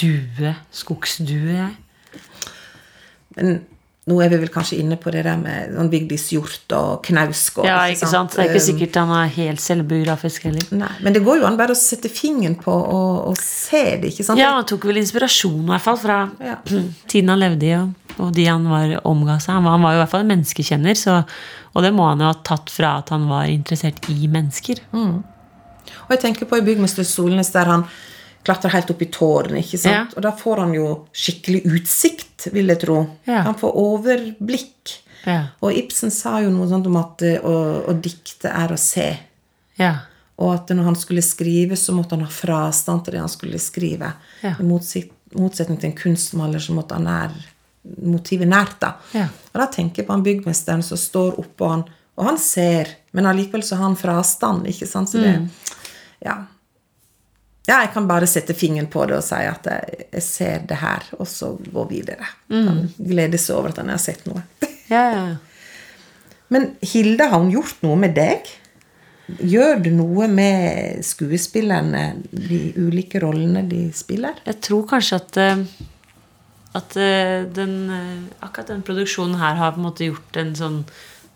due. 0.02 0.56
Skogsdue, 0.74 1.60
jeg. 1.60 2.22
Men 3.36 3.58
nå 4.06 4.20
er 4.22 4.30
vi 4.30 4.38
vel 4.44 4.52
kanskje 4.54 4.78
inne 4.84 4.98
på 5.02 5.10
det 5.14 5.24
der 5.26 5.38
med 5.42 5.72
sånn 5.74 5.88
Vigdis 5.90 6.28
Hjort 6.34 6.74
og 6.78 7.06
Knausgård. 7.08 7.66
Ja, 7.66 7.80
ikke 7.90 8.10
sant? 8.10 8.36
Det 8.36 8.44
er 8.44 8.52
ikke 8.52 8.62
Um, 8.62 8.68
sikkert 8.68 9.00
han 9.02 9.14
er 9.18 9.32
helt 9.34 9.62
selvbiografisk 9.64 10.46
heller. 10.46 10.68
Nei, 10.78 10.92
men 11.06 11.16
det 11.16 11.24
går 11.26 11.42
jo 11.42 11.48
an 11.50 11.58
bare 11.58 11.74
å 11.74 11.80
sette 11.80 12.12
fingeren 12.14 12.58
på 12.62 12.74
og, 12.74 13.32
og 13.32 13.40
se 13.42 13.84
det, 14.02 14.14
ikke 14.14 14.28
sant? 14.28 14.42
Ja, 14.42 14.54
han 14.60 14.68
tok 14.70 14.86
vel 14.90 15.02
inspirasjon 15.02 15.64
i 15.64 15.72
hvert 15.74 15.86
fall 15.86 16.02
fra 16.02 16.20
Ja. 16.42 16.60
tiden 17.12 17.34
han 17.34 17.42
levde 17.42 17.66
i, 17.66 17.74
og, 17.80 18.05
og 18.18 18.34
de 18.36 18.48
han 18.48 18.66
var 18.70 18.96
omga 19.08 19.38
seg. 19.44 19.58
Han 19.58 19.68
var, 19.68 19.78
han 19.78 19.86
var 19.86 19.94
jo 19.94 20.00
i 20.00 20.04
hvert 20.04 20.14
fall 20.14 20.26
en 20.26 20.34
menneskekjenner, 20.34 20.98
så, 21.00 21.22
og 21.74 21.86
det 21.86 21.94
må 21.96 22.08
han 22.10 22.24
jo 22.24 22.32
ha 22.32 22.36
tatt 22.48 22.72
fra 22.74 22.98
at 23.02 23.14
han 23.14 23.28
var 23.30 23.48
interessert 23.52 24.10
i 24.14 24.30
mennesker. 24.32 24.82
Og 24.96 26.14
jeg 26.14 26.22
tenker 26.22 26.50
på 26.50 26.60
i 26.60 26.66
Byggmester 26.66 27.08
Solnes 27.08 27.52
der 27.54 27.72
han 27.72 27.88
klatrer 28.46 28.76
helt 28.76 28.92
opp 28.94 29.02
i 29.02 29.10
tårnet, 29.10 29.64
ikke 29.64 29.80
sant? 29.82 30.14
Ja. 30.14 30.18
Og 30.18 30.26
da 30.26 30.32
får 30.38 30.62
han 30.62 30.74
jo 30.78 30.90
skikkelig 31.16 31.64
utsikt, 31.66 32.50
vil 32.54 32.70
jeg 32.70 32.84
tro. 32.84 33.00
Ja. 33.26 33.42
Han 33.48 33.58
får 33.58 33.78
overblikk. 33.82 35.00
Ja. 35.26 35.40
Og 35.66 35.74
Ibsen 35.74 36.14
sa 36.14 36.38
jo 36.44 36.52
noe 36.54 36.70
sånt 36.70 36.86
om 36.86 37.00
at 37.02 37.24
eh, 37.26 37.40
å, 37.42 37.56
å 37.90 37.96
dikte 37.98 38.52
er 38.54 38.76
å 38.76 38.78
se. 38.78 39.08
Ja. 39.82 39.96
Og 40.38 40.52
at 40.54 40.70
når 40.76 40.92
han 40.92 41.00
skulle 41.00 41.24
skrive, 41.26 41.78
så 41.80 41.96
måtte 41.96 42.18
han 42.18 42.28
ha 42.28 42.32
frastand 42.32 43.06
til 43.06 43.16
det 43.16 43.24
han 43.24 43.34
skulle 43.34 43.62
skrive. 43.62 44.12
I 44.46 44.54
motsetning 44.68 45.80
til 45.80 45.90
en 45.90 45.98
kunstmaler 45.98 46.62
så 46.62 46.76
måtte 46.78 47.00
han 47.00 47.08
nær 47.10 47.34
motivet 48.02 48.50
nært. 48.50 48.80
da. 48.82 48.96
Ja. 49.16 49.28
Og 49.54 49.62
da 49.62 49.68
tenker 49.72 50.02
jeg 50.02 50.08
på 50.08 50.16
han 50.16 50.26
byggmesteren 50.26 50.84
som 50.86 51.00
står 51.00 51.40
oppå 51.42 51.70
han, 51.72 51.86
og 52.16 52.28
han 52.30 52.38
ser, 52.40 52.92
men 53.12 53.28
allikevel 53.28 53.64
så 53.64 53.76
har 53.80 53.90
han 53.90 53.98
frastand. 54.00 54.68
ikke 54.72 54.88
sant? 54.88 55.12
Så 55.12 55.20
det, 55.20 55.34
ja. 56.24 56.36
ja, 57.68 57.80
jeg 57.82 57.92
kan 57.94 58.08
bare 58.08 58.30
sette 58.30 58.56
fingeren 58.56 58.88
på 58.92 59.04
det 59.10 59.18
og 59.20 59.26
si 59.26 59.42
at 59.44 59.68
jeg, 59.68 60.06
jeg 60.14 60.24
ser 60.24 60.64
det 60.70 60.80
her, 60.80 61.10
og 61.20 61.28
så 61.28 61.54
gå 61.60 61.88
videre. 61.92 62.28
Han 62.52 62.86
gleder 62.96 63.42
seg 63.42 63.58
over 63.58 63.74
at 63.76 63.84
han 63.84 63.92
har 63.94 64.02
sett 64.02 64.26
noe. 64.30 64.46
Ja, 64.86 65.02
ja. 65.10 65.22
Men 66.54 66.76
Hilde, 66.86 67.26
har 67.26 67.40
hun 67.42 67.50
gjort 67.50 67.80
noe 67.82 67.98
med 67.98 68.12
deg? 68.14 68.46
Gjør 69.26 69.80
det 69.82 69.92
noe 69.98 70.28
med 70.30 71.02
skuespillerne, 71.02 72.04
de 72.30 72.60
ulike 72.78 73.18
rollene 73.24 73.64
de 73.66 73.88
spiller? 73.98 74.38
Jeg 74.46 74.60
tror 74.68 74.84
kanskje 74.92 75.18
at 75.18 75.40
eh, 75.42 75.64
at 76.76 76.96
eh, 77.00 77.46
den, 77.56 77.76
eh, 77.94 78.24
akkurat 78.46 78.72
den 78.74 78.84
produksjonen 78.86 79.40
her 79.40 79.56
har 79.60 79.72
på 79.76 79.82
en 79.82 79.88
måte 79.88 80.10
gjort 80.10 80.38
en 80.42 80.56
sånn 80.58 80.80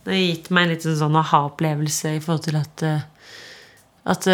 Det 0.04 0.12
har 0.13 0.19
gitt 0.19 0.49
meg 0.49 0.63
en 0.63 0.73
liten 0.73 0.95
sånn 0.99 1.19
aha-opplevelse 1.19 2.15
i 2.17 2.21
forhold 2.23 2.43
til 2.47 2.58
at 2.60 2.84
eh, 2.88 3.02
At 4.10 4.25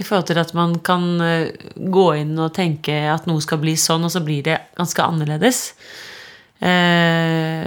I 0.00 0.04
forhold 0.04 0.26
til 0.30 0.40
at 0.40 0.54
man 0.56 0.78
kan 0.80 1.04
gå 1.76 2.06
inn 2.16 2.38
og 2.40 2.54
tenke 2.56 2.94
at 3.12 3.26
noe 3.28 3.40
skal 3.44 3.60
bli 3.60 3.76
sånn, 3.76 4.04
og 4.08 4.10
så 4.10 4.22
blir 4.24 4.42
det 4.46 4.56
ganske 4.78 5.04
annerledes. 5.04 5.74
Eh, 6.60 7.60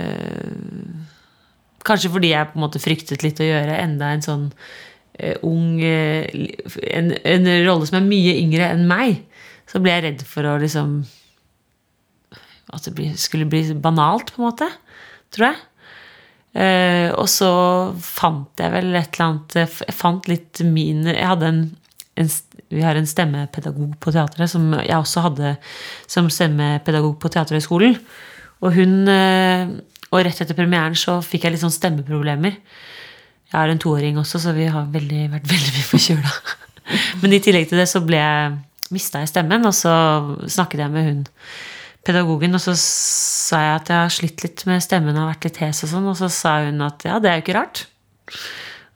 Kanskje 1.83 2.11
fordi 2.13 2.31
jeg 2.31 2.47
på 2.49 2.57
en 2.57 2.63
måte 2.63 2.79
fryktet 2.81 3.23
litt 3.25 3.41
å 3.43 3.47
gjøre 3.47 3.75
enda 3.81 4.13
en 4.13 4.23
sånn 4.23 4.43
eh, 5.19 5.35
ung 5.43 5.81
eh, 5.83 6.23
en, 6.89 7.11
en 7.11 7.49
rolle 7.67 7.89
som 7.89 7.99
er 7.99 8.07
mye 8.07 8.37
yngre 8.39 8.69
enn 8.71 8.85
meg. 8.87 9.23
Så 9.73 9.81
ble 9.81 9.95
jeg 9.95 10.05
redd 10.05 10.23
for 10.29 10.45
å 10.45 10.57
liksom 10.61 10.99
At 12.73 12.89
det 12.93 13.13
skulle 13.21 13.49
bli 13.49 13.65
banalt, 13.81 14.33
på 14.33 14.41
en 14.41 14.47
måte. 14.47 14.69
Tror 15.33 15.49
jeg. 15.49 15.61
Eh, 16.53 17.09
og 17.17 17.25
så 17.31 17.49
fant 17.97 18.61
jeg 18.61 18.69
vel 18.75 18.91
et 18.93 19.15
eller 19.15 19.25
annet 19.25 19.55
Jeg 19.57 19.95
fant 19.97 20.27
litt 20.29 20.59
min 20.69 21.07
Jeg 21.09 21.25
hadde 21.25 21.47
en, 21.49 21.61
en 22.21 22.29
Vi 22.69 22.83
har 22.85 22.93
en 22.99 23.09
stemmepedagog 23.09 23.95
på 23.97 24.13
teatret 24.13 24.51
som 24.51 24.67
jeg 24.77 24.93
også 24.93 25.23
hadde 25.25 25.55
som 26.05 26.29
stemmepedagog 26.29 27.15
på 27.17 27.31
Teaterhøgskolen. 27.33 27.97
Og 28.61 28.77
hun 28.77 29.09
eh, 29.09 29.73
Og 30.11 30.21
rett 30.27 30.43
etter 30.45 30.57
premieren 30.57 30.97
så 30.97 31.17
fikk 31.25 31.47
jeg 31.47 31.55
litt 31.55 31.63
sånn 31.63 31.73
stemmeproblemer. 31.73 32.59
Jeg 33.49 33.57
har 33.57 33.69
en 33.69 33.81
toåring 33.81 34.19
også, 34.21 34.39
så 34.41 34.53
vi 34.53 34.65
har 34.69 34.85
veldig, 34.93 35.23
vært 35.33 35.49
veldig 35.49 35.73
mye 35.73 35.89
forkjøla. 35.89 36.31
Men 37.21 37.33
i 37.33 37.41
tillegg 37.41 37.67
til 37.69 37.81
det 37.81 37.89
så 37.89 38.01
ble 38.05 38.21
jeg 38.21 38.53
mista 38.93 39.21
jeg 39.23 39.33
stemmen, 39.33 39.65
og 39.67 39.75
så 39.75 39.93
snakket 40.45 40.85
jeg 40.85 40.93
med 40.93 41.09
hun 41.09 41.23
pedagogen, 42.03 42.55
og 42.55 42.61
så 42.63 42.75
sa 42.79 43.61
jeg 43.63 43.75
at 43.77 43.91
jeg 43.91 44.01
har 44.01 44.13
slitt 44.13 44.43
litt 44.43 44.63
med 44.67 44.83
stemmen 44.83 45.17
og 45.19 45.29
vært 45.31 45.47
litt 45.47 45.59
hes 45.63 45.83
og 45.85 45.93
sånn, 45.93 46.09
og 46.11 46.17
så 46.19 46.29
sa 46.31 46.57
hun 46.65 46.83
at 46.83 47.05
ja, 47.07 47.19
det 47.23 47.31
er 47.31 47.39
jo 47.39 47.45
ikke 47.45 47.57
rart. 47.59 47.85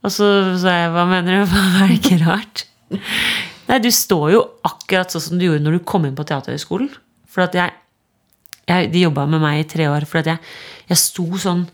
Og 0.06 0.14
så 0.14 0.28
sa 0.62 0.76
jeg 0.76 0.94
hva 0.96 1.06
mener 1.10 1.40
du, 1.40 1.46
hva 1.52 1.86
er 1.86 1.94
det 1.94 2.00
ikke 2.02 2.20
rart? 2.26 2.66
Nei, 3.68 3.80
du 3.84 3.90
står 3.92 4.30
jo 4.36 4.44
akkurat 4.68 5.12
sånn 5.12 5.24
som 5.24 5.40
du 5.40 5.48
gjorde 5.48 5.66
når 5.66 5.80
du 5.80 5.88
kom 5.88 6.08
inn 6.08 6.16
på 6.18 6.26
Teaterhøgskolen. 6.28 6.92
For 7.28 7.44
at 7.48 7.58
jeg, 7.58 7.74
jeg 8.70 8.92
De 8.94 9.04
jobba 9.04 9.28
med 9.30 9.44
meg 9.44 9.62
i 9.62 9.68
tre 9.70 9.90
år. 9.92 10.08
For 10.08 10.22
at 10.22 10.32
jeg, 10.32 10.40
jeg 10.88 11.02
sto 11.02 11.26
sånn 11.42 11.66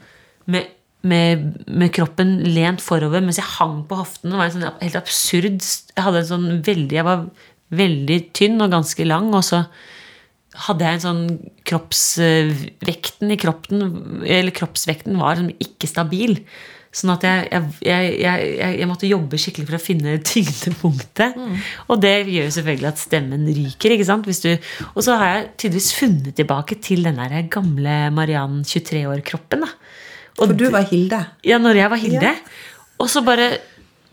med, 0.49 0.71
med, 1.05 1.45
med 1.69 1.93
kroppen 1.93 2.39
lent 2.55 2.81
forover 2.83 3.21
mens 3.23 3.39
jeg 3.41 3.51
hang 3.59 3.83
på 3.89 3.99
hoften. 4.01 4.33
Det 4.33 4.39
var 4.39 4.49
en 4.49 4.55
sånn 4.57 4.81
helt 4.81 4.99
absurd 4.99 5.61
Jeg 5.61 6.05
hadde 6.07 6.23
en 6.23 6.31
sånn 6.31 6.49
veldig 6.65 6.99
Jeg 6.99 7.07
var 7.07 7.27
veldig 7.77 8.19
tynn 8.35 8.61
og 8.63 8.73
ganske 8.73 9.07
lang, 9.07 9.31
og 9.35 9.43
så 9.47 9.63
hadde 10.67 10.85
jeg 10.85 10.99
en 10.99 11.03
sånn 11.07 11.23
kroppsvekten 11.65 13.33
i 13.33 13.39
kroppen 13.41 13.79
Eller 14.21 14.53
kroppsvekten 14.53 15.17
var 15.17 15.39
liksom 15.39 15.65
ikke 15.65 15.89
stabil. 15.89 16.35
Sånn 16.93 17.09
at 17.15 17.23
jeg, 17.25 17.47
jeg, 17.81 18.09
jeg, 18.21 18.49
jeg, 18.61 18.85
måtte 18.85 19.09
jobbe 19.09 19.39
skikkelig 19.41 19.65
for 19.65 19.79
å 19.79 19.81
finne 19.81 20.19
tyngdepunktet. 20.29 21.39
Og 21.89 22.03
det 22.03 22.13
gjør 22.27 22.45
jo 22.45 22.55
selvfølgelig 22.59 22.89
at 22.91 23.01
stemmen 23.01 23.47
ryker. 23.49 23.95
ikke 23.95 24.07
sant? 24.11 24.29
Du, 24.29 24.69
og 24.93 25.01
så 25.01 25.17
har 25.17 25.31
jeg 25.31 25.47
tydeligvis 25.63 25.91
funnet 25.97 26.37
tilbake 26.37 26.77
til 26.85 27.01
den 27.07 27.17
der 27.17 27.49
gamle 27.53 27.97
Mariann 28.13 28.61
23 28.61 29.07
år-kroppen. 29.09 29.65
For 30.37 30.53
du 30.57 30.67
var 30.73 30.85
Hilde. 30.89 31.19
ja, 31.45 31.57
når 31.61 31.81
jeg 31.81 31.93
var 31.93 32.01
Hilde. 32.01 32.29
Ja. 32.29 32.81
Og 33.01 33.09
så 33.09 33.25
bare 33.25 33.55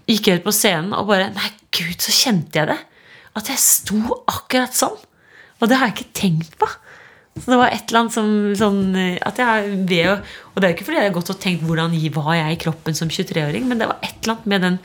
gikk 0.08 0.30
jeg 0.30 0.40
ut 0.40 0.48
på 0.48 0.54
scenen 0.54 0.96
og 0.96 1.08
bare 1.10 1.28
Nei, 1.36 1.52
gud, 1.74 1.98
så 2.00 2.14
kjente 2.16 2.62
jeg 2.62 2.72
det. 2.72 2.80
At 3.38 3.50
jeg 3.52 3.62
sto 3.62 4.00
akkurat 4.26 4.74
sånn. 4.76 4.98
Og 5.60 5.68
det 5.68 5.76
har 5.78 5.90
jeg 5.90 5.98
ikke 5.98 6.20
tenkt 6.22 6.56
på. 6.60 6.68
Så 7.38 7.52
det 7.52 7.60
var 7.60 7.70
et 7.70 7.88
eller 7.88 8.02
annet 8.02 8.16
som 8.16 8.28
sånn, 8.58 8.82
at 9.22 9.38
jeg 9.38 9.72
ved 9.88 10.10
Og 10.10 10.58
det 10.58 10.66
er 10.66 10.72
jo 10.72 10.76
ikke 10.76 10.88
fordi 10.88 10.98
jeg 10.98 11.08
har 11.08 11.16
gått 11.16 11.32
og 11.32 11.40
tenkt 11.40 11.64
hvordan 11.64 11.94
var 12.16 12.34
jeg 12.36 12.56
i 12.56 12.60
kroppen 12.66 12.96
som 12.96 13.10
23-åring, 13.12 13.68
men 13.70 13.80
det 13.80 13.88
var 13.88 14.00
et 14.02 14.16
eller 14.18 14.34
annet 14.34 14.48
med 14.50 14.64
den, 14.66 14.78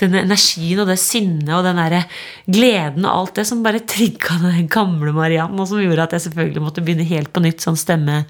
den 0.00 0.14
energien 0.22 0.80
og 0.80 0.88
det 0.88 0.96
sinnet 1.02 1.50
og 1.56 1.66
den 1.66 1.80
der 1.82 2.06
gleden 2.46 3.04
og 3.04 3.10
alt 3.10 3.40
det 3.40 3.46
som 3.50 3.64
bare 3.66 3.82
trigga 3.90 4.38
den 4.46 4.70
gamle 4.70 5.12
Mariann, 5.16 5.58
og 5.58 5.68
som 5.68 5.82
gjorde 5.82 6.06
at 6.06 6.14
jeg 6.16 6.28
selvfølgelig 6.28 6.64
måtte 6.64 6.84
begynne 6.86 7.08
helt 7.10 7.32
på 7.34 7.42
nytt 7.44 7.66
sånn 7.66 7.76
stemme, 7.80 8.22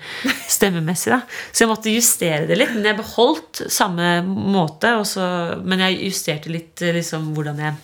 stemmemessig. 0.57 1.13
da. 1.13 1.21
Så 1.53 1.67
jeg 1.67 1.71
måtte 1.71 1.95
justere 1.95 2.49
det 2.49 2.59
litt, 2.59 2.75
men 2.75 2.91
jeg 2.91 2.99
beholdt 2.99 3.65
samme 3.71 4.17
måte, 4.25 4.97
så, 5.07 5.29
men 5.63 5.85
jeg 5.85 6.01
justerte 6.09 6.51
litt 6.51 6.81
eh, 6.83 6.97
liksom 6.97 7.31
hvordan 7.37 7.61
jeg, 7.69 7.79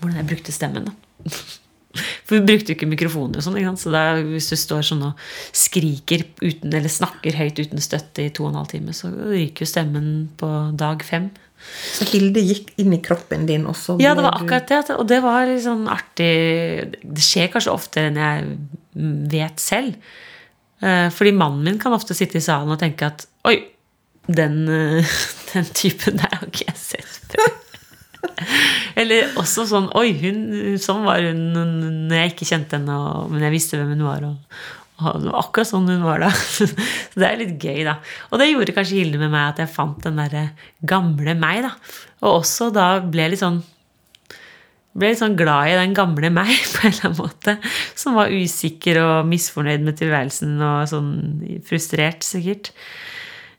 hvordan 0.00 0.20
jeg 0.20 0.30
brukte 0.32 0.54
stemmen. 0.54 0.90
da. 0.90 1.30
For 1.90 2.38
vi 2.38 2.46
brukte 2.46 2.70
jo 2.70 2.76
ikke 2.78 2.86
mikrofoner 2.86 3.40
og 3.40 3.44
sånn. 3.44 3.58
Så 3.80 3.90
er, 3.98 4.22
hvis 4.22 4.50
du 4.52 4.56
står 4.58 4.84
sånn 4.86 5.02
og 5.08 5.22
skriker 5.56 6.22
uten, 6.38 6.70
eller 6.70 6.92
snakker 6.92 7.38
høyt 7.40 7.58
uten 7.58 7.82
støtte 7.82 8.28
i 8.28 8.32
to 8.34 8.46
og 8.46 8.52
en 8.52 8.60
halv 8.60 8.70
time, 8.70 8.94
så 8.94 9.10
ryker 9.10 9.66
jo 9.66 9.70
stemmen 9.70 10.10
på 10.38 10.50
dag 10.78 11.02
fem. 11.06 11.30
Så 11.60 12.06
Hilde 12.08 12.40
gikk 12.40 12.70
inn 12.80 12.94
i 12.96 13.00
kroppen 13.04 13.44
din, 13.48 13.66
også? 13.68 13.98
Ja, 14.00 14.14
det 14.16 14.24
var 14.24 14.38
akkurat 14.38 14.70
det. 14.70 14.94
Og 14.96 15.08
det 15.10 15.18
var 15.24 15.44
litt 15.48 15.64
sånn 15.66 15.82
artig 15.92 16.30
Det 17.02 17.24
skjer 17.24 17.50
kanskje 17.52 17.74
oftere 17.74 18.08
enn 18.08 18.20
jeg 18.22 18.54
vet 19.34 19.60
selv. 19.60 20.14
Eh, 20.80 21.08
Fordi 21.12 21.34
mannen 21.36 21.66
min 21.66 21.82
kan 21.82 21.92
ofte 21.92 22.16
sitte 22.16 22.40
i 22.40 22.44
salen 22.44 22.72
og 22.72 22.80
tenke 22.80 23.10
at 23.10 23.26
Oi, 23.50 23.58
den, 24.30 24.62
den 25.52 25.68
typen 25.76 26.22
der 26.22 26.38
har 26.38 26.48
ikke 26.48 26.70
jeg. 26.70 26.79
Eller 28.98 29.32
også 29.40 29.66
sånn 29.68 29.88
Oi, 29.98 30.10
hun, 30.20 30.44
sånn 30.82 31.06
var 31.06 31.24
hun 31.24 31.40
når 32.10 32.16
jeg 32.16 32.34
ikke 32.34 32.50
kjente 32.52 32.78
henne, 32.78 33.00
men 33.30 33.46
jeg 33.46 33.54
visste 33.54 33.80
hvem 33.80 33.94
hun 33.94 34.06
var. 34.08 34.28
Og, 34.28 34.62
Og 35.00 35.28
akkurat 35.40 35.70
sånn 35.70 35.88
hun 35.88 36.04
var 36.04 36.24
da. 36.26 36.30
Så 36.56 36.68
det 36.68 37.26
er 37.26 37.40
litt 37.40 37.56
gøy, 37.62 37.82
da. 37.88 37.98
Og 38.30 38.40
det 38.40 38.50
gjorde 38.50 38.76
kanskje 38.76 39.00
Hilde 39.00 39.20
med 39.22 39.32
meg 39.32 39.52
at 39.54 39.62
jeg 39.64 39.74
fant 39.74 40.00
den 40.04 40.20
derre 40.20 40.50
gamle 40.80 41.36
meg, 41.38 41.64
da. 41.68 41.74
Og 42.24 42.40
også 42.42 42.70
da 42.74 42.96
ble 43.04 43.26
jeg 43.26 43.36
litt 43.36 43.44
sånn 43.44 43.62
ble 44.90 45.12
litt 45.12 45.20
sånn 45.20 45.36
glad 45.38 45.70
i 45.70 45.76
den 45.78 45.94
gamle 45.94 46.32
meg, 46.34 46.50
på 46.74 46.82
en 46.82 46.90
eller 46.90 47.06
annen 47.08 47.20
måte. 47.20 47.56
Som 47.98 48.18
var 48.18 48.32
usikker 48.34 48.98
og 49.04 49.30
misfornøyd 49.30 49.86
med 49.86 49.98
tilværelsen 50.00 50.58
og 50.58 50.90
sånn 50.90 51.12
frustrert, 51.66 52.26
sikkert. 52.26 52.72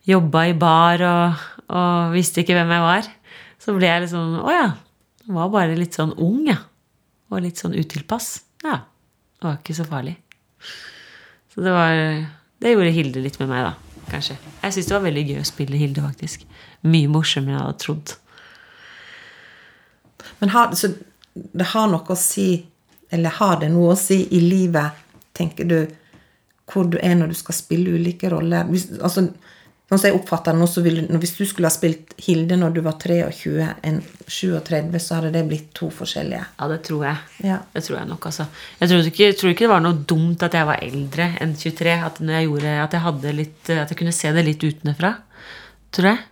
Jobba 0.10 0.48
i 0.50 0.56
bar 0.58 1.04
og, 1.06 1.42
og 1.72 2.16
visste 2.16 2.44
ikke 2.44 2.58
hvem 2.58 2.74
jeg 2.76 2.86
var. 2.86 3.10
Så 3.62 3.76
ble 3.78 3.90
jeg 3.90 4.10
sånn 4.10 4.40
Å 4.42 4.54
ja. 4.54 4.70
Var 5.32 5.52
bare 5.54 5.78
litt 5.78 5.98
sånn 5.98 6.16
ung, 6.18 6.42
ja. 6.50 6.58
Og 7.32 7.44
litt 7.46 7.62
sånn 7.62 7.76
utilpass. 7.78 8.34
Ja. 8.66 8.82
Det 9.38 9.48
var 9.48 9.60
ikke 9.60 9.78
så 9.78 9.86
farlig. 9.88 10.16
Så 11.54 11.64
det 11.66 11.74
var 11.76 11.94
Det 12.62 12.74
gjorde 12.74 12.96
Hilde 12.96 13.24
litt 13.24 13.40
med 13.42 13.52
meg, 13.52 13.70
da. 13.70 14.02
Kanskje. 14.12 14.36
Jeg 14.62 14.76
syns 14.76 14.90
det 14.90 14.98
var 14.98 15.06
veldig 15.06 15.24
gøy 15.30 15.40
å 15.42 15.48
spille 15.48 15.80
Hilde, 15.80 16.04
faktisk. 16.04 16.44
Mye 16.86 17.10
morsommere 17.10 17.54
enn 17.54 17.60
jeg 17.60 17.68
hadde 17.68 17.84
trodd. 17.86 18.14
Men 20.42 20.52
har, 20.54 20.76
så 20.78 20.92
det 21.34 21.70
har 21.72 21.88
noe 21.90 22.14
å 22.14 22.20
si, 22.20 22.50
eller 23.14 23.38
har 23.38 23.62
det 23.62 23.72
noe 23.72 23.94
å 23.94 24.00
si 24.00 24.20
i 24.36 24.42
livet, 24.44 25.00
tenker 25.38 25.70
du, 25.70 25.80
hvor 26.72 26.88
du 26.92 26.98
er 27.02 27.16
når 27.18 27.32
du 27.32 27.38
skal 27.40 27.56
spille 27.56 27.96
ulike 27.98 28.30
roller? 28.32 28.68
Hvis, 28.70 28.90
altså, 29.00 29.28
sånn 29.92 30.00
som 30.00 30.08
jeg 30.08 30.16
oppfatter 30.16 30.56
nå, 30.56 30.66
så 30.72 30.80
ville, 30.86 31.04
Hvis 31.20 31.34
du 31.36 31.42
skulle 31.44 31.68
ha 31.68 31.74
spilt 31.74 32.14
Hilde 32.24 32.56
når 32.56 32.76
du 32.78 32.80
var 32.86 32.96
23 33.02 33.66
enn 33.84 33.98
37, 34.24 34.96
så 35.04 35.18
hadde 35.18 35.32
det 35.36 35.42
blitt 35.50 35.74
to 35.76 35.90
forskjellige. 35.92 36.46
Ja, 36.56 36.68
det 36.72 36.78
tror 36.88 37.04
jeg. 37.10 37.18
Ja. 37.44 37.58
Det 37.74 37.84
tror 37.84 37.98
jeg 38.00 38.08
nok, 38.08 38.28
altså. 38.30 38.46
Jeg 38.80 38.92
tror 38.92 39.10
ikke, 39.12 39.28
tror 39.36 39.52
ikke 39.52 39.66
det 39.66 39.74
var 39.74 39.84
noe 39.84 40.00
dumt 40.08 40.46
at 40.48 40.56
jeg 40.56 40.70
var 40.70 40.80
eldre 40.86 41.28
enn 41.44 41.58
23. 41.60 41.98
At, 42.08 42.22
jeg 42.24 42.48
gjorde, 42.48 42.76
at, 42.86 42.96
jeg 42.96 43.36
litt, 43.36 43.74
at 43.76 43.92
jeg 43.92 44.00
kunne 44.00 44.16
se 44.16 44.32
det 44.32 44.46
litt 44.48 44.64
utenfra. 44.64 45.12
Tror 45.92 46.10
jeg. 46.14 46.24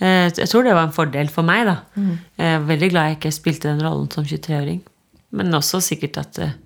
Eh, 0.00 0.30
Jeg 0.32 0.48
tror 0.48 0.64
det 0.64 0.74
var 0.74 0.88
en 0.88 0.96
fordel 0.96 1.28
for 1.28 1.44
meg, 1.46 1.66
da. 1.68 1.76
Jeg 2.40 2.56
er 2.56 2.66
veldig 2.72 2.90
glad 2.94 3.10
jeg 3.10 3.18
ikke 3.20 3.36
spilte 3.36 3.68
den 3.68 3.84
rollen 3.84 4.08
som 4.10 4.24
23-åring. 4.24 4.80
Men 5.36 5.60
også 5.60 5.82
sikkert 5.84 6.22
at 6.24 6.40
eh, 6.40 6.56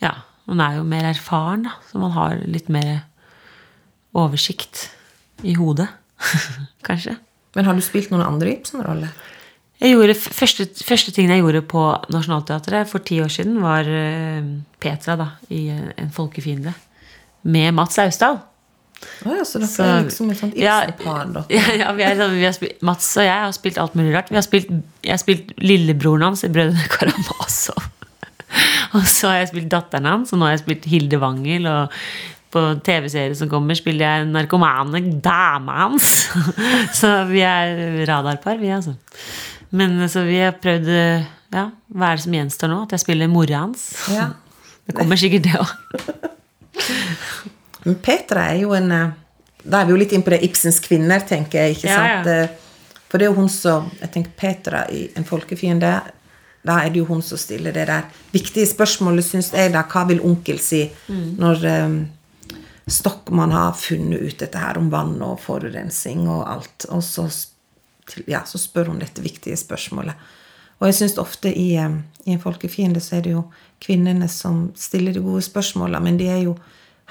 Ja, 0.00 0.16
man 0.48 0.64
er 0.64 0.80
jo 0.80 0.88
mer 0.88 1.04
erfaren, 1.12 1.68
da. 1.68 1.76
Så 1.90 2.00
man 2.00 2.16
har 2.16 2.40
litt 2.48 2.72
mer 2.72 3.04
oversikt 4.16 4.88
i 5.42 5.54
hodet. 5.58 5.88
Kanskje. 6.86 7.16
Men 7.56 7.64
har 7.68 7.74
du 7.76 7.82
spilt 7.84 8.10
noen 8.12 8.24
andre 8.24 8.54
Ibsen-roller? 8.56 9.10
Første, 9.82 10.68
første 10.86 11.10
tingen 11.10 11.32
jeg 11.34 11.42
gjorde 11.42 11.64
på 11.66 11.80
Nationaltheatret 12.14 12.86
for 12.88 13.02
ti 13.02 13.16
år 13.20 13.32
siden, 13.34 13.56
var 13.64 13.88
eh, 13.90 14.44
Petra 14.80 15.16
da, 15.18 15.26
i 15.50 15.64
eh, 15.74 15.88
En 15.98 16.12
folkefiende. 16.14 16.70
Med 17.42 17.74
Mats 17.74 17.98
Austdal. 17.98 18.38
Oh 19.26 19.32
ja, 19.34 19.42
så 19.42 19.58
dere 19.58 19.66
Så- 19.72 19.82
er 19.82 20.04
liksom 20.06 20.30
et 20.30 20.38
sånt 20.38 20.54
Ja, 20.54 20.76
Ibsen-par, 20.86 21.24
da. 21.34 21.42
Ja, 21.50 21.64
ja, 21.80 21.88
vi 21.98 22.06
sånn- 22.20 22.36
vi 22.38 22.44
har 22.46 22.54
spilt, 22.54 22.78
Mats 22.86 23.08
og 23.18 23.26
jeg 23.26 23.40
har 23.42 23.56
spilt 23.56 23.80
alt 23.82 23.96
mulig 23.98 24.14
rart. 24.14 24.30
Vi 24.30 24.38
har 24.38 24.46
spilt, 24.46 24.70
jeg 25.02 25.10
har 25.16 25.18
spilt 25.24 25.50
lillebroren 25.58 26.28
hans 26.28 26.44
i 26.46 26.52
Brødrene 26.54 26.86
Karamazov. 26.92 27.82
Og 28.94 29.02
så 29.08 29.30
har 29.32 29.38
jeg 29.40 29.48
spilt 29.48 29.70
datteren 29.72 30.04
hans, 30.06 30.30
og 30.34 30.38
nå 30.38 30.44
har 30.44 30.50
jeg 30.52 30.60
spilt 30.66 30.84
Hilde 30.92 31.16
Wangel. 31.22 31.64
Og 31.66 31.94
på 32.52 32.62
TV-serier 32.84 33.34
som 33.38 33.48
kommer, 33.48 33.74
spiller 33.78 34.04
jeg 34.04 34.26
narkomane 34.28 35.00
dama 35.24 35.78
hans. 35.86 36.10
Så 37.00 37.08
vi 37.30 37.40
er 37.46 38.02
radarpar, 38.08 38.58
vi, 38.60 38.68
altså. 38.76 38.92
Men 39.72 39.94
så 40.12 40.20
vi 40.28 40.36
har 40.42 40.52
prøvd 40.60 40.88
Ja, 41.52 41.62
hva 41.96 42.10
er 42.12 42.18
det 42.18 42.24
som 42.26 42.34
gjenstår 42.36 42.68
nå? 42.68 42.82
At 42.84 42.92
jeg 42.92 43.00
spiller 43.06 43.30
mora 43.32 43.62
hans? 43.64 43.86
Ja. 44.12 44.30
Det 44.86 44.96
kommer 44.98 45.16
sikkert, 45.16 45.44
det 45.46 45.54
òg. 45.62 46.32
Men 47.84 47.96
Petra 48.02 48.48
er 48.52 48.60
jo 48.62 48.72
en 48.76 48.90
eh, 48.94 49.10
Da 49.64 49.80
er 49.82 49.86
vi 49.88 49.94
jo 49.94 50.00
litt 50.00 50.12
inne 50.14 50.26
på 50.26 50.32
det 50.34 50.40
Ibsens 50.46 50.80
kvinner, 50.82 51.22
tenker 51.26 51.62
jeg. 51.64 51.76
ikke 51.78 51.88
sant? 51.92 52.28
ja. 52.28 52.42
Eh, 52.44 52.98
For 53.10 53.18
det 53.20 53.26
er 53.28 53.32
jo 53.32 53.38
hun 53.40 53.50
som 53.52 53.88
Jeg 54.00 54.10
tenker 54.14 54.34
Petra 54.38 54.84
i 54.90 55.04
En 55.18 55.24
folkefiende. 55.28 55.92
Da 56.62 56.76
er 56.84 56.92
det 56.94 57.00
jo 57.02 57.06
hun 57.08 57.22
som 57.26 57.38
stiller 57.40 57.74
det 57.74 57.88
der 57.90 58.04
viktige 58.34 58.68
spørsmålet, 58.70 59.24
syns 59.26 59.48
jeg, 59.54 59.72
da. 59.74 59.82
Hva 59.90 60.04
vil 60.10 60.20
onkel 60.22 60.60
si 60.62 60.84
Mm. 61.08 61.24
når 61.40 61.64
eh, 62.86 63.16
man 63.30 63.52
har 63.52 63.72
funnet 63.78 64.20
ut 64.20 64.38
dette 64.38 64.58
her 64.58 64.78
om 64.78 64.90
vann 64.90 65.16
og 65.22 65.40
forurensning 65.40 66.26
og 66.28 66.44
alt, 66.50 66.86
og 66.90 67.02
så, 67.04 67.28
ja, 68.26 68.42
så 68.46 68.58
spør 68.58 68.92
hun 68.92 69.02
dette 69.02 69.24
viktige 69.24 69.56
spørsmålet. 69.56 70.30
Og 70.82 70.88
jeg 70.88 70.98
syns 70.98 71.18
ofte 71.22 71.52
i, 71.54 71.76
i 71.78 72.32
En 72.34 72.40
folkefiende 72.42 73.00
så 73.00 73.20
er 73.20 73.26
det 73.26 73.34
jo 73.36 73.44
kvinnene 73.82 74.26
som 74.30 74.72
stiller 74.78 75.14
de 75.14 75.22
gode 75.22 75.42
spørsmåla, 75.46 76.00
men 76.02 76.18
de 76.18 76.26
er 76.30 76.40
jo 76.48 76.56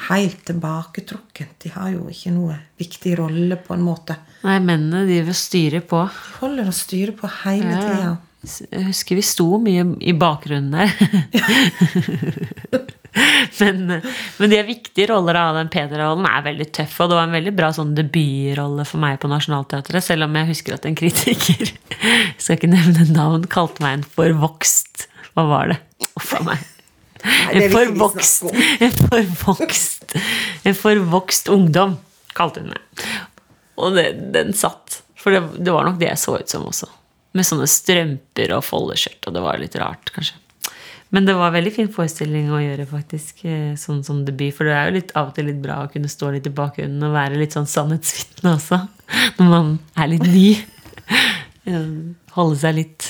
helt 0.09 0.45
tilbaketrukket. 0.47 1.55
De 1.63 1.71
har 1.75 1.91
jo 1.93 2.07
ikke 2.11 2.33
noe 2.35 2.57
viktig 2.79 3.15
rolle, 3.19 3.55
på 3.55 3.75
en 3.75 3.85
måte. 3.85 4.17
Nei, 4.43 4.57
mennene 4.63 5.05
de 5.07 5.21
vil 5.27 5.37
styre 5.37 5.81
på. 5.85 6.03
De 6.07 6.39
holder 6.41 6.71
og 6.71 6.75
styrer 6.75 7.15
på 7.15 7.29
hele 7.43 7.71
Ja, 7.71 7.81
tida. 7.85 8.11
Jeg 8.41 8.87
husker 8.87 9.19
vi 9.19 9.23
sto 9.25 9.59
mye 9.61 9.83
i 10.01 10.15
bakgrunnen 10.17 10.73
der. 10.73 10.89
men, 13.59 14.01
men 14.37 14.51
de 14.51 14.57
er 14.57 14.67
viktige 14.67 15.09
roller 15.11 15.35
av 15.35 15.57
den 15.59 15.71
Peder-rollen 15.71 16.27
er 16.29 16.45
veldig 16.45 16.67
tøff. 16.75 16.97
Og 17.03 17.11
det 17.11 17.17
var 17.17 17.27
en 17.27 17.35
veldig 17.35 17.53
bra 17.57 17.71
sånn 17.75 17.93
debutrolle 17.97 18.85
for 18.87 19.03
meg 19.03 19.19
på 19.21 19.31
Nationaltheatret. 19.31 20.05
Selv 20.05 20.27
om 20.27 20.37
jeg 20.39 20.51
husker 20.53 20.77
at 20.77 20.87
en 20.87 20.97
kritiker 20.97 21.73
skal 22.41 22.57
ikke 22.57 22.71
nevne 22.71 23.07
navn, 23.11 23.47
kalte 23.51 23.83
meg 23.83 23.99
en 23.99 24.07
forvokst 24.17 25.07
Hva 25.35 25.47
var 25.49 25.73
det? 25.73 25.81
Uff 26.19 26.35
a 26.39 26.43
meg. 26.45 26.69
En 27.21 27.59
vi 27.59 27.67
forvokst, 27.69 28.47
en 28.85 28.95
forvokst 28.97 30.15
En 30.65 30.77
forvokst 30.77 31.51
ungdom, 31.53 31.99
kalte 32.37 32.63
hun 32.63 32.71
meg. 32.73 33.05
Og 33.81 33.95
det, 33.97 34.07
den 34.33 34.55
satt. 34.57 35.01
For 35.19 35.33
det, 35.33 35.61
det 35.61 35.73
var 35.73 35.85
nok 35.85 35.99
det 36.01 36.09
jeg 36.09 36.21
så 36.21 36.39
ut 36.39 36.49
som 36.49 36.65
også. 36.69 36.89
Med 37.37 37.47
sånne 37.47 37.67
strømper 37.69 38.55
og 38.57 38.65
foldeskjørt, 38.67 39.21
og 39.29 39.35
det 39.37 39.43
var 39.45 39.61
litt 39.61 39.77
rart, 39.79 40.11
kanskje. 40.15 40.40
Men 41.11 41.25
det 41.27 41.33
var 41.35 41.51
veldig 41.51 41.73
fin 41.75 41.89
forestilling 41.91 42.47
å 42.55 42.59
gjøre, 42.63 42.85
faktisk, 42.87 43.41
eh, 43.43 43.73
sånn 43.79 43.99
som 44.07 44.21
debut. 44.25 44.53
For 44.55 44.63
det 44.69 44.75
er 44.77 44.85
jo 44.87 44.95
litt, 44.95 45.11
av 45.19 45.31
og 45.31 45.35
til 45.35 45.49
litt 45.49 45.59
bra 45.63 45.81
å 45.83 45.89
kunne 45.91 46.07
stå 46.11 46.29
litt 46.31 46.47
i 46.47 46.53
bakgrunnen 46.55 47.03
og 47.03 47.15
være 47.17 47.39
litt 47.41 47.51
sånn 47.57 47.67
sannhetsvitne 47.67 48.53
også. 48.55 48.79
Når 49.39 49.49
man 49.51 49.73
er 49.97 50.13
litt 50.15 50.27
ny. 50.27 50.47
Eh, 51.61 51.89
Holde 52.33 52.57
seg 52.57 52.73
litt 52.73 53.05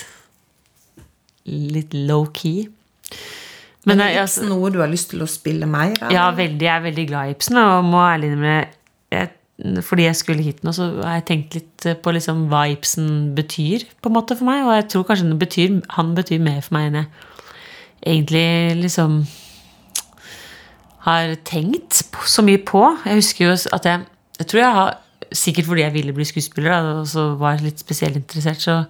litt 1.47 1.93
low-key. 1.95 2.65
Men 3.85 3.97
Men 3.97 4.01
er 4.09 4.17
Ibsen 4.25 4.49
noe 4.51 4.69
du 4.73 4.81
har 4.81 4.89
lyst 4.91 5.09
til 5.13 5.23
å 5.23 5.27
spille 5.29 5.65
mer 5.65 5.95
av? 6.03 6.11
ja, 6.11 6.25
veldig, 6.35 6.59
jeg 6.67 6.73
er 6.75 6.83
veldig 6.83 7.05
glad 7.07 7.29
i 7.29 7.35
Ibsen, 7.37 7.57
og 7.57 7.85
må 7.87 8.01
ærlig 8.03 8.33
innrømme 8.33 9.79
Fordi 9.87 10.03
jeg 10.09 10.17
skulle 10.19 10.43
hit 10.43 10.63
nå, 10.65 10.73
så 10.75 10.89
har 10.99 11.19
jeg 11.21 11.25
tenkt 11.31 11.55
litt 11.55 11.87
på 12.03 12.13
liksom 12.15 12.47
hva 12.51 12.65
Ibsen 12.73 13.33
betyr 13.37 13.87
på 14.01 14.09
en 14.11 14.15
måte 14.19 14.35
for 14.35 14.49
meg. 14.49 14.65
Og 14.65 14.73
jeg 14.75 14.87
tror 14.89 15.07
kanskje 15.07 15.27
den 15.29 15.39
betyr, 15.41 15.75
han 15.95 16.15
betyr 16.17 16.41
mer 16.41 16.59
for 16.65 16.75
meg 16.75 16.87
enn 16.89 16.99
jeg 17.03 17.09
egentlig 18.01 18.81
liksom 18.81 19.21
har 21.05 21.35
tenkt 21.47 22.03
så 22.29 22.43
mye 22.45 22.61
på. 22.65 22.83
Jeg 23.05 23.21
husker 23.21 23.47
jo 23.47 23.55
at 23.77 23.85
jeg 23.85 24.05
Jeg 24.39 24.47
tror 24.47 24.61
jeg 24.61 24.73
har 24.73 24.97
Sikkert 25.31 25.65
fordi 25.65 25.81
jeg 25.81 25.93
ville 25.93 26.13
bli 26.13 26.25
skuespiller 26.27 26.83
og 26.99 27.07
så 27.07 27.35
var 27.39 27.61
litt 27.63 27.79
spesielt 27.79 28.17
interessert, 28.17 28.59
så 28.59 28.83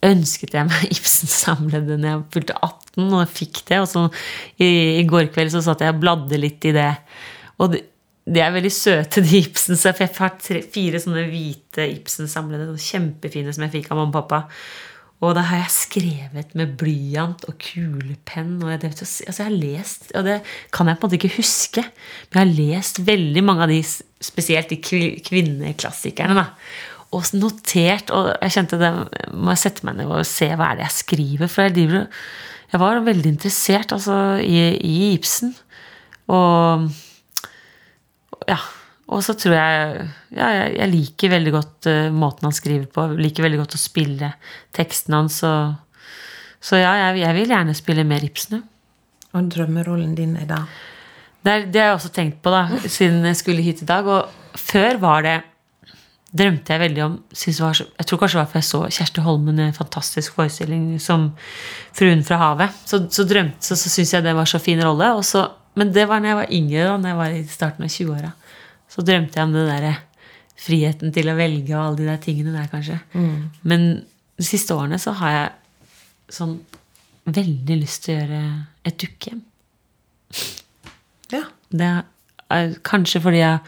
ønsket 0.00 0.54
jeg 0.56 0.64
meg 0.64 0.86
Ibsen 0.94 1.28
samlede 1.28 1.98
når 1.98 2.08
jeg 2.08 2.22
fylte 2.32 2.54
18, 2.56 3.10
og 3.12 3.28
fikk 3.28 3.60
det. 3.68 3.80
Og 3.82 3.88
så 3.90 4.06
i, 4.56 5.00
i 5.00 5.04
går 5.04 5.28
kveld 5.34 5.52
så 5.52 5.60
satt 5.60 5.84
jeg 5.84 5.92
og 5.92 6.00
bladde 6.00 6.40
litt 6.40 6.64
i 6.64 6.72
det. 6.72 6.88
Og 7.60 7.74
det, 7.74 7.82
de 8.24 8.40
er 8.40 8.54
veldig 8.54 8.72
søte, 8.72 9.20
de 9.20 9.42
Ibsen. 9.42 9.76
Så 9.76 9.92
jeg 9.92 10.08
har 10.16 10.38
fire 10.72 11.00
sånne 11.02 11.26
hvite 11.28 11.84
Ibsen 11.98 12.30
samlede, 12.32 12.70
sånn 12.70 12.88
kjempefine 12.88 13.52
som 13.52 13.66
jeg 13.66 13.74
fikk 13.76 13.92
av 13.92 14.00
mamma 14.00 14.14
og 14.14 14.16
pappa. 14.22 14.42
Og 15.22 15.34
da 15.36 15.44
har 15.48 15.62
jeg 15.62 15.72
skrevet 15.72 16.54
med 16.58 16.74
blyant 16.80 17.46
og 17.48 17.56
kulepenn. 17.62 18.56
Og 18.64 18.72
jeg, 18.72 18.90
altså 18.90 19.22
jeg 19.24 19.46
har 19.46 19.54
lest, 19.54 20.08
og 20.14 20.26
det 20.26 20.40
kan 20.74 20.90
jeg 20.90 20.98
på 20.98 21.06
en 21.06 21.08
måte 21.08 21.20
ikke 21.20 21.36
huske, 21.38 21.84
men 21.84 22.40
jeg 22.40 22.42
har 22.42 22.58
lest 22.58 23.00
veldig 23.06 23.44
mange 23.46 23.64
av 23.64 23.72
de, 23.72 23.78
spesielt 24.24 24.72
de 24.72 24.80
kvinneklassikerne. 25.24 26.36
da. 26.36 26.48
Og 27.14 27.30
notert, 27.38 28.10
og 28.10 28.32
jeg 28.42 28.56
kjente 28.56 28.80
det 28.80 28.90
må 29.30 29.54
jeg 29.54 29.62
sette 29.62 29.86
meg 29.86 30.00
ned 30.00 30.10
og 30.10 30.26
se 30.26 30.48
hva 30.50 30.72
er 30.72 30.80
det 30.80 30.88
jeg 30.88 30.98
skriver. 30.98 31.50
For 31.52 31.68
jeg, 31.68 32.06
jeg 32.72 32.82
var 32.82 33.04
veldig 33.06 33.34
interessert 33.36 33.94
altså, 33.94 34.18
i, 34.42 34.64
i 34.82 35.12
Ibsen. 35.14 35.54
Og 36.34 36.88
ja. 38.50 38.58
Og 39.14 39.22
så 39.22 39.36
tror 39.38 39.54
jeg 39.54 40.06
ja, 40.34 40.48
jeg, 40.74 40.90
liker 40.90 41.32
veldig 41.36 41.54
godt 41.54 41.88
eh, 41.90 42.10
måten 42.14 42.48
han 42.48 42.56
skriver 42.56 42.88
på. 42.90 43.06
Jeg 43.12 43.28
liker 43.28 43.46
veldig 43.46 43.62
godt 43.62 43.76
å 43.78 43.82
spille 43.82 44.32
teksten 44.74 45.16
hans. 45.16 45.40
Og, 45.46 46.08
så 46.64 46.82
ja, 46.82 46.94
jeg, 47.06 47.22
jeg 47.22 47.38
vil 47.38 47.54
gjerne 47.54 47.76
spille 47.78 48.06
mer 48.08 48.26
Ibsen. 48.26 48.64
Og 49.34 49.48
drømmerollen 49.54 50.14
din 50.18 50.36
er 50.40 50.50
da? 50.50 50.60
Det, 51.44 51.56
det 51.74 51.82
har 51.82 51.92
jeg 51.92 51.98
også 51.98 52.14
tenkt 52.14 52.38
på 52.42 52.52
da, 52.54 52.66
siden 52.86 53.26
jeg 53.28 53.40
skulle 53.40 53.64
hit 53.64 53.82
i 53.84 53.88
dag. 53.88 54.06
Og 54.08 54.58
før 54.58 55.00
var 55.02 55.26
det 55.26 55.40
drømte 56.34 56.74
jeg 56.74 56.82
veldig 56.82 57.02
om 57.04 57.12
var 57.62 57.78
Jeg 57.78 58.06
tror 58.08 58.18
kanskje 58.18 58.38
det 58.38 58.40
var 58.40 58.48
for 58.50 58.58
jeg 58.58 58.66
så 58.66 58.80
Kjersti 58.96 59.22
Holmen 59.22 59.60
i 59.60 59.68
en 59.68 59.76
fantastisk 59.76 60.34
forestilling 60.34 60.86
som 61.02 61.28
Fruen 61.94 62.24
fra 62.26 62.40
havet. 62.40 62.74
Så, 62.88 63.04
så 63.10 63.26
drømte 63.28 63.62
så, 63.62 63.76
så 63.78 63.92
syntes 63.92 64.16
jeg 64.16 64.26
det 64.26 64.34
var 64.34 64.50
så 64.50 64.58
fin 64.62 64.82
rolle. 64.82 65.12
Og 65.14 65.24
så 65.24 65.46
Men 65.74 65.92
det 65.92 66.06
var 66.06 66.20
når 66.22 66.28
jeg 66.28 66.38
var 66.38 66.50
yngre, 66.54 66.82
da 66.86 66.96
når 66.96 67.08
jeg 67.08 67.18
var 67.18 67.30
i 67.34 67.44
starten 67.50 67.84
av 67.84 67.90
20-åra. 67.90 68.28
Så 68.90 69.02
drømte 69.06 69.38
jeg 69.38 69.48
om 69.48 69.54
det 69.54 69.66
derre 69.68 69.94
friheten 70.64 71.12
til 71.14 71.28
å 71.28 71.36
velge 71.38 71.74
og 71.74 71.80
alle 71.82 71.98
de 71.98 72.08
der 72.08 72.20
tingene 72.22 72.54
der, 72.54 72.68
kanskje. 72.70 73.00
Men 73.66 74.04
de 74.38 74.46
siste 74.46 74.74
årene 74.74 75.00
så 75.02 75.14
har 75.18 75.34
jeg 75.34 76.36
sånn 76.36 76.56
veldig 77.24 77.76
lyst 77.80 78.04
til 78.06 78.14
å 78.14 78.20
gjøre 78.20 78.42
et 78.84 78.98
dukkehjem. 79.00 79.42
Ja. 81.32 81.44
Det 81.74 81.90
er 82.54 82.74
kanskje 82.86 83.22
fordi 83.24 83.40
jeg 83.40 83.58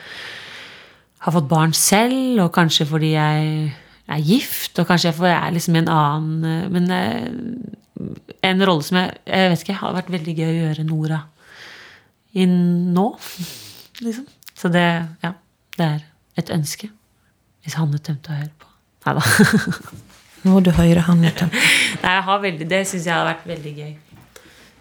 har 1.27 1.35
fått 1.35 1.49
barn 1.51 1.73
selv, 1.75 2.39
og 2.45 2.53
kanskje 2.55 2.87
fordi 2.87 3.15
jeg 3.17 3.73
er 4.07 4.23
gift, 4.23 4.79
og 4.79 4.87
kanskje 4.87 5.11
jeg 5.11 5.33
er 5.35 5.55
liksom 5.55 5.75
i 5.75 5.81
en 5.83 5.91
annen 5.91 6.69
Men 6.71 6.91
eh, 6.95 7.25
en 8.47 8.63
rolle 8.63 8.85
som 8.87 9.01
jeg 9.01 9.17
Jeg 9.27 9.51
vet 9.51 9.65
ikke, 9.65 9.79
har 9.81 9.97
vært 9.97 10.13
veldig 10.15 10.35
gøy 10.37 10.47
å 10.47 10.61
gjøre 10.61 10.85
Nora 10.87 11.25
inn 12.37 12.93
nå, 12.93 13.07
liksom. 14.05 14.27
Så 14.57 14.71
det, 14.73 14.87
ja, 15.23 15.33
det 15.77 15.87
er 15.87 16.05
et 16.41 16.53
ønske. 16.55 16.91
Hvis 17.65 17.77
Hanne 17.77 17.99
tømte 17.99 18.33
å 18.33 18.39
høre 18.39 18.53
på. 18.61 18.71
Nei 19.07 19.17
da. 19.19 19.25
Må 20.47 20.61
du 20.63 20.71
høre 20.77 21.03
Hanne 21.09 21.33
tømte? 21.37 21.63
Nei, 22.03 22.17
veldig, 22.47 22.69
det 22.71 22.83
syns 22.89 23.09
jeg 23.09 23.15
har 23.15 23.27
vært 23.29 23.47
veldig 23.49 23.75
gøy. 23.77 23.93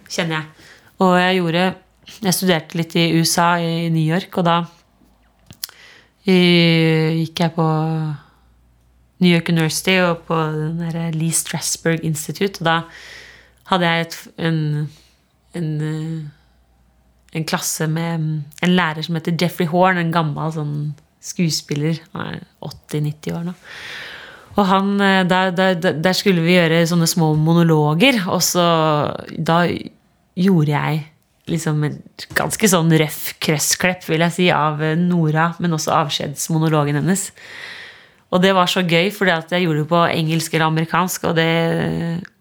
Kjenner 0.05 0.37
jeg. 0.37 0.69
Og 1.01 1.17
jeg 1.19 1.39
gjorde 1.41 1.63
Jeg 2.05 2.35
studerte 2.37 2.77
litt 2.77 2.93
i 3.01 3.07
USA, 3.17 3.55
i 3.57 3.89
New 3.89 4.05
York, 4.05 4.37
og 4.37 4.45
da 4.45 4.59
gikk 6.25 7.41
jeg 7.41 7.53
på 7.55 7.65
New 9.23 9.31
York 9.31 9.49
University 9.49 9.95
og 10.03 10.23
på 10.27 10.37
Lee 11.15 11.33
Strasberg 11.33 12.03
Institute, 12.05 12.61
og 12.61 12.65
da 12.65 12.77
hadde 13.71 13.89
jeg 13.89 14.05
et, 14.05 14.17
en, 14.37 14.59
en, 15.57 15.69
eh, 15.81 16.25
en 17.35 17.47
klasse 17.47 17.87
med 17.91 18.27
en 18.63 18.75
lærer 18.75 19.05
som 19.05 19.17
heter 19.17 19.35
Jeffrey 19.39 19.67
Horn, 19.69 19.99
en 19.99 20.13
gammel 20.13 20.53
sånn 20.55 20.75
skuespiller. 21.25 21.99
Han 22.13 22.35
er 22.35 22.43
80-90 22.63 23.35
år 23.35 23.47
nå. 23.49 23.55
Og 24.55 24.69
han, 24.69 24.93
eh, 25.03 25.25
der, 25.27 25.51
der, 25.55 25.99
der 25.99 26.15
skulle 26.15 26.45
vi 26.45 26.55
gjøre 26.55 26.85
sånne 26.87 27.09
små 27.11 27.33
monologer, 27.35 28.21
og 28.31 28.39
så 28.45 28.65
da 29.35 29.65
gjorde 30.35 30.71
jeg 30.71 31.03
liksom 31.51 31.83
en 31.85 31.97
ganske 32.37 32.69
sånn 32.71 32.89
røff 32.97 33.35
krøssklepp, 33.43 34.05
vil 34.09 34.23
jeg 34.25 34.33
si, 34.33 34.49
av 34.53 34.81
Nora, 34.97 35.51
men 35.61 35.75
også 35.75 35.93
avskjedsmonologen 35.93 36.97
hennes. 37.01 37.27
Og 38.33 38.41
det 38.41 38.55
var 38.57 38.69
så 38.71 38.81
gøy, 38.81 39.11
for 39.13 39.29
jeg 39.29 39.63
gjorde 39.63 39.83
det 39.83 39.89
på 39.91 40.01
engelsk 40.07 40.55
eller 40.55 40.71
amerikansk, 40.71 41.27
og, 41.29 41.35
det, 41.37 41.49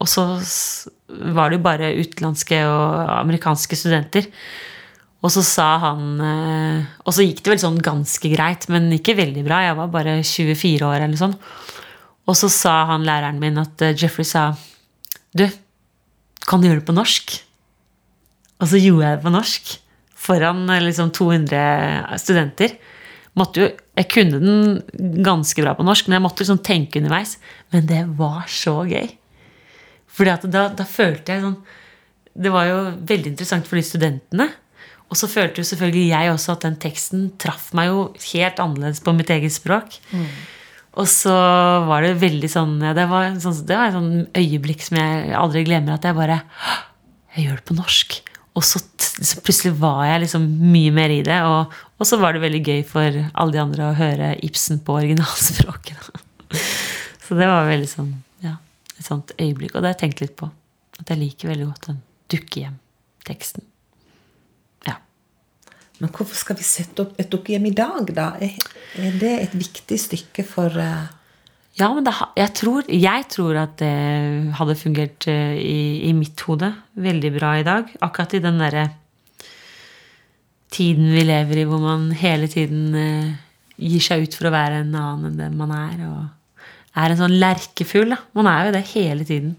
og 0.00 0.08
så 0.08 0.24
var 1.34 1.50
det 1.50 1.58
jo 1.58 1.66
bare 1.66 1.92
utenlandske 2.00 2.62
og 2.66 3.10
amerikanske 3.18 3.78
studenter. 3.78 4.30
Og 5.24 5.32
så 5.32 5.40
sa 5.46 5.68
han 5.80 6.20
eh, 6.20 6.88
Og 7.06 7.14
så 7.16 7.24
gikk 7.24 7.40
det 7.44 7.54
vel 7.54 7.62
sånn 7.62 7.80
ganske 7.84 8.30
greit, 8.34 8.68
men 8.72 8.90
ikke 8.92 9.16
veldig 9.16 9.44
bra. 9.46 9.62
Jeg 9.64 9.78
var 9.78 9.92
bare 9.92 10.18
24 10.20 10.84
år 10.84 11.06
eller 11.06 11.20
sånn. 11.20 11.36
Og 12.24 12.36
så 12.38 12.50
sa 12.52 12.82
han 12.92 13.06
læreren 13.06 13.40
min 13.40 13.60
at 13.60 13.80
eh, 13.84 13.96
Jeffrey 13.96 14.28
sa 14.28 14.50
Du, 15.34 15.46
kan 16.44 16.60
du 16.60 16.68
gjøre 16.68 16.82
det 16.82 16.88
på 16.88 16.96
norsk? 16.96 17.38
Og 18.60 18.70
så 18.70 18.80
gjorde 18.80 19.08
jeg 19.08 19.18
det 19.18 19.24
på 19.24 19.32
norsk. 19.34 19.72
Foran 20.26 20.68
eh, 20.72 20.84
liksom 20.84 21.12
200 21.16 22.20
studenter. 22.20 22.76
Jo, 23.34 23.66
jeg 23.98 24.06
kunne 24.12 24.38
den 24.38 25.22
ganske 25.26 25.62
bra 25.64 25.72
på 25.74 25.86
norsk, 25.86 26.06
men 26.06 26.20
jeg 26.20 26.22
måtte 26.22 26.44
liksom 26.44 26.60
tenke 26.64 27.00
underveis. 27.00 27.38
Men 27.74 27.88
det 27.88 28.04
var 28.20 28.44
så 28.52 28.82
gøy. 28.86 29.08
Fordi 30.14 30.52
da, 30.52 30.68
da 30.70 30.84
følte 30.86 31.34
jeg 31.34 31.42
sånn 31.42 31.56
Det 32.38 32.50
var 32.54 32.68
jo 32.68 32.76
veldig 33.08 33.32
interessant 33.32 33.66
for 33.66 33.80
de 33.80 33.82
studentene. 33.86 34.46
Og 35.12 35.18
så 35.18 35.28
følte 35.30 35.62
jo 35.62 35.68
selvfølgelig 35.68 36.08
jeg 36.08 36.32
også 36.32 36.56
at 36.56 36.64
den 36.66 36.76
teksten 36.80 37.26
traff 37.38 37.70
meg 37.76 37.90
jo 37.92 38.04
helt 38.32 38.60
annerledes 38.62 39.02
på 39.04 39.14
mitt 39.14 39.30
eget 39.30 39.54
språk. 39.54 39.98
Og 40.94 41.08
så 41.10 41.34
var 41.88 42.04
det 42.06 42.20
veldig 42.22 42.48
sånn 42.50 42.76
Det 42.78 43.06
var, 43.10 43.32
sånn, 43.42 43.56
det 43.66 43.78
var 43.78 43.88
et 43.90 43.96
sånn 43.96 44.12
øyeblikk 44.38 44.84
som 44.86 45.00
jeg 45.00 45.34
aldri 45.38 45.64
glemmer. 45.66 45.96
At 45.96 46.06
jeg 46.06 46.16
bare 46.18 46.40
Jeg 47.34 47.48
gjør 47.48 47.58
det 47.60 47.66
på 47.70 47.76
norsk. 47.78 48.16
Og 48.54 48.62
så, 48.62 48.78
så 49.02 49.42
plutselig 49.42 49.74
var 49.80 50.04
jeg 50.06 50.24
liksom 50.24 50.46
mye 50.70 50.92
mer 50.94 51.10
i 51.10 51.22
det. 51.26 51.40
Og, 51.42 51.74
og 51.98 52.06
så 52.06 52.18
var 52.22 52.34
det 52.34 52.44
veldig 52.44 52.62
gøy 52.62 52.84
for 52.86 53.18
alle 53.34 53.56
de 53.56 53.62
andre 53.62 53.88
å 53.88 53.98
høre 53.98 54.30
Ibsen 54.46 54.78
på 54.86 54.94
originalspråket. 55.00 56.10
Så 57.24 57.34
det 57.38 57.50
var 57.50 57.66
veldig 57.66 57.90
sånn 57.90 58.12
ja, 58.44 58.58
et 58.94 59.06
sånt 59.06 59.34
øyeblikk. 59.40 59.74
Og 59.74 59.82
det 59.82 59.90
har 59.90 59.96
jeg 59.96 60.02
tenkt 60.06 60.22
litt 60.22 60.36
på. 60.38 60.50
At 61.00 61.10
jeg 61.10 61.22
liker 61.24 61.50
veldig 61.50 61.70
godt 61.72 61.90
den 61.90 62.02
dukkehjem-teksten. 62.30 63.66
Men 66.02 66.10
hvorfor 66.10 66.34
skal 66.34 66.58
vi 66.58 66.66
sette 66.66 67.04
opp 67.04 67.20
et 67.20 67.30
dukkehjem 67.30 67.68
i 67.70 67.76
dag, 67.76 68.08
da? 68.16 68.32
Er, 68.42 68.56
det 69.20 69.34
et 69.44 69.54
viktig 69.54 69.98
stykke 70.00 70.44
for 70.46 70.74
uh... 70.74 71.06
Ja, 71.74 71.88
men 71.90 72.06
det, 72.06 72.14
jeg, 72.38 72.50
tror, 72.54 72.86
jeg 72.90 73.26
tror 73.30 73.56
at 73.58 73.78
det 73.80 73.94
hadde 74.58 74.76
fungert 74.78 75.26
eh, 75.30 75.56
i, 75.58 75.78
i 76.06 76.12
mitt 76.14 76.38
hode 76.46 76.70
veldig 77.02 77.32
bra 77.34 77.56
i 77.58 77.66
dag. 77.66 77.90
Akkurat 78.06 78.36
i 78.38 78.42
den 78.42 78.60
derre 78.62 78.84
tiden 80.74 81.10
vi 81.14 81.24
lever 81.26 81.62
i, 81.62 81.66
hvor 81.66 81.82
man 81.82 82.08
hele 82.18 82.46
tiden 82.50 82.94
eh, 82.98 83.34
gir 83.78 84.02
seg 84.02 84.26
ut 84.26 84.38
for 84.38 84.50
å 84.50 84.54
være 84.54 84.82
en 84.84 84.94
annen 84.94 85.32
enn 85.32 85.40
den 85.42 85.58
man 85.58 85.74
er. 85.74 86.06
Og 86.06 86.64
er 86.94 87.14
en 87.14 87.22
sånn 87.24 87.38
lerkefugl. 87.42 88.14
Man 88.38 88.50
er 88.50 88.68
jo 88.68 88.74
det 88.76 88.84
hele 88.94 89.26
tiden. 89.26 89.56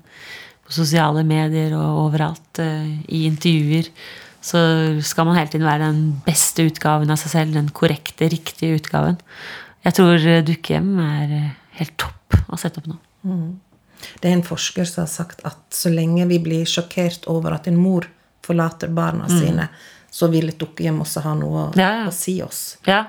På 0.66 0.76
sosiale 0.76 1.24
medier 1.28 1.76
og 1.78 2.06
overalt. 2.08 2.64
I 2.64 3.26
intervjuer. 3.28 3.92
Så 4.46 4.60
skal 5.02 5.26
man 5.26 5.40
hele 5.40 5.50
tiden 5.50 5.66
være 5.66 5.88
den 5.88 6.02
beste 6.26 6.68
utgaven 6.70 7.10
av 7.10 7.18
seg 7.18 7.32
selv. 7.34 7.56
Den 7.56 7.72
korrekte, 7.74 8.28
riktige 8.30 8.78
utgaven. 8.78 9.18
Jeg 9.86 9.98
tror 9.98 10.22
eh, 10.22 10.44
dukkehjem 10.46 10.92
er 11.02 11.34
eh, 11.34 11.48
helt 11.80 11.96
topp 12.02 12.38
å 12.54 12.60
sette 12.62 12.82
opp 12.84 12.92
nå. 12.92 13.00
Det 14.22 14.30
er 14.30 14.36
en 14.36 14.46
forsker 14.46 14.86
som 14.86 15.02
har 15.02 15.10
sagt 15.10 15.42
at 15.50 15.58
så 15.74 15.90
lenge 15.90 16.28
vi 16.30 16.38
blir 16.44 16.68
sjokkert 16.70 17.26
over 17.32 17.56
at 17.58 17.66
en 17.72 17.80
mor 17.82 18.06
forlater 18.46 18.92
barna 18.94 19.26
sine, 19.32 19.66
så 20.14 20.30
vil 20.30 20.52
et 20.52 20.60
dukkehjem 20.62 21.00
også 21.02 21.24
ha 21.26 21.34
noe 21.38 21.64
å, 21.64 21.66
Mm. 21.74 21.80
Ja, 21.82 21.90
ja. 22.04 22.04
å 22.08 22.14
si 22.14 22.36
oss. 22.46 22.78
Ja. 22.86 23.00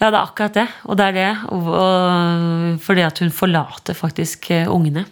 ja, 0.00 0.08
det 0.08 0.14
er 0.14 0.22
akkurat 0.22 0.56
det. 0.56 0.66
Og 0.88 0.96
det 0.96 1.10
er 1.10 1.18
det. 1.18 1.28
Og, 1.52 1.68
og, 1.82 2.80
fordi 2.80 3.04
at 3.04 3.20
hun 3.20 3.34
forlater 3.34 3.98
faktisk 3.98 4.48
eh, 4.56 4.70
ungene. 4.72 5.04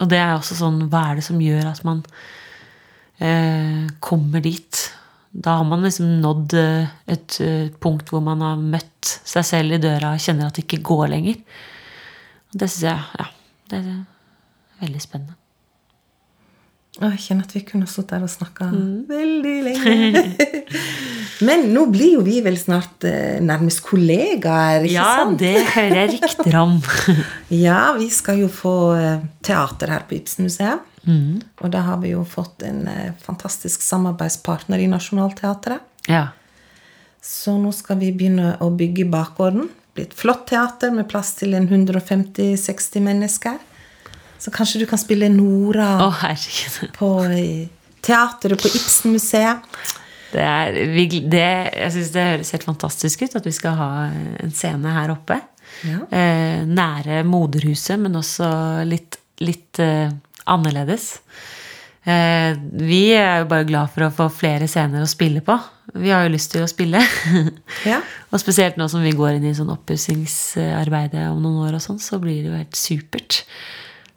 Og 0.00 0.12
det 0.12 0.20
er 0.20 0.34
også 0.36 0.56
sånn 0.60 0.84
Hva 0.92 1.10
er 1.10 1.18
det 1.20 1.24
som 1.26 1.40
gjør 1.40 1.72
at 1.72 1.80
man 1.88 2.04
kommer 4.00 4.40
dit? 4.44 4.80
Da 5.30 5.58
har 5.60 5.64
man 5.68 5.82
liksom 5.86 6.16
nådd 6.22 6.54
eh, 6.58 6.86
et 7.06 7.36
eh, 7.44 7.68
punkt 7.82 8.08
hvor 8.10 8.22
man 8.24 8.40
har 8.42 8.56
møtt 8.58 9.12
seg 9.24 9.44
selv 9.46 9.76
i 9.76 9.82
døra 9.82 10.14
og 10.16 10.22
kjenner 10.24 10.48
at 10.50 10.56
det 10.58 10.64
ikke 10.66 10.80
går 10.88 11.12
lenger. 11.12 11.36
Og 12.50 12.58
det 12.58 12.70
syns 12.72 12.88
jeg 12.88 13.20
ja, 13.20 13.28
det 13.70 13.78
er 13.84 14.00
veldig 14.80 15.02
spennende. 15.04 15.36
Jeg 17.00 17.20
kjenner 17.22 17.46
at 17.46 17.52
vi 17.54 17.60
kunne 17.64 17.86
stått 17.88 18.10
der 18.10 18.24
og 18.26 18.32
snakka 18.32 18.66
Mm. 18.74 19.04
veldig 19.08 19.52
lenge. 19.68 20.24
Men 21.46 21.68
nå 21.72 21.86
blir 21.88 22.16
jo 22.18 22.24
vi 22.26 22.40
vel 22.44 22.58
snart 22.60 23.06
eh, 23.08 23.38
nærmest 23.40 23.84
kollegaer, 23.86 24.82
ikke 24.84 24.96
Ja, 24.96 25.06
sant? 25.22 25.38
det 25.40 25.54
hører 25.76 26.00
jeg 26.02 26.16
rykter 26.18 26.58
om. 26.60 26.74
Ja, 27.62 27.92
vi 27.96 28.10
skal 28.12 28.42
jo 28.42 28.48
få 28.52 28.74
eh, 28.98 29.22
teater 29.46 29.94
her 29.94 30.02
på 30.10 30.18
Ibsenmuseet. 30.18 30.82
Og 31.06 31.70
da 31.72 31.84
har 31.86 32.02
vi 32.02 32.12
jo 32.12 32.24
fått 32.28 32.64
en 32.66 32.84
eh, 32.88 33.12
fantastisk 33.22 33.82
samarbeidspartner 33.86 34.82
i 34.82 34.90
Nationaltheatret. 34.90 35.80
ja. 36.08 36.28
Så 37.22 37.52
nå 37.60 37.68
skal 37.76 37.98
vi 38.00 38.14
begynne 38.16 38.54
å 38.64 38.70
bygge 38.72 39.04
bakgården. 39.12 39.66
Det 39.68 39.92
blir 39.92 40.06
et 40.06 40.14
flott 40.16 40.46
teater 40.48 40.92
med 40.94 41.04
plass 41.10 41.34
til 41.36 41.52
150-60 41.52 43.04
mennesker. 43.04 43.58
Så 44.40 44.52
kanskje 44.54 44.80
du 44.80 44.86
kan 44.88 44.98
spille 44.98 45.28
Nora 45.28 45.90
oh, 46.06 46.22
på 46.96 47.10
eh, 47.28 47.66
teateret 48.00 48.62
på 48.62 48.70
Ibsenmuseet. 48.72 49.68
Det 50.30 50.46
er, 50.46 50.78
vi, 50.94 51.06
det, 51.28 51.44
jeg 51.74 51.92
synes 51.92 52.12
det 52.14 52.26
høres 52.28 52.54
helt 52.54 52.66
fantastisk 52.70 53.26
ut 53.26 53.36
at 53.36 53.46
vi 53.50 53.52
skal 53.52 53.76
ha 53.76 53.90
en 54.40 54.54
scene 54.54 54.94
her 54.94 55.12
oppe. 55.12 55.40
Ja. 55.84 56.06
Eh, 56.08 56.62
nære 56.66 57.20
moderhuset, 57.28 57.98
men 58.00 58.16
også 58.16 58.48
litt, 58.88 59.18
litt 59.44 59.82
eh, 59.82 60.08
annerledes. 60.46 61.18
Eh, 62.08 62.56
vi 62.80 63.10
er 63.12 63.42
jo 63.42 63.50
bare 63.50 63.66
glad 63.68 63.90
for 63.92 64.06
å 64.06 64.14
få 64.14 64.30
flere 64.32 64.68
scener 64.70 65.04
å 65.04 65.10
spille 65.10 65.42
på. 65.44 65.56
Vi 66.00 66.12
har 66.12 66.24
jo 66.24 66.32
lyst 66.32 66.54
til 66.54 66.64
å 66.64 66.70
spille. 66.70 67.02
Ja. 67.90 68.00
og 68.30 68.40
spesielt 68.42 68.76
nå 68.80 68.86
som 68.92 69.04
vi 69.04 69.12
går 69.16 69.38
inn 69.38 69.48
i 69.50 69.54
sånn 69.56 69.72
oppussingsarbeidet 69.72 71.28
om 71.30 71.40
noen 71.42 71.68
år, 71.68 71.78
og 71.78 71.84
sånn, 71.84 72.00
så 72.02 72.20
blir 72.22 72.42
det 72.42 72.50
jo 72.50 72.58
helt 72.58 72.78
supert. 72.78 73.42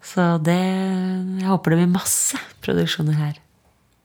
Så 0.03 0.35
det 0.43 0.59
Jeg 0.59 1.47
håper 1.47 1.73
det 1.73 1.79
blir 1.81 1.95
masse 1.95 2.39
produksjoner 2.63 3.17
her. 3.17 3.39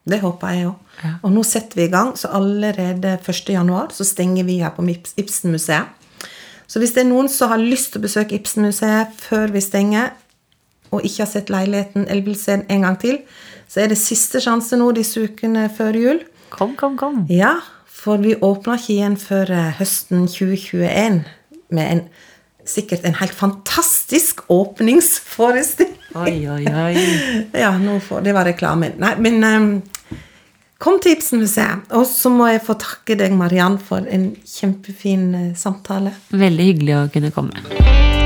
Det 0.09 0.21
håper 0.23 0.55
jeg 0.55 0.69
òg. 0.69 0.93
Ja. 1.03 1.13
Og 1.23 1.33
nå 1.35 1.43
setter 1.47 1.79
vi 1.79 1.87
i 1.87 1.91
gang, 1.91 2.13
så 2.17 2.31
allerede 2.35 3.17
1. 3.19 3.51
januar 3.53 3.91
så 3.95 4.07
stenger 4.07 4.47
vi 4.47 4.59
her 4.63 4.73
på 4.75 4.85
Ibsenmuseet. 4.89 5.95
Så 6.69 6.81
hvis 6.81 6.93
det 6.93 7.03
er 7.03 7.09
noen 7.09 7.29
som 7.31 7.49
har 7.49 7.61
lyst 7.61 7.93
til 7.93 8.01
å 8.01 8.05
besøke 8.05 8.37
Ibsenmuseet 8.37 9.15
før 9.17 9.53
vi 9.53 9.61
stenger, 9.63 10.11
og 10.89 11.03
ikke 11.05 11.23
har 11.23 11.31
sett 11.31 11.51
leiligheten 11.53 12.07
eller 12.07 12.25
vil 12.25 12.37
se 12.39 12.57
den 12.57 12.65
en 12.69 12.87
gang 12.87 12.99
til, 13.01 13.19
så 13.69 13.83
er 13.83 13.91
det 13.91 13.99
siste 14.01 14.41
sjanse 14.41 14.77
nå 14.79 14.91
disse 14.97 15.21
ukene 15.21 15.67
før 15.73 15.97
jul. 15.97 16.23
Kom, 16.53 16.73
kom, 16.79 16.97
kom. 16.97 17.21
Ja, 17.29 17.59
for 17.85 18.21
vi 18.23 18.33
åpner 18.35 18.79
ikke 18.79 18.95
igjen 18.95 19.19
før 19.21 19.51
eh, 19.53 19.75
høsten 19.77 20.25
2021 20.31 21.21
med 21.75 21.85
en 21.85 22.03
sikkert 22.69 23.05
en 23.05 23.17
helt 23.17 23.33
fantastisk 23.33 24.41
åpningsforestilling. 24.51 25.95
Oi, 26.15 26.35
oi, 26.49 26.65
oi. 26.65 26.93
Ja, 27.63 27.73
får, 28.01 28.21
det 28.25 28.33
var 28.37 28.45
reklamen. 28.49 28.97
Nei, 29.01 29.15
men 29.21 29.43
um, 29.43 29.69
kom 30.81 30.99
til 31.01 31.17
Ibsenmuseet. 31.17 31.89
Og 31.97 32.05
så 32.09 32.31
må 32.33 32.49
jeg 32.51 32.63
få 32.65 32.77
takke 32.81 33.17
deg, 33.19 33.35
Mariann, 33.37 33.79
for 33.81 34.05
en 34.05 34.31
kjempefin 34.45 35.27
uh, 35.35 35.51
samtale. 35.57 36.13
Veldig 36.29 36.71
hyggelig 36.71 36.97
å 36.99 37.05
kunne 37.13 37.33
komme. 37.35 38.18